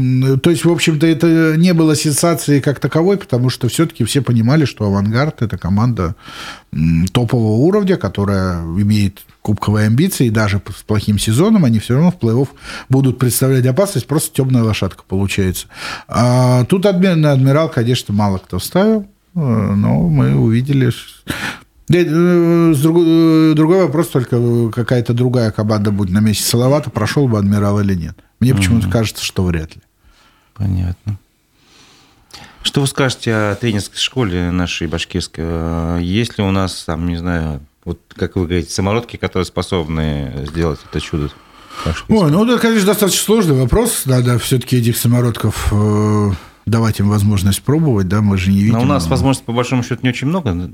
то 0.43 0.51
есть 0.51 0.65
в 0.71 0.75
общем-то, 0.75 1.07
это 1.07 1.55
не 1.57 1.75
было 1.75 1.97
сенсацией 1.97 2.61
как 2.61 2.81
таковой, 2.81 3.19
потому 3.19 3.51
что 3.51 3.69
все-таки 3.69 4.05
все 4.05 4.23
понимали, 4.23 4.65
что 4.65 4.87
«Авангард»– 4.87 5.43
это 5.43 5.59
команда 5.59 6.15
топового 7.13 7.57
уровня, 7.57 7.97
которая 7.97 8.63
имеет 8.63 9.21
кубковые 9.43 9.87
амбиции, 9.87 10.27
и 10.27 10.31
даже 10.31 10.63
с 10.77 10.83
плохим 10.83 11.19
сезоном 11.19 11.65
они 11.65 11.79
все 11.79 11.95
равно 11.95 12.13
в 12.13 12.19
плей-офф 12.19 12.49
будут 12.89 13.19
представлять 13.19 13.67
опасность, 13.67 14.07
просто 14.07 14.35
темная 14.35 14.63
лошадка 14.63 15.03
получается. 15.07 15.67
А 16.09 16.65
тут 16.65 16.85
на 16.85 17.33
«Адмирал», 17.33 17.69
конечно, 17.69 18.15
мало 18.15 18.39
кто 18.39 18.59
ставил, 18.59 19.03
э, 19.35 19.39
но 19.41 20.09
мы 20.09 20.37
увидели 20.37 20.93
э, 21.93 22.75
другой, 22.81 23.05
э, 23.07 23.53
другой 23.55 23.83
вопрос 23.83 24.09
только, 24.09 24.71
какая-то 24.71 25.15
другая 25.15 25.51
команда 25.51 25.91
будет 25.91 26.11
на 26.11 26.21
месте 26.21 26.45
Салавата, 26.45 26.91
прошел 26.91 27.27
бы 27.29 27.39
адмирал 27.39 27.81
или 27.81 27.95
нет. 27.95 28.17
Мне 28.39 28.55
почему-то 28.55 28.89
кажется, 28.89 29.25
что 29.25 29.45
вряд 29.45 29.75
ли. 29.75 29.83
Понятно. 30.61 31.17
Что 32.63 32.83
вы 32.83 32.87
скажете 32.87 33.35
о 33.35 33.55
тренерской 33.55 33.99
школе 33.99 34.51
нашей 34.51 34.87
башкирской? 34.89 36.05
Есть 36.05 36.37
ли 36.37 36.45
у 36.45 36.51
нас, 36.51 36.85
там, 36.85 37.09
не 37.09 37.17
знаю, 37.17 37.61
вот 37.87 37.99
как 38.15 38.37
вы 38.37 38.47
говорите, 38.47 38.71
самородки, 38.71 39.17
которые 39.17 39.47
способны 39.47 40.45
сделать 40.49 40.79
это 40.89 41.01
чудо? 41.01 41.31
Ой, 42.09 42.31
ну 42.31 42.45
это, 42.45 42.61
конечно, 42.61 42.89
достаточно 42.89 43.25
сложный 43.25 43.57
вопрос. 43.57 44.03
Надо 44.05 44.39
все-таки 44.39 44.77
этих 44.77 44.99
самородков 44.99 45.73
э, 45.73 46.31
давать 46.67 47.01
им 47.01 47.09
возможность 47.09 47.63
пробовать, 47.63 48.09
да, 48.09 48.21
мы 48.21 48.37
же 48.37 48.51
не 48.51 48.59
видим. 48.59 48.75
Но 48.75 48.83
у 48.83 48.85
нас 48.85 49.07
возможностей, 49.07 49.47
по 49.47 49.53
большому 49.53 49.83
счету, 49.83 50.01
не 50.03 50.11
очень 50.11 50.27
много. 50.27 50.71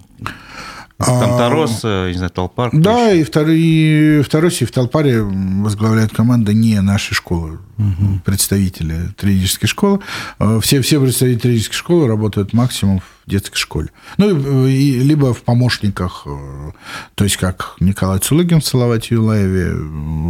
Там 0.98 1.34
а, 1.34 1.38
Тарос, 1.38 1.84
не 1.84 2.14
знаю, 2.14 2.30
Толпар. 2.30 2.70
Да, 2.72 3.12
и 3.12 3.22
второй, 3.22 3.60
и 3.60 4.22
в 4.22 4.28
Таросе, 4.30 4.64
и 4.64 4.66
в 4.66 4.72
Толпаре 4.72 5.20
возглавляет 5.20 6.12
команда 6.12 6.54
не 6.54 6.80
нашей 6.80 7.12
школы, 7.12 7.58
угу. 7.76 8.20
представители 8.24 9.08
тренерской 9.14 9.68
школы. 9.68 10.00
А, 10.38 10.58
все, 10.60 10.80
все 10.80 10.98
представители 10.98 11.38
тренерской 11.38 11.76
школы 11.76 12.08
работают 12.08 12.54
максимум 12.54 13.00
в 13.00 13.30
детской 13.30 13.58
школе. 13.58 13.90
Ну, 14.16 14.66
и, 14.66 14.98
либо 15.00 15.34
в 15.34 15.42
помощниках, 15.42 16.22
э, 16.24 16.70
то 17.14 17.24
есть 17.24 17.36
как 17.36 17.74
Николай 17.78 18.18
Цулыгин 18.18 18.62
в 18.62 18.64
Салавате 18.64 19.16
Юлаеве, 19.16 19.72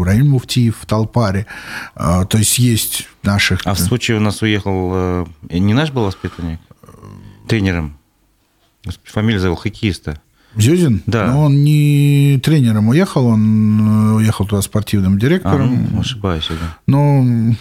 Раиль 0.04 0.24
Муфтиев 0.24 0.78
в 0.80 0.86
Толпаре. 0.86 1.46
То 1.94 2.28
есть 2.32 2.58
есть 2.58 3.08
наших... 3.22 3.60
А 3.64 3.74
в 3.74 3.78
случае 3.78 4.16
у 4.16 4.20
нас 4.20 4.42
уехал... 4.42 4.90
Э, 4.94 5.26
не 5.50 5.74
наш 5.74 5.92
был 5.92 6.06
воспитанник? 6.06 6.58
Тренером? 7.46 7.96
Фамилия 9.04 9.38
зовут 9.38 9.60
хоккеиста. 9.60 10.20
Зюзин? 10.56 11.02
Да. 11.06 11.26
Но 11.26 11.44
он 11.44 11.64
не 11.64 12.40
тренером 12.42 12.88
уехал, 12.88 13.26
он 13.26 13.80
э, 13.80 14.14
уехал 14.16 14.46
туда 14.46 14.62
спортивным 14.62 15.18
директором. 15.18 15.86
А, 15.88 15.94
ну, 15.94 16.00
ошибаюсь. 16.00 16.48
Да. 16.48 16.78
Но... 16.86 17.54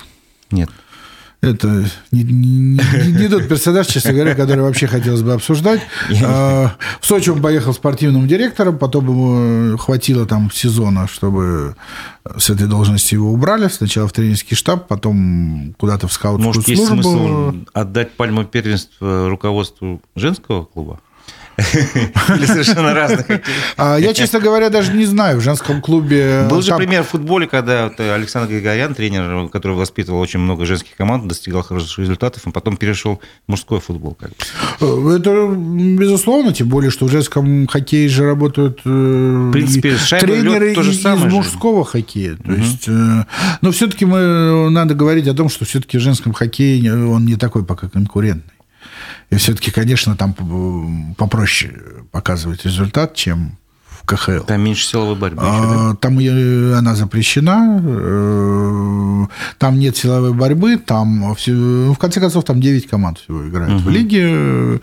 Нет. 0.52 0.70
Это 1.42 1.86
не, 2.12 2.24
не, 2.24 2.80
не 3.12 3.28
тот 3.28 3.48
персонаж, 3.48 3.86
честно 3.86 4.14
говоря, 4.14 4.34
который 4.34 4.62
вообще 4.62 4.88
хотелось 4.88 5.22
бы 5.22 5.34
обсуждать. 5.34 5.82
А, 6.24 6.76
в 7.00 7.06
Сочи 7.06 7.30
он 7.30 7.42
поехал 7.42 7.72
спортивным 7.74 8.28
директором, 8.28 8.80
потом 8.80 9.08
ему 9.08 9.78
хватило 9.78 10.26
там 10.26 10.50
сезона, 10.52 11.08
чтобы 11.08 11.76
с 12.38 12.50
этой 12.50 12.68
должности 12.68 13.14
его 13.14 13.32
убрали. 13.32 13.68
Сначала 13.68 14.08
в 14.08 14.14
тренерский 14.14 14.56
штаб, 14.56 14.88
потом 14.88 15.76
куда-то 15.78 16.08
в 16.08 16.14
скаутскую 16.14 16.48
Может, 16.48 16.66
службу. 16.66 16.96
Может, 16.96 17.06
есть 17.06 17.14
смысл 17.14 17.54
отдать 17.74 18.14
пальму 18.14 18.46
первенства 18.46 19.30
руководству 19.30 20.02
женского 20.16 20.66
клуба? 20.66 21.00
Или 22.36 22.46
совершенно 22.46 22.94
разных 22.94 23.26
а, 23.78 23.98
Я, 23.98 24.14
честно 24.14 24.40
говоря, 24.40 24.70
даже 24.70 24.94
не 24.94 25.06
знаю. 25.06 25.40
В 25.40 25.42
женском 25.42 25.82
клубе... 25.82 26.48
Был 26.50 26.62
же 26.62 26.76
пример 26.76 27.04
в 27.04 27.10
футболе, 27.10 27.48
когда 27.48 27.86
Александр 27.98 28.52
Григорян, 28.52 28.94
тренер, 28.94 29.50
который 29.50 29.78
воспитывал 29.78 30.20
очень 30.20 30.40
много 30.40 30.66
женских 30.66 30.96
команд, 30.96 31.28
достигал 31.28 31.64
хороших 31.64 32.00
результатов, 32.00 32.42
а 32.46 32.52
потом 32.52 32.78
перешел 32.78 33.22
в 33.48 33.52
мужской 33.52 33.80
футбол. 33.80 34.18
Э, 34.82 35.16
это, 35.16 35.48
безусловно, 35.56 36.54
тем 36.54 36.68
более, 36.68 36.92
что 36.92 37.06
в 37.06 37.12
женском 37.12 37.68
хоккее 37.68 38.10
же 38.10 38.26
работают 38.26 38.82
э, 38.86 39.50
в 39.50 39.52
принципе, 39.52 39.96
тренеры 40.20 40.74
то 40.74 40.84
же 40.84 40.94
самое 40.94 41.28
из 41.28 41.34
мужского 41.34 41.86
хоккея. 41.86 42.36
То 42.36 42.52
есть, 42.52 42.88
э, 42.88 43.26
но 43.62 43.72
все-таки 43.72 44.06
мы 44.06 44.70
надо 44.70 44.94
говорить 44.94 45.28
о 45.28 45.34
том, 45.34 45.50
что 45.50 45.66
все-таки 45.66 45.98
в 45.98 46.02
женском 46.02 46.34
хоккее 46.34 46.94
он 47.08 47.26
не 47.26 47.36
такой 47.36 47.64
пока 47.64 47.88
конкурентный. 47.88 48.55
И 49.30 49.36
все-таки, 49.36 49.72
конечно, 49.72 50.16
там 50.16 50.34
попроще 51.18 51.74
показывать 52.12 52.66
результат, 52.66 53.16
чем 53.16 53.58
в 53.90 54.06
КХЛ. 54.06 54.44
Там 54.46 54.62
меньше 54.62 54.86
силовой 54.86 55.16
борьбы. 55.16 55.42
А, 55.44 55.48
еще, 55.48 55.94
да? 55.94 55.96
Там 55.96 56.18
она 56.78 56.96
запрещена, 56.96 57.82
э, 57.84 59.26
там 59.58 59.80
нет 59.80 59.98
силовой 59.98 60.34
борьбы, 60.34 60.78
там 60.78 61.34
в 61.34 61.98
конце 61.98 62.20
концов 62.20 62.46
там 62.46 62.62
9 62.62 62.88
команд 62.88 63.20
всего 63.20 63.48
играют 63.48 63.82
угу. 63.82 63.90
в 63.90 63.90
лиге. 63.90 64.80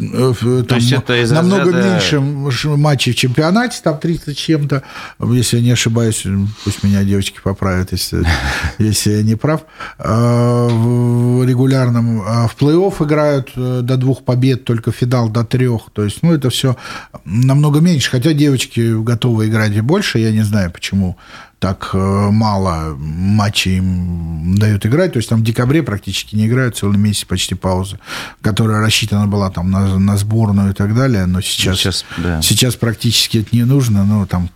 Э, 0.00 0.32
там 0.40 0.64
То 0.64 0.74
есть 0.76 0.92
это 0.92 1.22
из 1.22 1.30
намного 1.30 1.72
разряда... 1.72 1.88
меньше 1.88 2.20
матчей 2.20 3.12
в 3.12 3.16
чемпионате, 3.16 3.80
там 3.82 3.98
30 3.98 4.36
чем-то. 4.36 4.82
Если 5.20 5.58
я 5.58 5.62
не 5.62 5.70
ошибаюсь, 5.72 6.24
пусть 6.64 6.82
меня 6.82 7.04
девочки 7.04 7.40
поправят, 7.42 7.92
если, 7.92 8.24
если 8.78 9.10
я 9.12 9.22
не 9.22 9.34
прав. 9.34 9.62
А, 9.98 10.68
в 10.68 11.44
регулярном 11.46 12.22
а 12.26 12.48
в 12.48 12.56
плей-офф 12.56 13.04
играют 13.04 13.50
э, 13.56 13.80
до 13.82 13.96
двух 13.96 14.24
побед, 14.24 14.64
только 14.64 14.92
финал 14.92 15.28
до 15.28 15.44
трех. 15.44 15.90
То 15.92 16.04
есть, 16.04 16.22
ну, 16.22 16.32
это 16.32 16.50
все 16.50 16.76
намного 17.24 17.80
меньше. 17.80 18.10
Хотя 18.10 18.32
девочки 18.32 19.02
готовы 19.02 19.48
играть 19.48 19.72
и 19.72 19.80
больше. 19.80 20.18
Я 20.18 20.32
не 20.32 20.42
знаю, 20.42 20.70
почему 20.70 21.16
так 21.60 21.90
э, 21.92 21.98
мало 21.98 22.96
матчей 22.98 23.76
им 23.76 24.56
дают 24.56 24.86
играть. 24.86 25.12
То 25.12 25.18
есть 25.18 25.28
там 25.28 25.40
в 25.40 25.44
декабре 25.44 25.82
практически 25.82 26.34
не 26.34 26.46
играют, 26.46 26.76
целый 26.76 26.98
месяц 26.98 27.24
почти 27.26 27.54
пауза, 27.54 28.00
которая 28.40 28.80
рассчитана 28.80 29.26
была 29.26 29.50
там 29.50 29.70
на, 29.70 29.98
на 29.98 30.16
сборную 30.16 30.70
и 30.70 30.74
так 30.74 30.94
далее. 30.94 31.26
Но 31.26 31.42
сейчас, 31.42 31.76
сейчас, 31.76 32.04
да. 32.16 32.40
сейчас 32.40 32.76
практически 32.76 33.38
это 33.38 33.54
не 33.54 33.64
нужно. 33.64 34.04
Ну, 34.04 34.26
там 34.26 34.48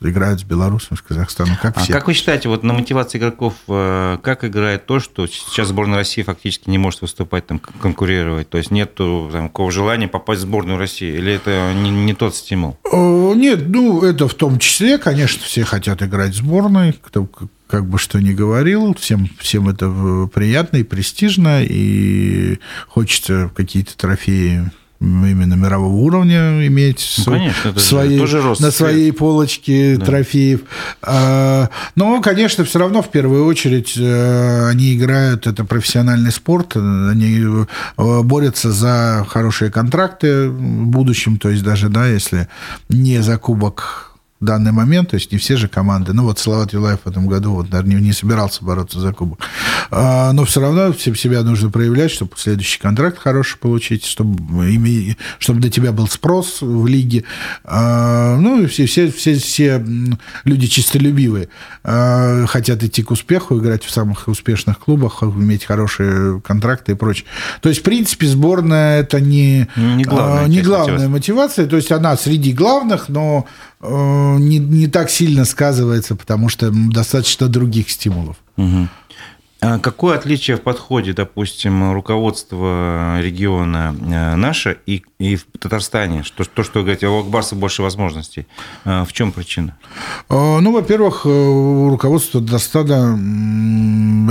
играют 0.00 0.40
с 0.40 0.44
Беларусью, 0.44 0.96
с 0.96 1.02
Казахстаном, 1.02 1.56
как 1.60 1.76
а 1.76 1.80
все. 1.80 1.92
как 1.92 2.06
вы 2.06 2.14
считаете, 2.14 2.48
вот 2.48 2.62
на 2.62 2.72
мотивации 2.72 3.18
игроков, 3.18 3.54
э, 3.68 4.18
как 4.22 4.44
играет 4.44 4.86
то, 4.86 5.00
что 5.00 5.26
сейчас 5.26 5.68
сборная 5.68 5.98
России 5.98 6.22
фактически 6.22 6.70
не 6.70 6.78
может 6.78 7.02
выступать, 7.02 7.46
там, 7.46 7.58
конкурировать? 7.58 8.48
То 8.48 8.58
есть 8.58 8.70
нет 8.70 8.94
такого 8.94 9.70
желания 9.70 10.08
попасть 10.08 10.40
в 10.40 10.44
сборную 10.44 10.78
России? 10.78 11.12
Или 11.12 11.34
это 11.34 11.72
не, 11.74 11.90
не 11.90 12.14
тот 12.14 12.34
стимул? 12.34 12.78
Нет, 12.92 13.68
ну, 13.68 14.02
это 14.02 14.28
в 14.28 14.34
том 14.34 14.58
числе, 14.58 14.98
конечно, 14.98 15.42
все 15.44 15.64
хотят 15.64 16.02
играть 16.02 16.32
в 16.32 16.36
сборной, 16.36 16.92
кто 16.92 17.28
как 17.68 17.86
бы 17.86 17.98
что 17.98 18.18
ни 18.20 18.32
говорил, 18.32 18.94
всем, 18.94 19.28
всем 19.38 19.68
это 19.68 20.28
приятно 20.32 20.78
и 20.78 20.82
престижно, 20.82 21.62
и 21.62 22.58
хочется 22.88 23.50
какие-то 23.54 23.96
трофеи 23.96 24.70
именно 25.00 25.54
мирового 25.54 25.94
уровня 25.94 26.66
иметь 26.66 27.14
ну, 27.18 27.32
конечно, 27.32 27.72
в 27.72 27.80
своей, 27.80 28.18
тоже 28.18 28.40
рост 28.40 28.60
на 28.60 28.70
своей 28.70 29.12
полочке 29.12 29.96
да. 29.96 30.06
трофеев. 30.06 30.62
А, 31.02 31.70
но, 31.94 32.20
конечно, 32.20 32.64
все 32.64 32.80
равно 32.80 33.02
в 33.02 33.10
первую 33.10 33.46
очередь 33.46 33.94
э, 33.96 34.68
они 34.68 34.94
играют, 34.94 35.46
это 35.46 35.64
профессиональный 35.64 36.32
спорт, 36.32 36.76
они 36.76 37.40
э, 37.96 38.22
борются 38.22 38.72
за 38.72 39.24
хорошие 39.28 39.70
контракты 39.70 40.48
в 40.48 40.86
будущем, 40.86 41.38
то 41.38 41.48
есть 41.48 41.62
даже, 41.62 41.88
да, 41.88 42.08
если 42.08 42.48
не 42.88 43.22
за 43.22 43.38
кубок 43.38 44.07
данный 44.40 44.70
момент, 44.70 45.10
то 45.10 45.14
есть 45.14 45.32
не 45.32 45.38
все 45.38 45.56
же 45.56 45.66
команды, 45.66 46.12
ну 46.12 46.22
вот 46.22 46.38
Салават 46.38 46.72
Юлаев 46.72 47.00
в 47.04 47.08
этом 47.08 47.26
году 47.26 47.54
вот, 47.54 47.70
наверное, 47.70 48.00
не 48.00 48.12
собирался 48.12 48.64
бороться 48.64 49.00
за 49.00 49.12
кубок, 49.12 49.40
а, 49.90 50.32
но 50.32 50.44
все 50.44 50.60
равно 50.60 50.92
себя 50.92 51.42
нужно 51.42 51.70
проявлять, 51.70 52.12
чтобы 52.12 52.32
следующий 52.36 52.78
контракт 52.78 53.18
хороший 53.18 53.58
получить, 53.58 54.04
чтобы, 54.04 55.16
чтобы 55.38 55.60
до 55.60 55.70
тебя 55.70 55.90
был 55.90 56.06
спрос 56.06 56.58
в 56.60 56.86
лиге, 56.86 57.24
а, 57.64 58.36
ну 58.36 58.62
и 58.62 58.66
все, 58.66 58.86
все, 58.86 59.10
все, 59.10 59.34
все 59.34 59.84
люди 60.44 60.68
чистолюбивые 60.68 61.48
а, 61.82 62.46
хотят 62.46 62.84
идти 62.84 63.02
к 63.02 63.10
успеху, 63.10 63.58
играть 63.58 63.82
в 63.82 63.90
самых 63.90 64.28
успешных 64.28 64.78
клубах, 64.78 65.22
иметь 65.22 65.64
хорошие 65.64 66.40
контракты 66.42 66.92
и 66.92 66.94
прочее. 66.94 67.26
То 67.60 67.68
есть, 67.68 67.80
в 67.80 67.84
принципе, 67.84 68.28
сборная 68.28 69.00
это 69.00 69.20
не, 69.20 69.68
не 69.76 70.04
главная, 70.04 70.46
не 70.46 70.60
главная 70.60 71.08
мотивация, 71.08 71.66
то 71.66 71.74
есть 71.74 71.90
она 71.90 72.16
среди 72.16 72.52
главных, 72.52 73.08
но 73.08 73.46
Э, 73.80 74.27
не, 74.36 74.58
не 74.58 74.88
так 74.88 75.10
сильно 75.10 75.44
сказывается, 75.44 76.16
потому 76.16 76.48
что 76.48 76.70
достаточно 76.72 77.48
других 77.48 77.90
стимулов. 77.90 78.36
Угу. 78.56 78.88
А 79.60 79.78
какое 79.78 80.16
отличие 80.16 80.56
в 80.56 80.60
подходе, 80.62 81.12
допустим, 81.12 81.92
руководства 81.92 83.20
региона 83.20 83.94
э, 84.00 84.36
наше 84.36 84.78
и, 84.86 85.04
и 85.18 85.34
в 85.34 85.46
Татарстане? 85.58 86.22
Что, 86.22 86.44
то, 86.44 86.62
что 86.62 86.78
вы 86.78 86.84
говорите, 86.84 87.08
у 87.08 87.18
Акбарса 87.18 87.56
больше 87.56 87.82
возможностей. 87.82 88.46
А 88.84 89.04
в 89.04 89.12
чем 89.12 89.32
причина? 89.32 89.76
А, 90.28 90.60
ну, 90.60 90.72
во-первых, 90.72 91.22
э, 91.24 91.28
у 91.28 91.90
руководства 91.90 92.40
Татарстана 92.40 93.18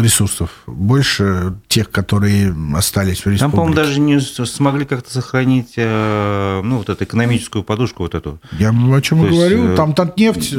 ресурсов 0.02 0.50
больше 0.66 1.56
тех, 1.68 1.92
которые 1.92 2.56
остались 2.74 3.26
в 3.26 3.28
республике. 3.28 3.40
Там, 3.40 3.52
по-моему, 3.52 3.76
даже 3.76 4.00
не 4.00 4.20
смогли 4.22 4.86
как-то 4.86 5.12
сохранить 5.12 5.74
э, 5.76 6.62
ну, 6.64 6.78
вот 6.78 6.90
эту 6.90 7.04
экономическую 7.04 7.64
подушку 7.64 8.04
вот 8.04 8.16
эту. 8.16 8.40
Я 8.58 8.70
о 8.70 9.02
чем 9.02 9.26
и 9.26 9.30
говорю. 9.30 9.76
Там 9.76 9.94
Татнефть 9.94 10.54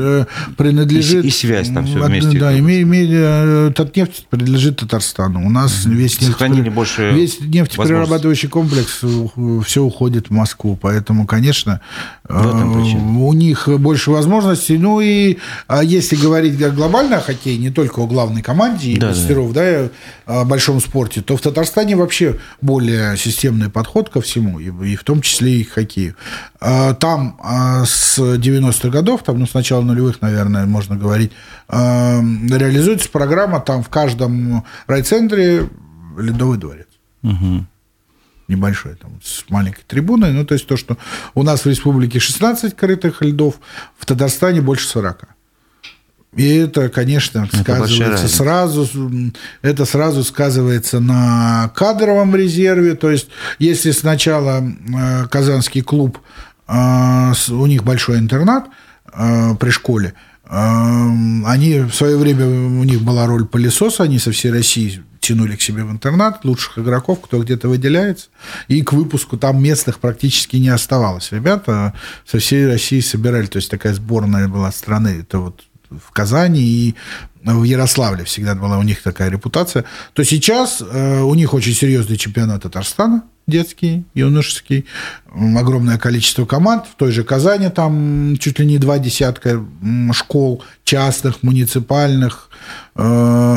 принадлежит... 0.58 1.24
И, 1.24 1.28
и 1.28 1.30
связь 1.30 1.70
там 1.70 1.86
все 1.86 2.02
вместе. 2.02 2.38
Да, 2.38 2.56
имеет, 2.58 2.82
имеет, 2.82 3.74
Татнефть 3.74 4.26
принадлежит 4.28 4.76
Татарстану. 4.76 5.46
У 5.46 5.48
нас 5.48 5.86
весь, 5.86 6.20
нефтепри... 6.20 6.68
больше 6.68 7.12
весь 7.12 7.40
нефтеперерабатывающий 7.40 8.50
комплекс 8.50 9.02
все 9.64 9.82
уходит 9.82 10.17
в 10.26 10.32
Москву. 10.32 10.76
Поэтому, 10.80 11.24
конечно, 11.24 11.80
у 12.28 13.32
них 13.32 13.68
больше 13.78 14.10
возможностей. 14.10 14.76
Ну 14.76 15.00
и 15.00 15.38
а 15.68 15.84
если 15.84 16.16
говорить 16.16 16.58
глобально 16.74 17.18
о 17.18 17.20
хоккее, 17.20 17.56
не 17.58 17.70
только 17.70 18.00
о 18.00 18.08
главной 18.08 18.42
команде 18.42 18.90
и 18.90 18.98
да, 18.98 19.10
мастеров, 19.10 19.52
да. 19.52 19.88
да, 20.26 20.40
о 20.40 20.44
большом 20.44 20.80
спорте, 20.80 21.22
то 21.22 21.36
в 21.36 21.40
Татарстане 21.40 21.94
вообще 21.94 22.38
более 22.60 23.16
системный 23.16 23.70
подход 23.70 24.08
ко 24.08 24.20
всему, 24.20 24.58
и 24.58 24.96
в 24.96 25.04
том 25.04 25.22
числе 25.22 25.60
и 25.60 25.64
к 25.64 25.74
хоккею. 25.74 26.16
А 26.60 26.94
там 26.94 27.38
с 27.86 28.18
90-х 28.18 28.88
годов, 28.88 29.22
там, 29.22 29.38
ну, 29.38 29.46
с 29.46 29.54
начала 29.54 29.82
нулевых, 29.82 30.20
наверное, 30.20 30.66
можно 30.66 30.96
говорить, 30.96 31.30
реализуется 31.70 33.08
программа, 33.08 33.60
там 33.60 33.82
в 33.82 33.88
каждом 33.88 34.64
райцентре 34.86 35.68
ледовый 36.18 36.58
дворец. 36.58 36.88
Угу. 37.22 37.66
Небольшой, 38.48 38.94
там, 38.94 39.20
с 39.22 39.44
маленькой 39.50 39.82
трибуной. 39.86 40.32
Ну, 40.32 40.44
то 40.44 40.54
есть 40.54 40.66
то, 40.66 40.76
что 40.76 40.96
у 41.34 41.42
нас 41.42 41.64
в 41.64 41.68
республике 41.68 42.18
16 42.18 42.74
крытых 42.74 43.20
льдов, 43.20 43.60
в 43.98 44.06
Татарстане 44.06 44.62
больше 44.62 44.88
40. 44.88 45.28
И 46.34 46.56
это, 46.56 46.88
конечно, 46.88 47.46
это 47.46 47.56
сказывается 47.58 48.28
сразу, 48.28 48.88
это 49.62 49.84
сразу 49.84 50.22
сказывается 50.22 51.00
на 51.00 51.70
кадровом 51.74 52.36
резерве. 52.36 52.94
То 52.94 53.10
есть, 53.10 53.28
если 53.58 53.92
сначала 53.92 54.62
э, 54.62 55.26
Казанский 55.28 55.80
клуб, 55.80 56.18
э, 56.68 57.32
у 57.48 57.66
них 57.66 57.82
большой 57.82 58.18
интернат 58.18 58.66
э, 59.12 59.54
при 59.58 59.70
школе, 59.70 60.14
они 60.50 61.80
в 61.80 61.92
свое 61.92 62.16
время, 62.16 62.46
у 62.46 62.82
них 62.84 63.02
была 63.02 63.26
роль 63.26 63.44
пылесоса, 63.44 64.04
они 64.04 64.18
со 64.18 64.32
всей 64.32 64.50
России 64.50 65.02
тянули 65.28 65.56
к 65.56 65.62
себе 65.62 65.84
в 65.84 65.90
интернат 65.90 66.44
лучших 66.44 66.78
игроков, 66.78 67.20
кто 67.20 67.42
где-то 67.42 67.68
выделяется, 67.68 68.28
и 68.68 68.82
к 68.82 68.92
выпуску 68.92 69.36
там 69.36 69.62
местных 69.62 69.98
практически 69.98 70.56
не 70.56 70.70
оставалось. 70.70 71.32
Ребята 71.32 71.92
со 72.26 72.38
всей 72.38 72.66
России 72.66 73.00
собирали, 73.00 73.46
то 73.46 73.58
есть 73.58 73.70
такая 73.70 73.94
сборная 73.94 74.48
была 74.48 74.72
страны, 74.72 75.20
это 75.20 75.38
вот 75.38 75.64
в 75.90 76.10
Казани 76.12 76.60
и 76.60 76.94
в 77.44 77.62
Ярославле 77.64 78.24
всегда 78.24 78.54
была 78.54 78.78
у 78.78 78.82
них 78.82 79.02
такая 79.02 79.30
репутация, 79.30 79.84
то 80.14 80.24
сейчас 80.24 80.82
э, 80.82 81.20
у 81.20 81.34
них 81.34 81.54
очень 81.54 81.74
серьезный 81.74 82.16
чемпионат 82.16 82.62
Татарстана, 82.62 83.22
детский, 83.48 84.04
юношеский, 84.14 84.84
огромное 85.32 85.98
количество 85.98 86.44
команд. 86.44 86.84
В 86.86 86.94
той 86.94 87.10
же 87.10 87.24
Казани 87.24 87.70
там 87.70 88.36
чуть 88.38 88.60
ли 88.60 88.66
не 88.66 88.78
два 88.78 89.00
десятка 89.00 89.64
школ 90.12 90.62
частных, 90.84 91.42
муниципальных, 91.42 92.50
э, 92.94 93.02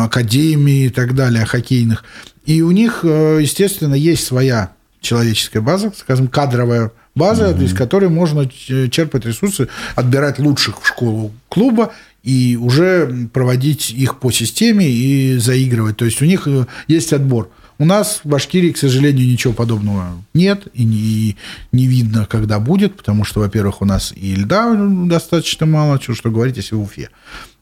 академий 0.05 0.87
и 0.87 0.89
так 0.89 1.13
далее, 1.13 1.45
хоккейных. 1.45 2.03
И 2.45 2.61
у 2.61 2.71
них, 2.71 3.01
э, 3.03 3.39
естественно, 3.41 3.93
есть 3.93 4.25
своя 4.25 4.71
человеческая 5.01 5.61
база, 5.61 5.91
скажем, 5.95 6.27
кадровая 6.27 6.91
база, 7.13 7.49
mm-hmm. 7.49 7.65
из 7.65 7.73
которой 7.73 8.09
можно 8.09 8.49
черпать 8.89 9.25
ресурсы, 9.25 9.67
отбирать 9.95 10.39
лучших 10.39 10.81
в 10.81 10.87
школу 10.87 11.33
клуба 11.49 11.91
и 12.23 12.57
уже 12.59 13.27
проводить 13.33 13.91
их 13.91 14.19
по 14.19 14.31
системе 14.31 14.89
и 14.89 15.37
заигрывать. 15.37 15.97
То 15.97 16.05
есть 16.05 16.21
у 16.21 16.25
них 16.25 16.47
э, 16.47 16.65
есть 16.87 17.13
отбор. 17.13 17.49
У 17.82 17.86
нас 17.86 18.21
в 18.23 18.29
Башкирии, 18.29 18.73
к 18.73 18.77
сожалению, 18.77 19.27
ничего 19.27 19.53
подобного 19.53 20.23
нет 20.36 20.67
и 20.71 20.84
не, 20.84 21.36
не 21.71 21.88
видно, 21.88 22.27
когда 22.27 22.59
будет, 22.59 22.95
потому 22.95 23.23
что, 23.23 23.39
во-первых, 23.39 23.82
у 23.82 23.86
нас 23.86 24.13
и 24.15 24.36
льда 24.36 24.75
достаточно 25.07 25.65
мало, 25.65 25.97
чего 25.97 26.15
что 26.15 26.29
говорить, 26.29 26.57
если 26.57 26.75
в 26.75 26.82
Уфе. 26.82 27.09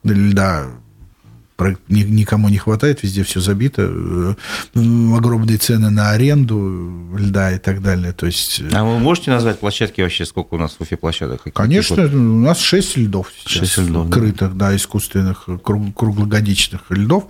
Льда 0.04 0.66
никому 1.88 2.48
не 2.48 2.58
хватает, 2.58 3.02
везде 3.02 3.22
все 3.22 3.40
забито, 3.40 3.82
э, 3.82 4.34
огромные 5.16 5.58
цены 5.58 5.90
на 5.90 6.10
аренду 6.10 7.16
льда 7.16 7.52
и 7.52 7.58
так 7.58 7.82
далее. 7.82 8.12
То 8.12 8.26
есть... 8.26 8.62
А 8.72 8.84
вы 8.84 8.98
можете 8.98 9.30
назвать 9.30 9.58
площадки 9.58 10.00
вообще, 10.00 10.26
сколько 10.26 10.54
у 10.54 10.58
нас 10.58 10.76
в 10.78 10.80
Уфе 10.80 10.96
площадок? 10.96 11.42
Конечно, 11.52 12.04
у 12.04 12.40
нас 12.40 12.60
6 12.60 12.96
льдов 12.98 13.32
сейчас 13.36 13.68
6 13.70 13.88
льдов, 13.88 14.10
крытых, 14.10 14.56
да. 14.56 14.70
да, 14.70 14.76
искусственных, 14.76 15.48
круглогодичных 15.64 16.82
льдов. 16.90 17.24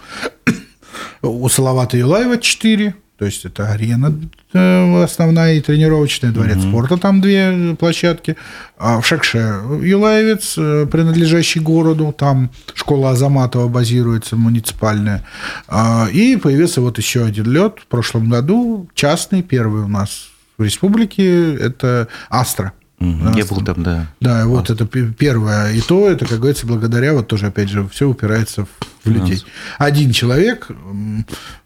У 1.23 1.49
Салавата 1.49 1.97
Юлаева 1.97 2.39
4, 2.39 2.95
то 3.21 3.27
есть 3.27 3.45
это 3.45 3.71
арена 3.71 4.19
э, 4.55 5.03
основная 5.03 5.55
и 5.55 5.61
тренировочная, 5.61 6.33
дворец 6.33 6.57
угу. 6.57 6.69
спорта, 6.69 6.97
там 6.97 7.21
две 7.21 7.77
площадки. 7.79 8.37
А 8.79 9.01
в 9.01 9.07
Шакше 9.07 9.61
Юлаевец, 9.83 10.55
э, 10.57 10.87
принадлежащий 10.91 11.61
городу, 11.61 12.15
там 12.17 12.51
школа 12.75 13.11
Азаматова 13.11 13.69
базируется, 13.69 14.37
муниципальная. 14.37 15.23
А, 15.69 16.09
и 16.11 16.37
появился 16.37 16.81
вот 16.81 16.97
еще 16.97 17.25
один 17.25 17.45
лед 17.45 17.81
в 17.83 17.87
прошлом 17.89 18.31
году, 18.31 18.89
частный, 18.95 19.43
первый 19.43 19.83
у 19.83 19.89
нас 19.89 20.31
в 20.57 20.63
республике, 20.63 21.55
это 21.57 22.09
Астра. 22.31 22.73
Угу. 23.01 23.31
Я 23.35 23.47
был 23.47 23.63
там, 23.63 23.83
да. 23.83 24.07
Да, 24.21 24.47
вот 24.47 24.69
это 24.69 24.85
первое. 24.85 25.73
И 25.73 25.81
то, 25.81 26.09
это, 26.09 26.27
как 26.27 26.39
говорится, 26.39 26.67
благодаря, 26.67 27.15
вот 27.15 27.29
тоже, 27.29 27.47
опять 27.47 27.71
же, 27.71 27.89
все 27.89 28.09
упирается 28.09 28.67
в 29.03 29.11
людей. 29.11 29.43
Один 29.79 30.13
человек 30.13 30.69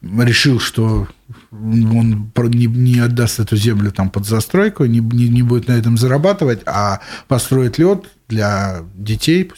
решил, 0.00 0.60
что 0.60 1.08
он 1.50 2.30
не, 2.50 2.66
не 2.66 3.00
отдаст 3.00 3.40
эту 3.40 3.56
землю 3.56 3.90
там 3.90 4.10
под 4.10 4.26
застройку, 4.26 4.84
не, 4.84 5.00
не, 5.00 5.28
не 5.28 5.42
будет 5.42 5.66
на 5.66 5.72
этом 5.72 5.96
зарабатывать, 5.96 6.60
а 6.66 7.00
построит 7.26 7.78
лед 7.78 8.04
для 8.28 8.82
детей, 8.94 9.50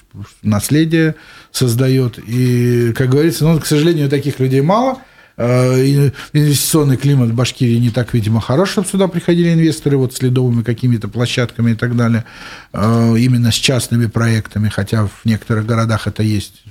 наследие 0.43 1.15
создает. 1.53 2.19
И, 2.27 2.95
как 2.97 3.11
говорится, 3.11 3.45
ну, 3.45 3.61
к 3.61 3.67
сожалению, 3.67 4.09
таких 4.09 4.41
людей 4.41 4.63
мало– 4.63 4.99
инвестиционный 5.39 6.97
климат 6.97 7.31
в 7.31 7.35
Башкирии 7.35 7.79
не 7.79 7.91
так, 7.91 8.15
видимо, 8.15 8.41
хорош, 8.41 8.71
чтобы 8.71 8.89
сюда 8.89 9.07
приходили 9.07 9.53
инвесторы 9.53 9.97
вот 9.99 10.15
с 10.15 10.23
ледовыми 10.23 10.63
какими-то 10.63 11.09
площадками 11.09 11.73
и 11.73 11.75
так 11.75 11.95
далее, 11.95 12.25
э, 12.73 13.15
именно 13.19 13.53
с 13.53 13.55
частными 13.55 14.07
проектами, 14.07 14.69
хотя 14.69 15.07
в 15.07 15.25
некоторых 15.25 15.67
городах 15.67 16.07
это 16.07 16.23
есть. 16.23 16.63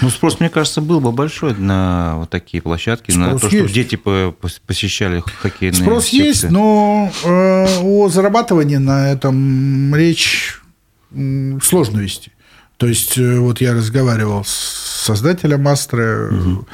Ну, 0.00 0.08
спрос, 0.08 0.40
мне 0.40 0.48
кажется, 0.48 0.80
был 0.80 1.00
бы 1.00 1.12
большой 1.12 1.54
на 1.54 2.16
вот 2.16 2.30
такие 2.30 2.62
площадки, 2.62 3.10
спрос 3.10 3.26
на 3.26 3.38
то, 3.38 3.46
есть. 3.46 3.56
чтобы 3.56 3.72
дети 3.72 3.96
посещали 4.66 5.22
хоккейные 5.42 5.82
Спрос 5.82 6.04
секции. 6.04 6.26
есть, 6.26 6.50
но 6.50 7.12
э, 7.24 7.80
о 7.82 8.08
зарабатывании 8.08 8.76
на 8.76 9.10
этом 9.10 9.94
речь 9.94 10.60
сложно 11.62 11.98
вести. 11.98 12.32
То 12.76 12.86
есть, 12.86 13.16
вот 13.16 13.60
я 13.60 13.72
разговаривал 13.72 14.44
с 14.44 14.86
создателя 15.06 15.56
Мастера. 15.56 16.28
Угу. 16.30 16.66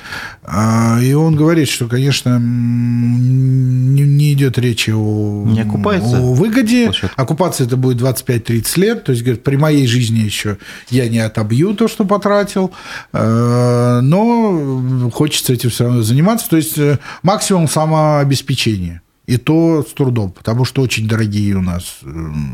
И 1.03 1.13
он 1.13 1.37
говорит, 1.37 1.69
что, 1.69 1.87
конечно, 1.87 2.39
не 2.41 4.33
идет 4.33 4.59
речи 4.59 4.91
о, 4.91 5.45
не 5.47 5.61
о 5.63 6.35
выгоде. 6.35 6.87
Площадка. 6.87 7.23
Оккупация 7.23 7.67
это 7.67 7.77
будет 7.77 8.01
25-30 8.01 8.81
лет. 8.81 9.05
То 9.05 9.13
есть, 9.13 9.23
говорит, 9.23 9.45
при 9.45 9.57
моей 9.57 9.87
жизни 9.87 10.21
еще 10.21 10.59
я 10.91 11.09
не 11.09 11.19
отобью 11.19 11.75
то, 11.75 11.89
что 11.89 12.05
потратил, 12.05 12.73
а, 13.13 14.01
но 14.01 15.11
хочется 15.11 15.53
этим 15.53 15.71
все 15.71 15.85
равно 15.85 16.03
заниматься. 16.03 16.49
То 16.49 16.57
есть, 16.57 16.79
э, 16.79 16.99
максимум 17.23 17.69
самообеспечения. 17.69 19.03
И 19.27 19.37
то 19.37 19.87
с 19.89 19.93
трудом, 19.93 20.33
потому 20.33 20.65
что 20.65 20.83
очень 20.83 21.07
дорогие 21.07 21.55
у 21.55 21.63
нас 21.63 22.01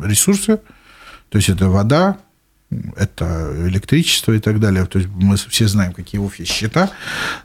ресурсы. 0.04 0.58
То 1.30 1.38
есть, 1.38 1.48
это 1.48 1.68
вода, 1.68 2.18
это 2.96 3.54
электричество 3.66 4.32
и 4.32 4.38
так 4.38 4.60
далее. 4.60 4.84
То 4.84 4.98
есть 4.98 5.10
мы 5.14 5.36
все 5.36 5.66
знаем, 5.68 5.92
какие 5.94 6.20
Уфе 6.20 6.44
счета 6.44 6.90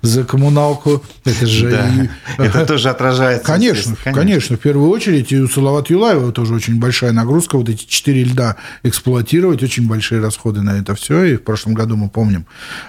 за 0.02 0.26
коммуналку. 0.26 1.02
Это 1.24 1.48
же... 1.48 1.70
Да, 1.72 1.88
и... 1.88 2.10
Это 2.46 2.66
тоже 2.66 2.90
отражается. 2.90 3.46
Конечно, 3.46 3.96
конечно, 3.96 4.22
конечно. 4.22 4.58
В 4.58 4.60
первую 4.60 4.90
очередь 4.90 5.32
и 5.32 5.40
у 5.40 5.48
Салават 5.48 5.90
Юлаева 5.90 6.32
тоже 6.34 6.54
очень 6.54 6.78
большая 6.80 7.14
нагрузка. 7.14 7.58
Вот 7.58 7.70
эти 7.70 7.86
четыре 7.86 8.24
льда 8.24 8.58
эксплуатировать, 8.84 9.64
очень 9.64 9.88
большие 9.88 10.22
расходы 10.22 10.62
на 10.62 10.78
это 10.78 10.94
все. 10.96 11.24
И 11.24 11.36
в 11.38 11.44
прошлом 11.44 11.74
году, 11.74 11.96
мы 11.96 12.10
помним, 12.10 12.46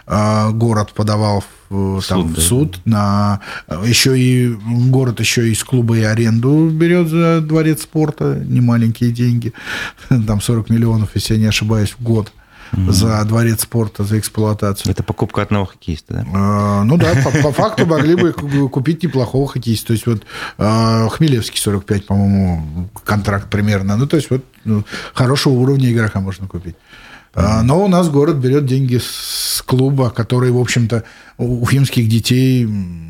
а, 0.06 0.50
город 0.50 0.92
подавал 0.92 1.42
в, 1.42 1.63
там, 2.08 2.28
суд, 2.28 2.38
в 2.38 2.42
суд 2.42 2.80
на 2.84 3.40
еще 3.84 4.18
и 4.18 4.54
город 4.88 5.20
еще 5.20 5.50
из 5.50 5.62
клуба 5.64 5.96
и 5.96 6.02
аренду 6.02 6.70
берет 6.70 7.08
за 7.08 7.40
дворец 7.40 7.82
спорта 7.82 8.42
немаленькие 8.44 9.10
деньги 9.10 9.52
там 10.26 10.40
40 10.40 10.70
миллионов 10.70 11.10
если 11.14 11.34
я 11.34 11.40
не 11.40 11.46
ошибаюсь 11.46 11.90
в 11.90 12.02
год 12.02 12.32
угу. 12.76 12.92
за 12.92 13.24
дворец 13.24 13.62
спорта, 13.62 14.04
за 14.04 14.18
эксплуатацию. 14.18 14.92
Это 14.92 15.02
покупка 15.02 15.42
одного 15.42 15.66
хоккеиста, 15.66 16.14
да? 16.14 16.26
А, 16.34 16.84
ну 16.84 16.96
да, 16.96 17.14
по, 17.22 17.30
по 17.30 17.52
факту 17.52 17.86
могли 17.86 18.14
бы 18.14 18.32
купить 18.32 19.02
неплохого 19.02 19.48
хоккеиста. 19.48 19.88
То 19.88 19.92
есть 19.92 20.06
вот 20.06 20.22
а, 20.58 21.08
Хмелевский 21.08 21.60
45, 21.60 22.06
по-моему, 22.06 22.88
контракт 23.04 23.50
примерно. 23.50 23.96
Ну, 23.96 24.06
то 24.06 24.16
есть 24.16 24.30
вот 24.30 24.44
ну, 24.64 24.84
хорошего 25.12 25.54
уровня 25.54 25.90
игрока 25.90 26.20
можно 26.20 26.46
купить. 26.46 26.76
А, 27.34 27.62
но 27.62 27.84
у 27.84 27.88
нас 27.88 28.08
город 28.08 28.36
берет 28.36 28.64
деньги 28.64 29.00
с 29.02 29.62
клуба, 29.66 30.10
который, 30.10 30.52
в 30.52 30.58
общем-то, 30.58 31.04
у 31.36 31.62
уфимских 31.62 32.08
детей 32.08 32.68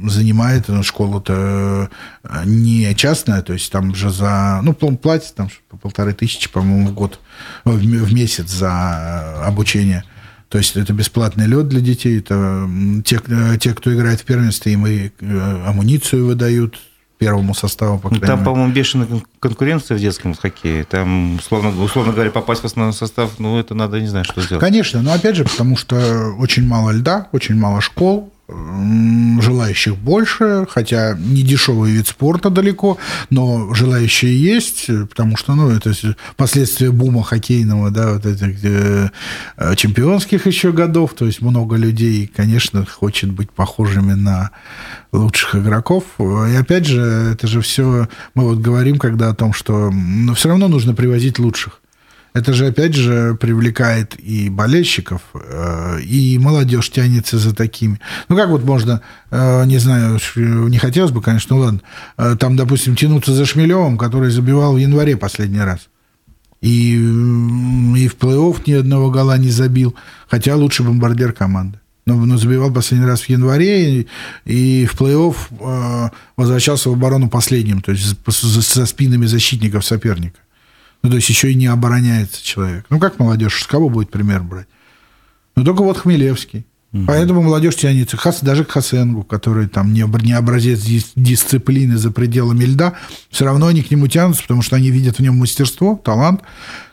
занимает. 0.09 0.66
Школа-то 0.83 1.91
э, 2.22 2.43
не 2.47 2.95
частная, 2.95 3.43
то 3.43 3.53
есть 3.53 3.70
там 3.70 3.95
же 3.95 4.11
за... 4.11 4.61
Ну, 4.62 4.72
платит 4.72 5.35
там 5.35 5.49
по 5.68 5.77
полторы 5.77 6.14
тысячи, 6.14 6.51
по-моему, 6.51 6.89
в 6.89 6.95
год, 6.95 7.20
в 7.64 8.14
месяц 8.14 8.51
за 8.51 9.45
обучение. 9.45 10.05
То 10.49 10.59
есть 10.59 10.77
это 10.77 10.93
бесплатный 10.93 11.47
лед 11.47 11.68
для 11.68 11.81
детей, 11.81 12.20
это 12.20 12.68
те, 13.05 13.20
те 13.59 13.75
кто 13.75 13.93
играет 13.93 14.20
в 14.20 14.25
первенстве, 14.25 14.72
им 14.72 14.87
и 14.87 15.11
э, 15.20 15.64
амуницию 15.66 16.27
выдают, 16.27 16.79
первому 17.25 17.55
составу, 17.55 17.99
по 17.99 18.11
ну, 18.11 18.20
Там, 18.20 18.45
по-моему, 18.45 18.72
бешеная 18.72 19.09
конкуренция 19.41 19.97
в 19.97 20.01
детском 20.01 20.35
хоккее. 20.35 20.85
Там, 20.85 21.37
условно, 21.37 21.70
условно 21.83 22.12
говоря, 22.12 22.31
попасть 22.31 22.62
в 22.62 22.66
основной 22.66 22.93
состав, 22.93 23.31
ну, 23.39 23.59
это 23.59 23.75
надо, 23.75 24.01
не 24.01 24.09
знаю, 24.09 24.25
что 24.25 24.43
сделать. 24.43 24.61
Конечно, 24.61 25.01
но 25.03 25.12
опять 25.12 25.37
же, 25.37 25.45
потому 25.45 25.77
что 25.77 26.35
очень 26.39 26.66
мало 26.66 26.91
льда, 26.91 27.29
очень 27.33 27.57
мало 27.57 27.81
школ, 27.81 28.34
желающих 28.47 29.97
больше, 29.97 30.66
хотя 30.68 31.16
не 31.18 31.42
дешевый 31.42 31.92
вид 31.92 32.09
спорта 32.09 32.51
далеко, 32.51 32.99
но 33.30 33.72
желающие 33.74 34.38
есть, 34.38 34.86
потому 35.09 35.36
что, 35.36 35.55
ну, 35.55 35.70
это 35.70 35.92
последствия 36.36 36.90
бума 36.90 37.22
хоккейного, 37.22 37.90
да, 37.90 38.12
вот 38.12 38.26
этих 38.26 38.62
э, 38.62 39.11
чемпионских 39.76 40.47
еще 40.47 40.72
годов, 40.72 41.14
то 41.14 41.24
есть 41.24 41.40
много 41.40 41.76
людей, 41.76 42.30
конечно, 42.34 42.84
хочет 42.84 43.30
быть 43.30 43.51
похожими 43.51 44.12
на 44.12 44.51
лучших 45.12 45.57
игроков. 45.57 46.05
И 46.18 46.55
опять 46.55 46.86
же, 46.86 47.01
это 47.01 47.47
же 47.47 47.61
все, 47.62 48.09
мы 48.34 48.45
вот 48.45 48.59
говорим 48.59 48.99
когда 48.99 49.30
о 49.30 49.34
том, 49.34 49.53
что 49.53 49.90
но 49.90 50.34
все 50.34 50.51
равно 50.51 50.68
нужно 50.68 50.95
привозить 50.95 51.38
лучших. 51.38 51.80
Это 52.35 52.53
же, 52.53 52.66
опять 52.66 52.95
же, 52.95 53.37
привлекает 53.41 54.18
и 54.18 54.49
болельщиков, 54.49 55.22
э, 55.35 56.01
и 56.01 56.37
молодежь 56.39 56.91
тянется 56.91 57.39
за 57.39 57.55
такими. 57.55 58.01
Ну, 58.28 58.35
как 58.35 58.49
вот 58.49 58.64
можно, 58.64 59.03
э, 59.30 59.64
не 59.66 59.78
знаю, 59.78 60.18
не 60.35 60.78
хотелось 60.78 61.12
бы, 61.12 61.22
конечно, 61.22 61.55
ну 61.55 61.62
ладно, 61.62 61.80
э, 62.18 62.35
там, 62.37 62.57
допустим, 62.57 62.97
тянуться 62.97 63.32
за 63.32 63.47
Шмелевым, 63.47 63.97
который 63.97 64.32
забивал 64.32 64.74
в 64.74 64.78
январе 64.78 65.16
последний 65.16 65.61
раз. 65.61 65.89
И, 66.61 66.95
и 66.95 68.09
в 68.09 68.16
плей-офф 68.16 68.62
ни 68.66 68.72
одного 68.72 69.12
гола 69.12 69.39
не 69.39 69.51
забил, 69.51 69.95
хотя 70.28 70.57
лучший 70.57 70.85
бомбардир 70.85 71.32
команды. 71.32 71.78
Но, 72.05 72.16
но 72.16 72.37
забивал 72.37 72.72
последний 72.72 73.07
раз 73.07 73.20
в 73.20 73.28
январе, 73.28 74.01
и, 74.01 74.09
и 74.45 74.87
в 74.87 75.01
плей-офф 75.01 76.11
возвращался 76.37 76.91
в 76.91 76.95
оборону 76.95 77.28
последним, 77.30 77.80
то 77.80 77.93
есть 77.93 78.16
со 78.28 78.87
спинами 78.87 79.26
защитников 79.26 79.85
соперника. 79.85 80.41
Ну, 81.05 81.11
то 81.11 81.17
есть 81.17 81.29
еще 81.29 81.53
и 81.53 81.55
не 81.55 81.67
обороняется 81.67 82.43
человек. 82.43 82.87
Ну, 82.89 82.99
как 82.99 83.19
молодежь, 83.19 83.63
с 83.63 83.67
кого 83.67 83.91
будет 83.91 84.11
пример 84.11 84.43
брать? 84.43 84.67
Ну, 85.55 85.63
только 85.63 85.83
вот 85.83 85.99
Хмелевский. 85.99 86.65
Угу. 86.95 87.05
Поэтому 87.07 87.43
молодежь 87.43 87.77
тянется 87.77 88.17
Хас, 88.17 88.41
даже 88.41 88.65
к 88.65 88.71
Хасенгу, 88.71 89.23
который 89.23 89.69
там 89.69 89.93
не, 89.93 90.03
не 90.25 90.33
образец 90.33 90.81
дисциплины 91.15 91.99
за 91.99 92.11
пределами 92.11 92.65
льда, 92.65 92.95
все 93.29 93.45
равно 93.45 93.67
они 93.67 93.83
к 93.83 93.91
нему 93.91 94.09
тянутся, 94.09 94.43
потому 94.43 94.63
что 94.63 94.77
они 94.77 94.91
видят 94.91 95.19
в 95.19 95.21
нем 95.21 95.37
мастерство, 95.37 96.01
талант, 96.03 96.41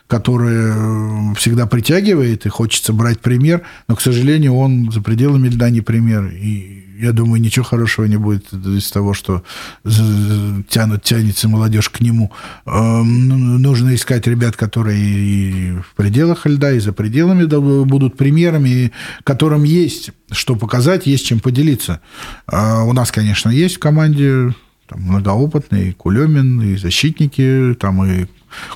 который 0.08 1.32
э, 1.32 1.34
всегда 1.36 1.66
притягивает 1.66 2.44
и 2.44 2.50
хочется 2.50 2.92
брать 2.92 3.20
пример, 3.20 3.62
но, 3.88 3.96
к 3.96 4.02
сожалению, 4.02 4.56
он 4.56 4.92
за 4.92 5.00
пределами 5.00 5.48
льда 5.48 5.70
не 5.70 5.80
пример. 5.80 6.26
И 6.26 6.81
я 7.02 7.12
думаю, 7.12 7.40
ничего 7.40 7.64
хорошего 7.64 8.04
не 8.06 8.16
будет 8.16 8.52
из 8.52 8.90
того, 8.90 9.12
что 9.12 9.42
тянут, 9.84 11.02
тянется 11.02 11.48
молодежь 11.48 11.90
к 11.90 12.00
нему. 12.00 12.30
Эм, 12.64 13.28
ну, 13.28 13.58
нужно 13.58 13.94
искать 13.94 14.26
ребят, 14.26 14.56
которые 14.56 15.00
и 15.00 15.72
в 15.72 15.94
пределах 15.96 16.46
льда, 16.46 16.72
и 16.72 16.78
за 16.78 16.92
пределами 16.92 17.44
будут 17.84 18.16
примерами, 18.16 18.92
которым 19.24 19.64
есть 19.64 20.10
что 20.30 20.56
показать, 20.56 21.06
есть 21.06 21.26
чем 21.26 21.40
поделиться. 21.40 22.00
А 22.46 22.84
у 22.84 22.92
нас, 22.92 23.10
конечно, 23.10 23.50
есть 23.50 23.76
в 23.76 23.80
команде 23.80 24.54
там, 24.88 25.02
многоопытные, 25.02 25.90
и 25.90 25.92
Кулемин, 25.92 26.62
и 26.62 26.76
защитники, 26.76 27.76
там 27.78 28.04
и 28.04 28.26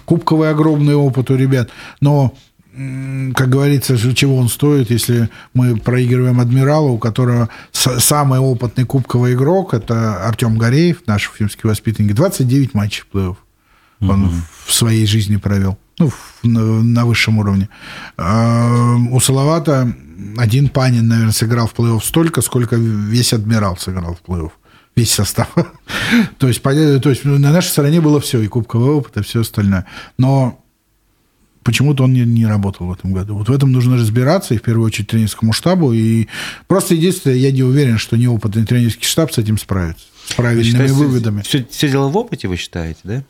кубковый 0.04 0.50
огромный 0.50 0.94
опыт 0.94 1.30
у 1.30 1.36
ребят. 1.36 1.70
Но 2.00 2.34
как 3.34 3.48
говорится, 3.48 3.96
чего 4.14 4.36
он 4.36 4.48
стоит, 4.48 4.90
если 4.90 5.30
мы 5.54 5.76
проигрываем 5.76 6.40
Адмиралу, 6.40 6.92
у 6.92 6.98
которого 6.98 7.48
самый 7.72 8.38
опытный 8.38 8.84
кубковый 8.84 9.34
игрок, 9.34 9.72
это 9.72 10.26
Артем 10.26 10.58
Гореев, 10.58 10.98
наш 11.06 11.30
уфимский 11.30 11.68
воспитанник, 11.68 12.14
29 12.14 12.74
матчей 12.74 13.02
в 13.02 13.14
плей-офф 13.14 13.36
он 14.00 14.24
угу. 14.24 14.34
в 14.66 14.74
своей 14.74 15.06
жизни 15.06 15.36
провел, 15.36 15.78
ну, 15.98 16.12
на, 16.42 16.82
на 16.82 17.06
высшем 17.06 17.38
уровне. 17.38 17.68
А 18.18 18.96
у 19.10 19.18
Салавата 19.20 19.90
один 20.36 20.68
Панин, 20.68 21.08
наверное, 21.08 21.32
сыграл 21.32 21.66
в 21.66 21.74
плей-офф 21.74 22.04
столько, 22.04 22.42
сколько 22.42 22.76
весь 22.76 23.32
Адмирал 23.32 23.76
сыграл 23.78 24.16
в 24.16 24.28
плей-офф 24.28 24.50
весь 24.96 25.12
состав. 25.12 25.48
то, 26.38 26.48
есть, 26.48 26.62
то 26.62 27.08
есть 27.08 27.24
на 27.24 27.52
нашей 27.52 27.68
стороне 27.68 28.00
было 28.00 28.20
все, 28.20 28.40
и 28.40 28.48
кубковый 28.48 28.90
опыт, 28.90 29.16
и 29.16 29.22
все 29.22 29.40
остальное. 29.40 29.86
Но 30.18 30.62
почему-то 31.66 32.04
он 32.04 32.12
не, 32.12 32.20
не 32.20 32.46
работал 32.46 32.86
в 32.86 32.92
этом 32.92 33.12
году. 33.12 33.36
Вот 33.36 33.48
в 33.48 33.52
этом 33.52 33.72
нужно 33.72 33.96
разбираться, 33.96 34.54
и 34.54 34.58
в 34.58 34.62
первую 34.62 34.86
очередь 34.86 35.08
тренерскому 35.08 35.52
штабу. 35.52 35.92
И 35.92 36.28
просто 36.68 36.94
единственное, 36.94 37.36
я 37.36 37.50
не 37.50 37.64
уверен, 37.64 37.98
что 37.98 38.16
неопытный 38.16 38.64
тренерский 38.64 39.04
штаб 39.04 39.32
с 39.32 39.38
этим 39.38 39.58
справится. 39.58 40.04
С 40.28 40.34
правильными 40.34 40.70
считаете, 40.70 40.94
выводами. 40.94 41.42
Все, 41.42 41.66
все 41.68 41.90
дело 41.90 42.08
в 42.08 42.16
опыте, 42.16 42.46
вы 42.46 42.56
считаете, 42.56 43.00
да? 43.02 43.24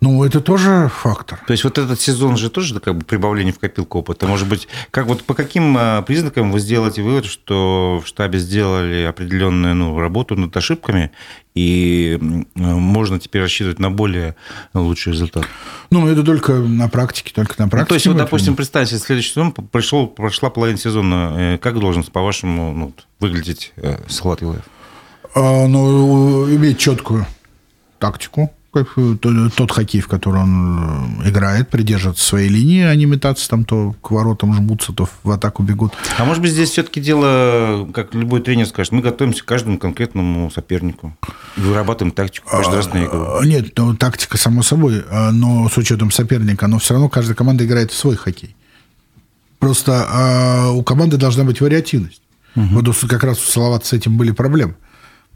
Ну, 0.00 0.22
это 0.24 0.40
тоже 0.40 0.90
фактор. 0.94 1.40
То 1.46 1.52
есть 1.52 1.64
вот 1.64 1.76
этот 1.76 2.00
сезон 2.00 2.36
же 2.36 2.50
тоже 2.50 2.78
как 2.78 2.96
бы 2.96 3.04
прибавление 3.04 3.52
в 3.52 3.58
копилку 3.58 3.98
опыта. 3.98 4.26
Может 4.26 4.48
быть, 4.48 4.68
как 4.90 5.06
вот 5.06 5.24
по 5.24 5.34
каким 5.34 5.76
а, 5.76 6.02
признакам 6.02 6.52
вы 6.52 6.60
сделаете 6.60 7.02
вывод, 7.02 7.26
что 7.26 8.00
в 8.04 8.06
штабе 8.06 8.38
сделали 8.38 9.02
определенную 9.02 9.74
ну, 9.74 9.98
работу 9.98 10.36
над 10.36 10.56
ошибками, 10.56 11.10
и 11.54 12.16
можно 12.54 13.18
теперь 13.18 13.42
рассчитывать 13.42 13.80
на 13.80 13.90
более 13.90 14.36
лучший 14.74 15.12
результат? 15.12 15.44
Ну, 15.90 16.06
это 16.06 16.22
только 16.22 16.52
на 16.52 16.88
практике, 16.88 17.32
только 17.34 17.54
на 17.58 17.68
практике. 17.68 17.80
Ну, 17.80 17.88
то 17.88 17.94
есть, 17.94 18.06
вот, 18.06 18.16
допустим, 18.16 18.54
представьте, 18.54 18.98
следующий 18.98 19.30
сезон 19.30 19.50
пришел, 19.52 20.06
прошла 20.06 20.50
половина 20.50 20.78
сезона. 20.78 21.34
Э, 21.36 21.58
как 21.58 21.80
должен, 21.80 22.04
по-вашему, 22.04 22.72
ну, 22.72 22.92
выглядеть 23.18 23.72
э, 23.76 23.98
Салат 24.08 24.42
Юлаев? 24.42 24.62
А, 25.34 25.66
ну, 25.66 26.48
иметь 26.54 26.78
четкую 26.78 27.26
тактику, 27.98 28.52
тот 28.70 29.70
хоккей, 29.72 30.00
в 30.00 30.08
который 30.08 30.42
он 30.42 31.20
э, 31.22 31.30
играет, 31.30 31.68
придерживаться 31.70 32.24
своей 32.24 32.48
линии, 32.48 32.82
а 32.82 32.94
не 32.94 33.06
метаться 33.06 33.48
там 33.48 33.64
то 33.64 33.94
к 34.02 34.10
воротам 34.10 34.52
жмутся, 34.54 34.92
то 34.92 35.08
в 35.22 35.30
атаку 35.30 35.62
бегут. 35.62 35.92
А 36.18 36.24
может 36.24 36.42
быть, 36.42 36.52
здесь 36.52 36.70
все-таки 36.70 37.00
дело, 37.00 37.88
как 37.94 38.14
любой 38.14 38.40
тренер 38.40 38.66
скажет, 38.66 38.92
мы 38.92 39.00
готовимся 39.00 39.42
к 39.42 39.46
каждому 39.46 39.78
конкретному 39.78 40.50
сопернику 40.50 41.16
и 41.56 41.60
вырабатываем 41.60 42.12
тактику 42.12 42.48
каждый 42.50 42.76
раз 42.76 42.92
на 42.92 43.04
игру. 43.04 43.38
А, 43.40 43.44
нет, 43.44 43.72
ну, 43.76 43.96
тактика, 43.96 44.36
само 44.36 44.62
собой, 44.62 45.02
а, 45.10 45.32
но 45.32 45.68
с 45.68 45.76
учетом 45.78 46.10
соперника, 46.10 46.66
но 46.66 46.78
все 46.78 46.94
равно 46.94 47.08
каждая 47.08 47.34
команда 47.34 47.64
играет 47.64 47.90
в 47.90 47.96
свой 47.96 48.16
хоккей. 48.16 48.54
Просто 49.58 50.06
а, 50.08 50.70
у 50.72 50.82
команды 50.82 51.16
должна 51.16 51.44
быть 51.44 51.60
вариативность. 51.60 52.22
Угу. 52.54 52.82
Вот 52.82 52.96
как 53.08 53.24
раз 53.24 53.38
у 53.38 53.50
Салавата 53.50 53.86
с 53.86 53.92
этим 53.92 54.16
были 54.16 54.30
проблемы. 54.30 54.74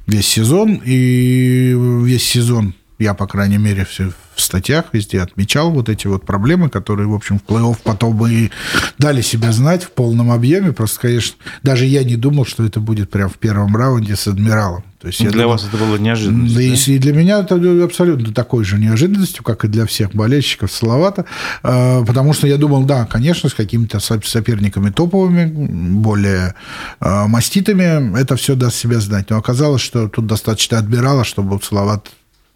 Весь 0.07 0.26
сезон, 0.26 0.80
и 0.85 1.74
весь 2.05 2.24
сезон 2.24 2.74
я, 3.03 3.14
по 3.14 3.26
крайней 3.26 3.59
мере, 3.59 3.84
все 3.84 4.12
в 4.34 4.40
статьях 4.40 4.86
везде 4.92 5.20
отмечал 5.20 5.70
вот 5.70 5.88
эти 5.88 6.07
вот 6.07 6.24
проблемы, 6.24 6.70
которые, 6.70 7.07
в 7.07 7.14
общем, 7.14 7.38
в 7.38 7.50
плей-офф 7.50 7.76
потом 7.82 8.26
и 8.26 8.50
дали 8.98 9.20
себя 9.20 9.53
знать 9.53 9.84
в 9.84 9.90
полном 9.90 10.30
объеме. 10.30 10.72
Просто, 10.72 11.00
конечно, 11.00 11.36
даже 11.62 11.84
я 11.84 12.05
не 12.05 12.16
думал, 12.16 12.46
что 12.46 12.64
это 12.64 12.80
будет 12.80 13.11
прям 13.11 13.28
в 13.28 13.38
первом 13.38 13.76
раунде 13.76 14.16
с 14.16 14.26
Адмиралом. 14.26 14.84
То 15.00 15.09
есть 15.09 15.18
для 15.18 15.32
думал, 15.32 15.48
вас 15.48 15.66
это 15.66 15.76
было 15.76 15.96
неожиданностью? 15.96 16.55
Да, 16.55 16.76
да? 16.76 16.92
И 16.92 16.98
для 16.98 17.12
меня 17.12 17.40
это 17.40 17.84
абсолютно 17.84 18.32
такой 18.32 18.64
же 18.64 18.78
неожиданностью, 18.78 19.42
как 19.42 19.64
и 19.64 19.68
для 19.68 19.84
всех 19.84 20.14
болельщиков 20.14 20.70
Салавата, 20.70 21.24
а, 21.64 22.05
потому 22.05 22.32
что 22.32 22.46
я 22.46 22.57
думал, 22.57 22.84
да, 22.84 23.05
конечно, 23.07 23.48
с 23.48 23.55
какими-то 23.55 23.98
соперниками 23.98 24.90
топовыми, 24.90 25.46
более 25.46 26.55
а, 27.00 27.26
маститами 27.26 28.16
это 28.16 28.36
все 28.36 28.55
даст 28.55 28.76
себя 28.76 29.00
знать. 29.00 29.28
Но 29.30 29.38
оказалось, 29.38 29.82
что 29.82 30.09
тут 30.09 30.26
достаточно 30.26 30.78
Адмирала, 30.78 31.24
чтобы 31.24 31.61
Салават 31.61 32.09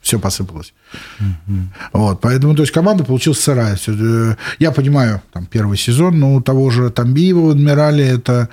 все 0.07 0.21
посыпалось. 0.21 0.73
Mm-hmm. 1.19 1.63
Вот, 1.93 2.21
поэтому, 2.21 2.55
то 2.55 2.63
есть, 2.63 2.73
команда 2.73 3.03
получилась 3.03 3.41
сырая. 3.41 3.77
Э, 3.89 4.37
я 4.61 4.71
понимаю, 4.71 5.21
там, 5.33 5.47
первый 5.47 5.77
сезон, 5.77 6.21
но 6.21 6.37
у 6.37 6.41
того 6.41 6.71
же 6.71 6.91
Тамбиева 6.91 7.41
в 7.41 7.51
«Адмирале» 7.51 8.07
это 8.07 8.49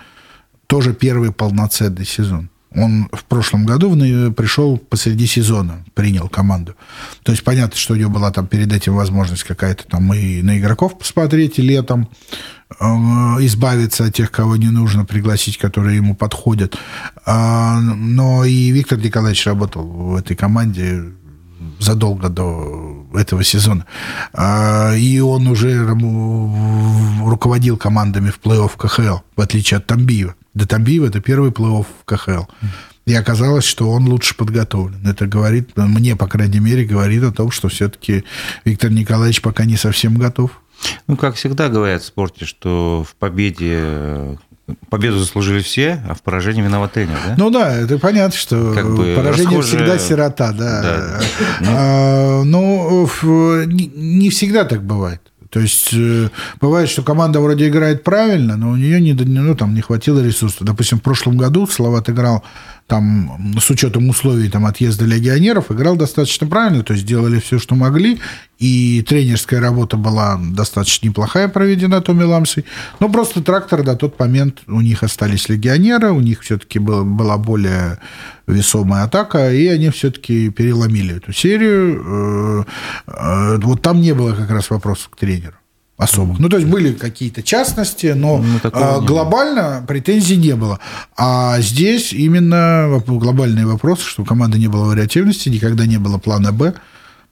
тоже 0.65 0.93
первый 0.93 1.31
полноценный 1.31 2.05
сезон. 2.05 2.49
Он 2.75 3.07
в 3.11 3.23
прошлом 3.25 3.65
году 3.65 3.91
пришел 4.33 4.77
посреди 4.77 5.27
сезона, 5.27 5.85
принял 5.93 6.27
команду. 6.27 6.73
То 7.21 7.31
есть 7.31 7.43
понятно, 7.43 7.77
что 7.77 7.93
у 7.93 7.97
него 7.97 8.09
была 8.09 8.31
там 8.31 8.47
перед 8.47 8.73
этим 8.73 8.95
возможность 8.95 9.43
какая-то 9.43 9.83
там 9.87 10.11
и 10.11 10.41
на 10.41 10.57
игроков 10.57 10.97
посмотреть, 10.97 11.59
и 11.59 11.61
летом 11.61 12.09
э, 12.79 12.83
избавиться 13.41 14.05
от 14.05 14.15
тех, 14.15 14.31
кого 14.31 14.55
не 14.55 14.69
нужно 14.69 15.05
пригласить, 15.05 15.59
которые 15.59 15.97
ему 15.97 16.15
подходят. 16.15 16.75
А, 17.27 17.79
но 17.79 18.43
и 18.43 18.71
Виктор 18.71 18.97
Николаевич 18.97 19.45
работал 19.45 19.83
в 19.83 20.15
этой 20.15 20.35
команде 20.35 21.13
задолго 21.79 22.29
до 22.29 23.05
этого 23.13 23.43
сезона. 23.43 23.85
А, 24.33 24.93
и 24.95 25.19
он 25.19 25.47
уже 25.47 25.85
руководил 27.23 27.77
командами 27.77 28.29
в 28.29 28.39
плей-офф 28.39 28.71
КХЛ, 28.77 29.17
в 29.35 29.41
отличие 29.41 29.77
от 29.77 29.87
Тамбиева. 29.87 30.35
До 30.53 30.67
Тамбиева 30.67 31.07
это 31.07 31.19
первый 31.21 31.51
плей-офф 31.51 31.85
в 32.01 32.05
КХЛ. 32.05 32.43
И 33.05 33.13
оказалось, 33.13 33.65
что 33.65 33.89
он 33.89 34.07
лучше 34.07 34.35
подготовлен. 34.35 35.05
Это 35.05 35.27
говорит, 35.27 35.71
мне, 35.75 36.15
по 36.15 36.27
крайней 36.27 36.59
мере, 36.59 36.85
говорит 36.85 37.23
о 37.23 37.33
том, 37.33 37.51
что 37.51 37.67
все-таки 37.67 38.23
Виктор 38.63 38.91
Николаевич 38.91 39.41
пока 39.41 39.65
не 39.65 39.75
совсем 39.75 40.15
готов. 40.15 40.51
Ну, 41.07 41.17
как 41.17 41.35
всегда 41.35 41.69
говорят 41.69 42.01
в 42.01 42.05
спорте, 42.05 42.45
что 42.45 43.05
в 43.07 43.15
победе 43.15 44.37
победу 44.89 45.19
заслужили 45.19 45.61
все, 45.61 46.01
а 46.07 46.13
в 46.13 46.21
поражении 46.21 46.61
виноват 46.61 46.93
тренер, 46.93 47.17
да? 47.27 47.35
Ну 47.37 47.49
да, 47.49 47.75
это 47.75 47.97
понятно, 47.99 48.37
что 48.37 48.73
как 48.73 48.95
бы 48.95 49.13
поражение 49.15 49.59
расхожие... 49.59 49.79
всегда 49.79 49.99
сирота, 49.99 50.51
да. 50.51 50.81
да. 50.81 51.21
А, 51.67 52.43
ну, 52.43 53.07
не 53.25 54.29
всегда 54.29 54.63
так 54.63 54.83
бывает. 54.83 55.21
То 55.53 55.59
есть 55.59 55.89
э, 55.93 56.29
бывает, 56.59 56.89
что 56.89 57.03
команда 57.03 57.39
вроде 57.39 57.67
играет 57.67 58.03
правильно, 58.03 58.57
но 58.57 58.71
у 58.71 58.75
нее 58.75 58.99
не, 58.99 59.13
ну, 59.13 59.55
там, 59.55 59.75
не 59.75 59.81
хватило 59.81 60.19
ресурсов. 60.19 60.65
Допустим, 60.65 60.97
в 60.97 61.03
прошлом 61.03 61.37
году 61.37 61.67
Салават 61.67 62.09
играл 62.09 62.43
там, 62.87 63.55
с 63.61 63.69
учетом 63.69 64.09
условий 64.09 64.49
там, 64.49 64.65
отъезда 64.65 65.05
легионеров, 65.05 65.71
играл 65.71 65.95
достаточно 65.95 66.47
правильно, 66.47 66.83
то 66.83 66.93
есть 66.93 67.05
делали 67.05 67.39
все, 67.39 67.59
что 67.59 67.75
могли, 67.75 68.19
и 68.63 69.01
тренерская 69.01 69.59
работа 69.59 69.97
была 69.97 70.39
достаточно 70.41 71.07
неплохая 71.07 71.49
проведена 71.49 71.99
Томи 71.99 72.23
Ламсой, 72.23 72.63
но 73.01 73.09
просто 73.09 73.43
трактор 73.43 73.83
до 73.83 73.97
тот 73.97 74.17
момент 74.17 74.59
у 74.67 74.79
них 74.79 75.03
остались 75.03 75.49
легионеры, 75.49 76.11
у 76.11 76.21
них 76.21 76.43
все-таки 76.43 76.79
была, 76.79 77.03
была 77.03 77.37
более 77.37 77.99
весомая 78.47 79.03
атака, 79.03 79.51
и 79.51 79.67
они 79.67 79.89
все-таки 79.89 80.49
переломили 80.49 81.17
эту 81.17 81.33
серию. 81.33 82.03
Э, 82.05 82.63
э, 83.07 83.57
вот 83.57 83.81
там 83.81 83.99
не 83.99 84.13
было 84.13 84.33
как 84.33 84.49
раз 84.49 84.69
вопросов 84.69 85.09
к 85.09 85.17
тренеру 85.17 85.55
особых. 85.97 86.39
Ну, 86.39 86.47
то 86.47 86.55
есть 86.55 86.69
были 86.69 86.93
какие-то 86.93 87.43
частности, 87.43 88.07
но 88.15 88.37
ну, 88.37 88.59
а, 88.71 89.01
глобально 89.01 89.79
было. 89.79 89.87
претензий 89.87 90.37
не 90.37 90.55
было. 90.55 90.79
А 91.17 91.59
здесь 91.59 92.13
именно 92.13 93.01
глобальный 93.05 93.65
вопрос, 93.65 93.99
что 94.01 94.21
у 94.21 94.25
команды 94.25 94.57
не 94.57 94.67
было 94.67 94.85
вариативности, 94.85 95.49
никогда 95.49 95.85
не 95.85 95.97
было 95.97 96.17
плана 96.17 96.53
«Б». 96.53 96.75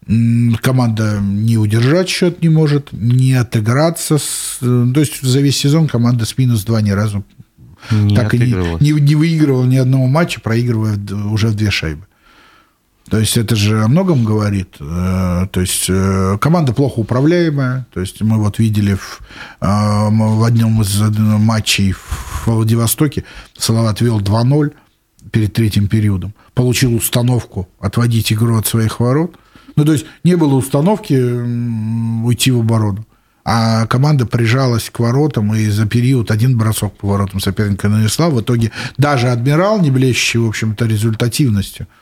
Команда 0.06 1.20
не 1.22 1.58
удержать 1.58 2.10
счет 2.10 2.41
не 2.41 2.49
может, 2.49 2.91
не 2.91 3.34
отыграться. 3.34 4.18
С... 4.18 4.58
То 4.60 4.99
есть 4.99 5.22
за 5.22 5.39
весь 5.39 5.58
сезон 5.58 5.88
команда 5.88 6.26
с 6.26 6.38
минус 6.38 6.64
2 6.64 6.82
ни 6.82 6.91
разу 6.91 7.24
не 7.91 8.16
так 8.16 8.34
и 8.34 8.38
не, 8.38 8.78
не, 8.80 8.99
не 8.99 9.16
выигрывала 9.16 9.66
ни 9.66 9.78
одного 9.78 10.08
матча, 10.08 10.39
проигрывая 10.39 10.97
уже 11.30 11.47
в 11.47 11.56
две 11.56 11.72
шайбы. 11.72 12.06
То 13.10 13.20
есть 13.20 13.36
это 13.36 13.58
же 13.58 13.84
о 13.84 13.89
многом 13.89 14.24
говорит. 14.24 14.76
Э, 14.80 15.45
то 15.52 15.60
есть 15.60 15.88
э, 15.89 16.38
команда 16.39 16.72
плохо 16.72 16.99
управляемая. 16.99 17.86
То 17.93 17.99
есть 17.99 18.22
мы 18.22 18.38
вот 18.38 18.58
видели 18.58 18.93
в, 18.93 19.20
э, 19.60 19.66
в 19.66 20.43
одном 20.45 20.82
из 20.82 20.97
матчей 20.97 21.91
в 21.91 22.47
Владивостоке 22.47 23.26
Салават 23.58 23.99
вел 23.99 24.22
2-0 24.22 24.72
перед 25.32 25.54
третьим 25.54 25.89
периодом. 25.89 26.34
Получил 26.54 26.95
установку 26.95 27.68
отводить 27.80 28.32
игру 28.32 28.58
от 28.58 28.66
своих 28.66 29.02
ворот. 29.02 29.36
Ну, 29.76 29.86
то 29.86 29.93
есть 29.93 30.05
не 30.24 30.36
было 30.36 30.55
установки 30.55 31.13
уйти 31.13 32.51
в 32.51 32.59
оборону. 32.59 33.05
А 33.43 33.88
команда 33.88 34.26
прижалась 34.28 34.89
к 34.89 34.99
воротам, 34.99 35.53
и 35.55 35.67
за 35.67 35.88
период 35.88 36.30
один 36.30 36.57
бросок 36.57 36.95
по 36.97 37.07
воротам 37.07 37.39
соперника 37.39 37.89
нанесла. 37.89 38.30
В 38.30 38.39
итоге 38.41 38.72
даже 38.97 39.30
«Адмирал», 39.30 39.82
не 39.82 39.89
блещущий, 39.89 40.39
в 40.39 40.47
общем-то, 40.47 40.86
результативностью– 40.86 41.88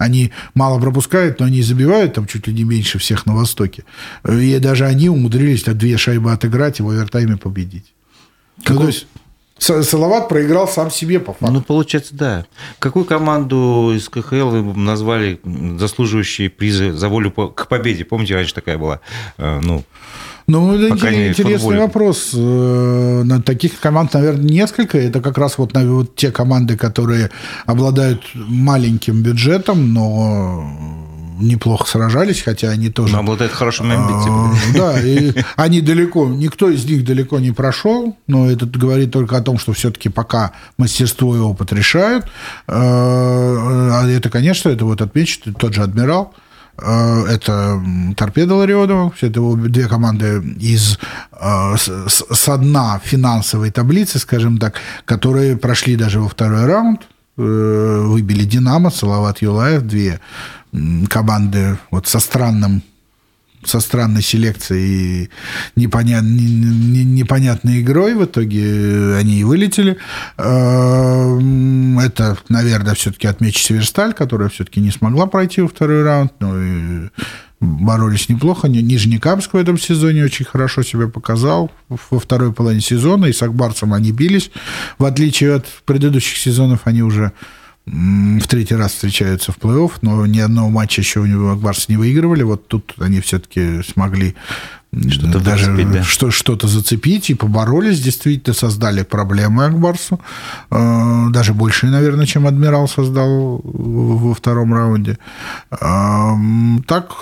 они 0.00 0.32
мало 0.54 0.80
пропускают, 0.80 1.40
но 1.40 1.46
они 1.46 1.60
забивают 1.60 2.14
там 2.14 2.26
чуть 2.26 2.46
ли 2.46 2.54
не 2.54 2.64
меньше 2.64 2.98
всех 2.98 3.26
на 3.26 3.34
Востоке. 3.34 3.84
И 4.26 4.58
даже 4.58 4.86
они 4.86 5.10
умудрились 5.10 5.62
так 5.62 5.76
две 5.76 5.98
шайбы 5.98 6.32
отыграть 6.32 6.80
и 6.80 6.82
в 6.82 6.88
овертайме 6.88 7.36
победить. 7.36 7.92
Какой... 8.64 8.84
Ну, 8.84 8.86
есть 8.86 9.06
Салават 9.60 10.28
проиграл 10.28 10.66
сам 10.66 10.90
себе 10.90 11.20
по 11.20 11.32
факту. 11.32 11.52
Ну, 11.52 11.60
получается, 11.60 12.14
да. 12.14 12.46
Какую 12.78 13.04
команду 13.04 13.92
из 13.94 14.08
КХЛ 14.08 14.48
вы 14.48 14.62
назвали 14.74 15.38
заслуживающие 15.78 16.48
призы 16.48 16.92
за 16.92 17.08
волю 17.08 17.30
к 17.30 17.68
победе? 17.68 18.04
Помните, 18.04 18.34
раньше 18.34 18.54
такая 18.54 18.78
была? 18.78 19.00
Э, 19.36 19.60
ну, 19.62 19.84
ну, 20.46 20.74
это 20.74 21.28
интересный 21.28 21.58
футболе. 21.58 21.78
вопрос. 21.80 22.30
Э, 22.34 23.24
таких 23.44 23.78
команд, 23.78 24.14
наверное, 24.14 24.44
несколько. 24.44 24.98
Это 24.98 25.20
как 25.20 25.38
раз 25.38 25.58
вот, 25.58 25.76
вот 25.76 26.16
те 26.16 26.32
команды, 26.32 26.76
которые 26.76 27.30
обладают 27.66 28.22
маленьким 28.34 29.22
бюджетом, 29.22 29.92
но 29.92 30.99
неплохо 31.40 31.86
сражались, 31.86 32.42
хотя 32.42 32.70
они 32.70 32.90
тоже... 32.90 33.14
Но 33.14 33.20
обладают 33.20 33.52
хорошими 33.52 33.94
амбициями. 33.94 34.56
А, 34.70 34.78
да, 34.78 35.00
и 35.00 35.32
они 35.56 35.80
далеко, 35.80 36.26
никто 36.26 36.70
из 36.70 36.84
них 36.84 37.04
далеко 37.04 37.38
не 37.38 37.52
прошел, 37.52 38.16
но 38.26 38.50
это 38.50 38.66
говорит 38.66 39.12
только 39.12 39.36
о 39.36 39.42
том, 39.42 39.58
что 39.58 39.72
все-таки 39.72 40.08
пока 40.08 40.52
мастерство 40.78 41.36
и 41.36 41.38
опыт 41.38 41.72
решают. 41.72 42.26
А 42.66 44.06
это, 44.08 44.30
конечно, 44.30 44.68
это 44.68 44.84
вот 44.84 45.00
отмечу, 45.00 45.52
тот 45.54 45.74
же 45.74 45.82
«Адмирал», 45.82 46.34
Э, 46.82 47.24
это 47.28 47.80
торпеда 48.16 48.54
Лариодова, 48.54 49.10
все 49.10 49.28
это 49.28 49.40
две 49.54 49.86
команды 49.88 50.42
из 50.58 50.98
э, 51.32 51.76
с 51.76 52.56
дна 52.58 53.00
финансовой 53.02 53.70
таблицы, 53.70 54.18
скажем 54.18 54.58
так, 54.58 54.74
которые 55.04 55.56
прошли 55.56 55.96
даже 55.96 56.20
во 56.20 56.28
второй 56.28 56.64
раунд, 56.66 57.02
э, 57.36 58.02
выбили 58.06 58.44
Динамо, 58.44 58.90
Салават 58.90 59.42
Юлаев, 59.42 59.82
две 59.82 60.20
команды 61.08 61.78
вот 61.90 62.06
со 62.06 62.20
странным 62.20 62.82
со 63.64 63.80
странной 63.80 64.22
селекцией 64.22 65.24
и 65.24 65.30
непонят, 65.76 66.22
непонятной 66.22 67.80
игрой. 67.80 68.14
В 68.14 68.24
итоге 68.24 69.16
они 69.16 69.40
и 69.40 69.44
вылетели. 69.44 69.98
Эм, 70.38 71.98
это, 71.98 72.38
наверное, 72.48 72.94
все-таки 72.94 73.26
отмечу 73.26 73.60
Северсталь, 73.60 74.14
которая 74.14 74.48
все-таки 74.48 74.80
не 74.80 74.90
смогла 74.90 75.26
пройти 75.26 75.60
во 75.60 75.68
второй 75.68 76.02
раунд. 76.02 76.32
Ну 76.40 76.58
и 76.58 77.08
боролись 77.60 78.28
неплохо. 78.28 78.68
Нижнекамск 78.68 79.52
в 79.52 79.56
этом 79.56 79.78
сезоне 79.78 80.24
очень 80.24 80.46
хорошо 80.46 80.82
себя 80.82 81.08
показал 81.08 81.70
во 81.88 82.18
второй 82.18 82.52
половине 82.52 82.80
сезона. 82.80 83.26
И 83.26 83.32
с 83.32 83.42
Акбарцем 83.42 83.92
они 83.92 84.12
бились. 84.12 84.50
В 84.98 85.04
отличие 85.04 85.56
от 85.56 85.66
предыдущих 85.84 86.38
сезонов, 86.38 86.80
они 86.84 87.02
уже 87.02 87.32
в 87.86 88.46
третий 88.46 88.76
раз 88.76 88.92
встречаются 88.92 89.52
в 89.52 89.58
плей-офф, 89.58 89.92
но 90.02 90.26
ни 90.26 90.38
одного 90.38 90.68
матча 90.68 91.00
еще 91.00 91.20
у 91.20 91.26
него 91.26 91.50
Акбарс 91.50 91.88
не 91.88 91.96
выигрывали. 91.96 92.42
Вот 92.42 92.68
тут 92.68 92.94
они 92.98 93.20
все-таки 93.20 93.82
смогли 93.82 94.36
что-то 94.92 95.38
даже 95.38 95.66
зацепить, 95.66 95.92
да? 95.92 96.02
что, 96.02 96.30
что-то 96.30 96.66
зацепить 96.66 97.30
и 97.30 97.34
поборолись, 97.34 98.00
действительно 98.00 98.54
создали 98.54 99.02
проблемы 99.02 99.64
Акбарсу, 99.66 100.20
э, 100.70 101.26
даже 101.30 101.54
больше, 101.54 101.86
наверное, 101.86 102.26
чем 102.26 102.46
Адмирал 102.46 102.88
создал 102.88 103.60
во 103.62 104.34
втором 104.34 104.74
раунде. 104.74 105.18
Так 105.70 107.16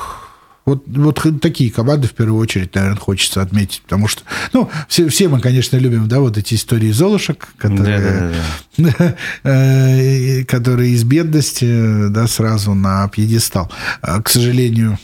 вот, 0.68 0.84
вот 0.86 1.40
такие 1.40 1.70
команды 1.70 2.08
в 2.08 2.12
первую 2.12 2.38
очередь, 2.40 2.74
наверное, 2.74 2.98
хочется 2.98 3.40
отметить, 3.40 3.82
потому 3.82 4.06
что, 4.06 4.22
ну, 4.52 4.70
все, 4.88 5.08
все 5.08 5.28
мы, 5.28 5.40
конечно, 5.40 5.76
любим, 5.76 6.08
да, 6.08 6.20
вот 6.20 6.36
эти 6.36 6.54
истории 6.54 6.90
Золушек, 6.90 7.48
которые, 7.56 8.32
да, 8.76 8.92
да, 8.92 9.16
да. 9.42 10.44
которые 10.44 10.92
из 10.92 11.04
бедности, 11.04 12.08
да, 12.08 12.26
сразу 12.26 12.74
на 12.74 13.08
пьедестал. 13.08 13.72
А, 14.02 14.20
к 14.22 14.28
сожалению, 14.28 14.98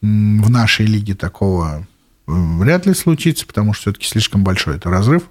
в 0.00 0.50
нашей 0.50 0.86
лиге 0.86 1.14
такого 1.14 1.86
вряд 2.26 2.86
ли 2.86 2.94
случится, 2.94 3.46
потому 3.46 3.74
что 3.74 3.82
все-таки 3.82 4.06
слишком 4.06 4.42
большой 4.42 4.76
это 4.76 4.88
разрыв. 4.88 5.24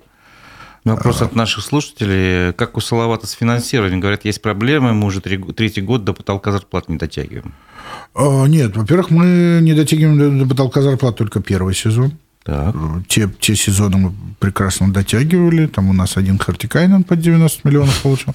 Вопрос 0.84 1.22
от 1.22 1.36
наших 1.36 1.64
слушателей. 1.64 2.54
Как 2.54 2.78
у 2.78 2.82
Салавата 2.82 3.28
с 3.28 3.32
финансированием? 3.32 4.00
Говорят, 4.00 4.26
есть 4.26 4.42
проблемы, 4.42 4.94
мы 4.94 5.08
уже 5.08 5.22
третий 5.22 5.82
год 5.82 6.04
до 6.04 6.14
потолка 6.14 6.52
зарплат 6.52 6.90
не 6.90 6.98
дотягиваем. 6.98 7.54
А, 8.16 8.46
нет, 8.46 8.76
во-первых, 8.76 9.10
мы 9.10 9.60
не 9.62 9.74
дотягиваем 9.74 10.40
до 10.40 10.46
потолка 10.46 10.82
зарплат 10.82 11.18
только 11.18 11.42
первый 11.42 11.74
сезон. 11.74 12.14
Так. 12.44 12.74
Те, 13.08 13.30
те 13.40 13.56
сезоны 13.56 13.98
мы 13.98 14.14
прекрасно 14.40 14.92
дотягивали. 14.92 15.68
Там 15.68 15.90
у 15.90 15.94
нас 15.94 16.16
один 16.16 16.38
Хартикайнен 16.38 17.04
под 17.04 17.20
90 17.20 17.68
миллионов 17.68 18.02
получил. 18.02 18.34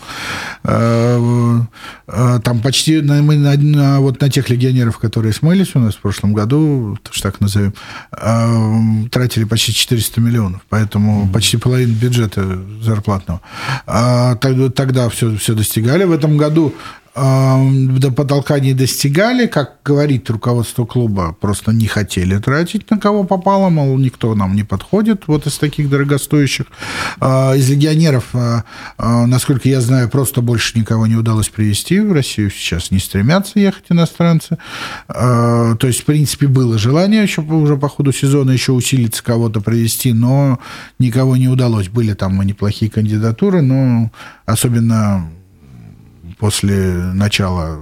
А, 0.63 1.61
а, 2.07 2.39
там 2.41 2.61
почти 2.61 3.01
мы 3.01 3.37
на, 3.37 3.57
на, 3.57 4.01
вот 4.01 4.21
на 4.21 4.31
тех 4.31 4.51
легионеров, 4.51 4.99
которые 4.99 5.33
смылись 5.33 5.75
у 5.75 5.79
нас 5.79 5.95
в 5.95 6.01
прошлом 6.01 6.35
году, 6.35 6.99
так 7.23 7.41
назовем, 7.41 7.73
тратили 9.11 9.45
почти 9.45 9.73
400 9.73 10.21
миллионов. 10.21 10.61
Поэтому 10.69 11.25
mm-hmm. 11.25 11.33
почти 11.33 11.57
половину 11.57 11.95
бюджета 11.95 12.59
зарплатного. 12.83 13.41
Тогда, 13.87 14.69
тогда 14.69 15.09
все, 15.09 15.35
все 15.37 15.55
достигали. 15.55 16.05
В 16.05 16.13
этом 16.13 16.37
году 16.37 16.75
до 17.15 18.11
потолка 18.11 18.59
не 18.59 18.75
достигали, 18.75 19.47
как 19.47 19.77
говорит 19.85 20.29
руководство 20.31 20.85
клуба, 20.85 21.37
просто 21.41 21.73
не 21.73 21.87
хотели 21.87 22.39
тратить 22.39 22.91
на 22.91 22.99
кого 22.99 23.23
попало, 23.23 23.69
мол, 23.69 23.97
никто 23.99 24.35
нам 24.35 24.57
не 24.57 24.65
подходит, 24.65 25.29
вот 25.29 25.47
из 25.47 25.57
таких 25.59 25.89
дорогостоящих. 25.89 26.67
А, 27.21 27.55
из 27.55 27.71
легионеров, 27.71 28.31
а, 28.33 28.65
а, 28.99 29.27
насколько 29.27 29.69
я 29.69 29.81
знаю, 29.81 30.09
просто 30.09 30.41
больше 30.41 30.77
никого 30.77 31.07
не 31.07 31.15
удалось 31.15 31.49
привести 31.49 32.01
в 32.01 32.13
Россию, 32.13 32.51
сейчас 32.51 32.91
не 32.91 32.99
стремятся 32.99 33.61
ехать 33.61 33.85
иностранцы. 33.91 34.59
То 35.07 35.79
есть, 35.83 36.01
в 36.01 36.05
принципе, 36.05 36.49
было 36.49 36.79
желание 36.79 37.23
еще 37.23 37.43
уже 37.43 37.77
по 37.77 37.89
ходу 37.89 38.13
сезона 38.13 38.51
еще 38.51 38.73
усилиться, 38.73 39.23
кого-то 39.23 39.61
привести, 39.61 40.13
но 40.13 40.59
никого 40.99 41.37
не 41.37 41.49
удалось. 41.49 41.89
Были 41.89 42.15
там 42.15 42.41
неплохие 42.43 42.91
кандидатуры, 42.91 43.63
но 43.63 44.11
особенно 44.47 45.29
после 46.39 46.97
начала 46.97 47.79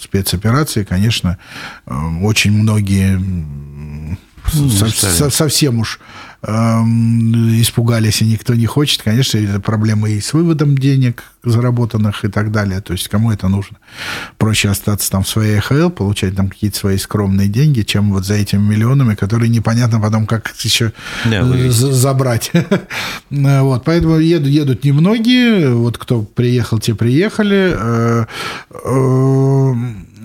спецоперации, 0.00 0.84
конечно, 0.84 1.38
э, 1.86 1.94
очень 2.22 2.52
многие 2.52 3.18
ну, 4.54 4.88
со, 4.88 5.30
совсем 5.30 5.80
уж 5.80 6.00
испугались, 6.46 8.22
и 8.22 8.26
никто 8.26 8.54
не 8.54 8.66
хочет, 8.66 9.02
конечно, 9.02 9.38
это 9.38 9.58
проблемы 9.58 10.12
и 10.12 10.20
с 10.20 10.32
выводом 10.32 10.78
денег 10.78 11.24
заработанных 11.42 12.24
и 12.24 12.28
так 12.28 12.52
далее. 12.52 12.80
То 12.80 12.92
есть 12.92 13.08
кому 13.08 13.32
это 13.32 13.48
нужно? 13.48 13.78
Проще 14.38 14.68
остаться 14.68 15.10
там 15.10 15.24
в 15.24 15.28
своей 15.28 15.58
ХЛ, 15.58 15.90
получать 15.90 16.36
там 16.36 16.48
какие-то 16.48 16.78
свои 16.78 16.98
скромные 16.98 17.48
деньги, 17.48 17.82
чем 17.82 18.12
вот 18.12 18.24
за 18.24 18.34
этими 18.34 18.60
миллионами, 18.60 19.14
которые 19.16 19.48
непонятно 19.48 20.00
потом, 20.00 20.26
как 20.26 20.54
еще 20.60 20.92
да, 21.24 21.42
забрать. 21.70 22.52
вот, 23.30 23.84
поэтому 23.84 24.18
едут, 24.18 24.48
едут 24.48 24.84
немногие. 24.84 25.74
Вот 25.74 25.98
кто 25.98 26.22
приехал, 26.22 26.78
те 26.78 26.94
приехали. 26.94 28.26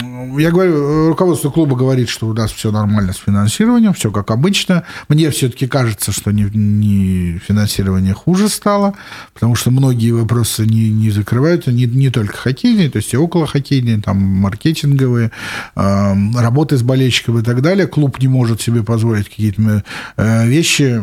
Э, 0.01 0.37
э, 0.37 0.41
я 0.41 0.51
говорю, 0.51 1.07
руководство 1.09 1.49
клуба 1.49 1.75
говорит, 1.75 2.09
что 2.09 2.27
у 2.27 2.33
нас 2.33 2.51
все 2.51 2.71
нормально 2.71 3.13
с 3.13 3.17
финансированием, 3.17 3.93
все 3.93 4.11
как 4.11 4.31
обычно. 4.31 4.83
Мне 5.07 5.29
все-таки 5.31 5.67
кажется, 5.67 6.11
что 6.11 6.31
не, 6.31 6.43
не 6.53 7.39
финансирование 7.39 8.13
хуже 8.13 8.49
стало, 8.49 8.93
потому 9.33 9.55
что 9.55 9.71
многие 9.71 10.11
вопросы 10.11 10.65
не, 10.65 10.89
не 10.89 11.11
закрываются, 11.11 11.71
не, 11.71 11.85
не 11.85 12.09
только 12.09 12.37
хоккейные, 12.37 12.89
то 12.89 12.97
есть 12.97 13.13
и 13.13 13.17
около 13.17 13.47
хоккейные, 13.47 14.01
там 14.01 14.17
маркетинговые, 14.17 15.31
э, 15.75 16.15
работы 16.35 16.77
с 16.77 16.83
болельщиками 16.83 17.41
и 17.41 17.43
так 17.43 17.61
далее. 17.61 17.87
Клуб 17.87 18.19
не 18.19 18.27
может 18.27 18.61
себе 18.61 18.83
позволить 18.83 19.29
какие-то 19.29 19.83
э, 20.17 20.47
вещи 20.47 21.01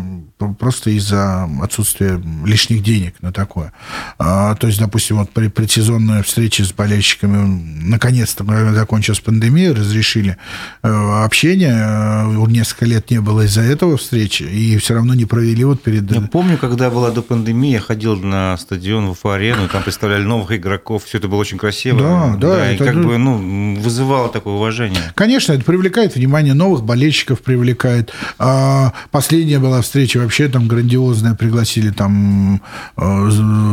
просто 0.58 0.90
из-за 0.90 1.48
отсутствия 1.62 2.20
лишних 2.44 2.82
денег 2.82 3.14
на 3.20 3.32
такое. 3.32 3.72
А, 4.18 4.54
то 4.54 4.66
есть, 4.66 4.78
допустим, 4.78 5.18
вот 5.18 5.30
при 5.30 5.48
предсезонной 5.48 6.22
встрече 6.22 6.64
с 6.64 6.72
болельщиками 6.72 7.82
наконец-то 7.82 8.44
закончилась 8.88 9.20
пандемия, 9.20 9.74
разрешили 9.74 10.38
э, 10.82 10.88
общение. 11.24 11.76
Э, 11.78 12.46
несколько 12.48 12.86
лет 12.86 13.10
не 13.10 13.20
было 13.20 13.42
из-за 13.42 13.60
этого 13.60 13.98
встречи, 13.98 14.44
и 14.44 14.78
все 14.78 14.94
равно 14.94 15.12
не 15.12 15.26
провели 15.26 15.62
вот 15.64 15.82
перед... 15.82 16.10
Я 16.10 16.22
помню, 16.22 16.56
когда 16.56 16.88
была 16.88 17.10
до 17.10 17.20
пандемии, 17.20 17.72
я 17.72 17.80
ходил 17.80 18.16
на 18.16 18.56
стадион 18.56 19.14
в 19.14 19.26
арену, 19.26 19.68
там 19.68 19.82
представляли 19.82 20.22
новых 20.22 20.52
игроков, 20.52 21.04
все 21.04 21.18
это 21.18 21.28
было 21.28 21.40
очень 21.40 21.58
красиво. 21.58 21.98
Да, 21.98 22.36
да. 22.38 22.56
да 22.56 22.66
это... 22.66 22.84
И 22.84 22.86
как 22.86 23.04
бы 23.04 23.18
ну, 23.18 23.76
вызывало 23.78 24.30
такое 24.30 24.54
уважение. 24.54 25.02
Конечно, 25.14 25.52
это 25.52 25.64
привлекает 25.64 26.14
внимание 26.14 26.54
новых 26.54 26.82
болельщиков, 26.82 27.42
привлекает. 27.42 28.14
А 28.38 28.94
последняя 29.10 29.58
была 29.58 29.82
встреча 29.82 30.16
вообще 30.16 30.48
там 30.48 30.66
грандиозная, 30.66 31.34
пригласили 31.34 31.90
там 31.90 32.62
э, 32.96 33.30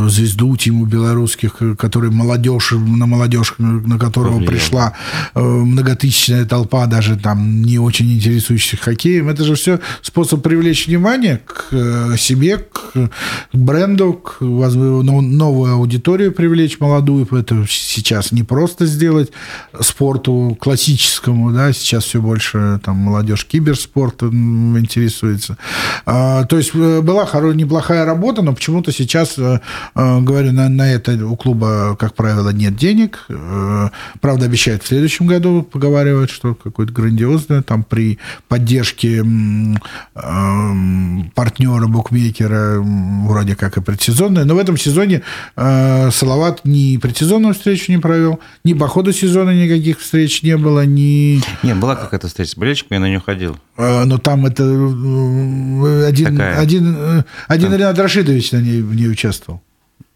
звезду 0.10 0.58
Тиму 0.58 0.86
Белорусских, 0.86 1.62
который 1.78 2.12
молодежь, 2.12 2.72
на 2.72 3.06
молодежь, 3.06 3.56
на 3.58 3.98
которого 3.98 4.34
Повлиял. 4.34 4.52
пришла 4.52 4.94
многотысячная 5.34 6.46
толпа, 6.46 6.86
даже 6.86 7.18
там 7.18 7.62
не 7.62 7.80
очень 7.80 8.14
интересующихся 8.14 8.78
хоккеем. 8.78 9.30
Это 9.30 9.44
же 9.44 9.56
все 9.56 9.80
способ 10.02 10.42
привлечь 10.42 10.88
внимание 10.88 11.42
к 11.46 11.68
э, 11.72 12.16
себе, 12.18 12.58
к 12.58 13.10
бренду, 13.54 14.14
к 14.14 14.42
новую 14.42 15.74
аудиторию 15.74 16.32
привлечь 16.32 16.80
молодую. 16.80 17.28
Это 17.32 17.66
сейчас 17.68 18.32
не 18.32 18.44
просто 18.44 18.86
сделать 18.86 19.32
спорту 19.80 20.58
классическому, 20.60 21.52
да, 21.52 21.74
сейчас 21.74 22.06
все 22.06 22.22
больше 22.22 22.80
там 22.84 22.98
молодежь 22.98 23.46
киберспортом 23.46 24.78
интересуется. 24.78 25.58
А, 26.06 26.44
то 26.46 26.58
есть 26.58 26.72
э, 26.74 27.02
была 27.02 27.26
хорошая, 27.26 27.58
неплохая 27.58 28.06
работа, 28.06 28.42
но 28.42 28.54
почему-то 28.54 28.92
сейчас, 28.92 29.38
э, 29.38 29.60
э, 29.96 30.20
говорю, 30.22 30.52
на, 30.52 30.70
на 30.70 30.92
это 30.92 31.14
у 31.26 31.36
клуба, 31.36 31.96
как 32.00 32.16
правило, 32.16 32.50
нет 32.50 32.76
денег. 32.76 33.28
Правда, 34.22 34.46
обещают 34.46 34.84
в 34.86 34.88
следующем 34.88 35.26
году, 35.26 35.64
поговаривают, 35.64 36.30
что 36.30 36.54
какое-то 36.56 36.94
грандиозное, 36.94 37.62
там 37.64 37.84
при 37.84 38.20
поддержке 38.48 39.24
партнера, 41.34 41.88
букмекера, 41.88 42.80
вроде 42.80 43.56
как 43.56 43.78
и 43.78 43.82
предсезонное. 43.82 44.46
Но 44.46 44.56
в 44.56 44.60
этом 44.60 44.78
сезоне 44.78 45.24
Салават 45.56 46.62
ни 46.64 46.98
предсезонную 46.98 47.54
встречу 47.56 47.92
не 47.92 47.98
провел, 47.98 48.40
ни 48.64 48.74
по 48.74 48.88
ходу 48.88 49.12
сезона 49.12 49.50
никаких 49.52 50.00
встреч 50.00 50.44
не 50.44 50.56
было, 50.56 50.86
ни... 50.86 51.42
Не, 51.64 51.74
была 51.74 51.96
какая-то 51.96 52.28
встреча 52.28 52.52
с 52.52 52.56
болельщиками, 52.56 52.98
я 52.98 53.02
на 53.02 53.08
нее 53.08 53.22
ходил. 53.26 53.58
Но 53.78 54.18
там 54.20 54.46
это 54.46 54.64
один, 56.08 56.38
Такая. 56.38 56.60
один, 56.60 56.96
э, 56.98 57.24
один 57.48 57.72
там... 57.72 57.80
Ренат 57.80 58.00
Рашидович 58.00 58.52
на 58.52 58.62
ней, 58.62 58.82
в 58.82 58.96
ней 58.96 59.10
участвовал. 59.10 59.62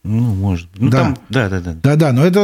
Ну, 0.04 0.22
может. 0.34 0.70
Ну, 0.78 0.90
да. 0.90 0.98
Там, 1.00 1.18
да, 1.30 1.50
да, 1.50 1.60
да. 1.60 1.76
Да, 1.84 1.96
да, 1.96 2.14
но 2.14 2.26
это... 2.26 2.40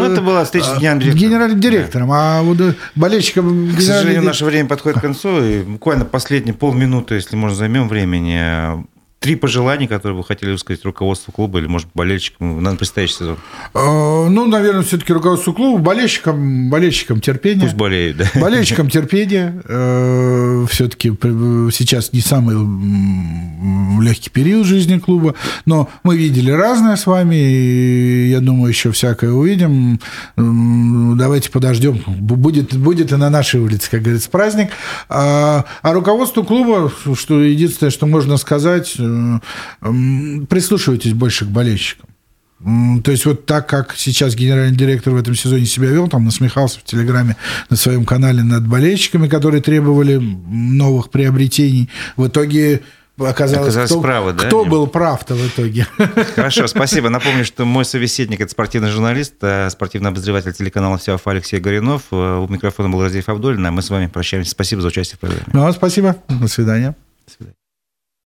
Ну, 0.00 0.04
это 0.10 0.22
была 0.22 0.44
встреча 0.44 0.66
с 0.66 0.78
генеральным 0.78 1.00
директором. 1.00 1.28
Генеральным 1.28 1.60
директором, 1.60 2.08
да. 2.08 2.14
а 2.14 2.42
вот 2.42 2.60
э, 2.60 2.74
болельщикам... 2.94 3.76
К 3.76 3.80
сожалению, 3.80 4.22
наше 4.22 4.44
время 4.46 4.68
подходит 4.68 4.98
к 4.98 5.02
концу, 5.02 5.44
и 5.44 5.62
буквально 5.62 6.06
последние 6.06 6.54
полминуты, 6.54 7.16
если 7.16 7.36
можно, 7.36 7.56
займем 7.56 7.88
времени 7.88 8.84
три 9.24 9.36
пожелания, 9.36 9.88
которые 9.88 10.18
вы 10.18 10.22
хотели 10.22 10.50
высказать 10.50 10.84
руководству 10.84 11.32
клуба 11.32 11.58
или, 11.58 11.66
может, 11.66 11.88
болельщикам 11.94 12.62
на 12.62 12.76
предстоящий 12.76 13.14
сезон? 13.14 13.38
А, 13.72 14.28
ну, 14.28 14.46
наверное, 14.46 14.82
все-таки 14.82 15.14
руководству 15.14 15.54
клуба, 15.54 15.82
болельщикам, 15.82 16.68
болельщикам 16.68 17.22
терпения. 17.22 17.62
Пусть 17.62 17.74
болеют, 17.74 18.18
да. 18.18 18.26
Болельщикам 18.34 18.90
терпения. 18.90 19.62
Э, 19.66 20.66
все-таки 20.68 21.08
сейчас 21.72 22.12
не 22.12 22.20
самый 22.20 22.54
легкий 24.04 24.28
период 24.28 24.66
жизни 24.66 24.98
клуба, 24.98 25.34
но 25.64 25.88
мы 26.02 26.18
видели 26.18 26.50
разное 26.50 26.96
с 26.96 27.06
вами, 27.06 27.36
и 27.36 28.28
я 28.28 28.40
думаю, 28.40 28.68
еще 28.68 28.92
всякое 28.92 29.30
увидим. 29.30 30.00
Давайте 30.36 31.50
подождем. 31.50 32.02
Будет, 32.06 32.76
будет 32.76 33.10
и 33.10 33.16
на 33.16 33.30
нашей 33.30 33.60
улице, 33.60 33.90
как 33.90 34.02
говорится, 34.02 34.28
праздник. 34.28 34.68
А, 35.08 35.64
а 35.80 35.92
руководству 35.94 36.44
клуба, 36.44 36.92
что 37.18 37.40
единственное, 37.40 37.90
что 37.90 38.04
можно 38.04 38.36
сказать, 38.36 38.96
прислушивайтесь 39.80 41.12
больше 41.12 41.44
к 41.44 41.48
болельщикам. 41.48 42.08
То 43.04 43.10
есть 43.10 43.26
вот 43.26 43.44
так, 43.44 43.68
как 43.68 43.94
сейчас 43.94 44.34
генеральный 44.34 44.76
директор 44.76 45.12
в 45.12 45.16
этом 45.16 45.34
сезоне 45.34 45.66
себя 45.66 45.88
вел, 45.88 46.08
там 46.08 46.24
насмехался 46.24 46.80
в 46.80 46.84
Телеграме 46.84 47.36
на 47.68 47.76
своем 47.76 48.06
канале 48.06 48.42
над 48.42 48.66
болельщиками, 48.66 49.28
которые 49.28 49.60
требовали 49.60 50.16
новых 50.16 51.10
приобретений, 51.10 51.90
в 52.16 52.26
итоге 52.26 52.80
оказалось, 53.18 53.68
Оказалось 53.68 53.90
кто, 53.90 54.00
правы, 54.00 54.32
да? 54.32 54.46
кто 54.46 54.64
был 54.64 54.86
прав-то 54.86 55.34
в 55.34 55.46
итоге. 55.46 55.86
Хорошо, 56.34 56.66
спасибо. 56.66 57.10
Напомню, 57.10 57.44
что 57.44 57.64
мой 57.64 57.84
собеседник– 57.84 58.40
это 58.40 58.50
спортивный 58.50 58.90
журналист, 58.90 59.34
э, 59.42 59.68
спортивный 59.70 60.10
обозреватель 60.10 60.52
телеканала 60.52 60.98
«Сеаф» 60.98 61.26
Алексей 61.26 61.60
Горинов. 61.60 62.02
Э, 62.10 62.38
у 62.38 62.48
микрофона 62.50 62.88
был 62.88 63.02
Разиев 63.02 63.28
Абдулин, 63.28 63.64
а 63.66 63.70
мы 63.70 63.82
с 63.82 63.90
вами 63.90 64.06
прощаемся. 64.06 64.50
Спасибо 64.50 64.82
за 64.82 64.88
участие 64.88 65.16
в 65.16 65.20
программе. 65.20 65.44
Ну, 65.52 65.70
спасибо. 65.72 66.16
До 66.28 66.48
свидания. 66.48 66.96
До 67.26 67.32
свидания. 67.32 67.54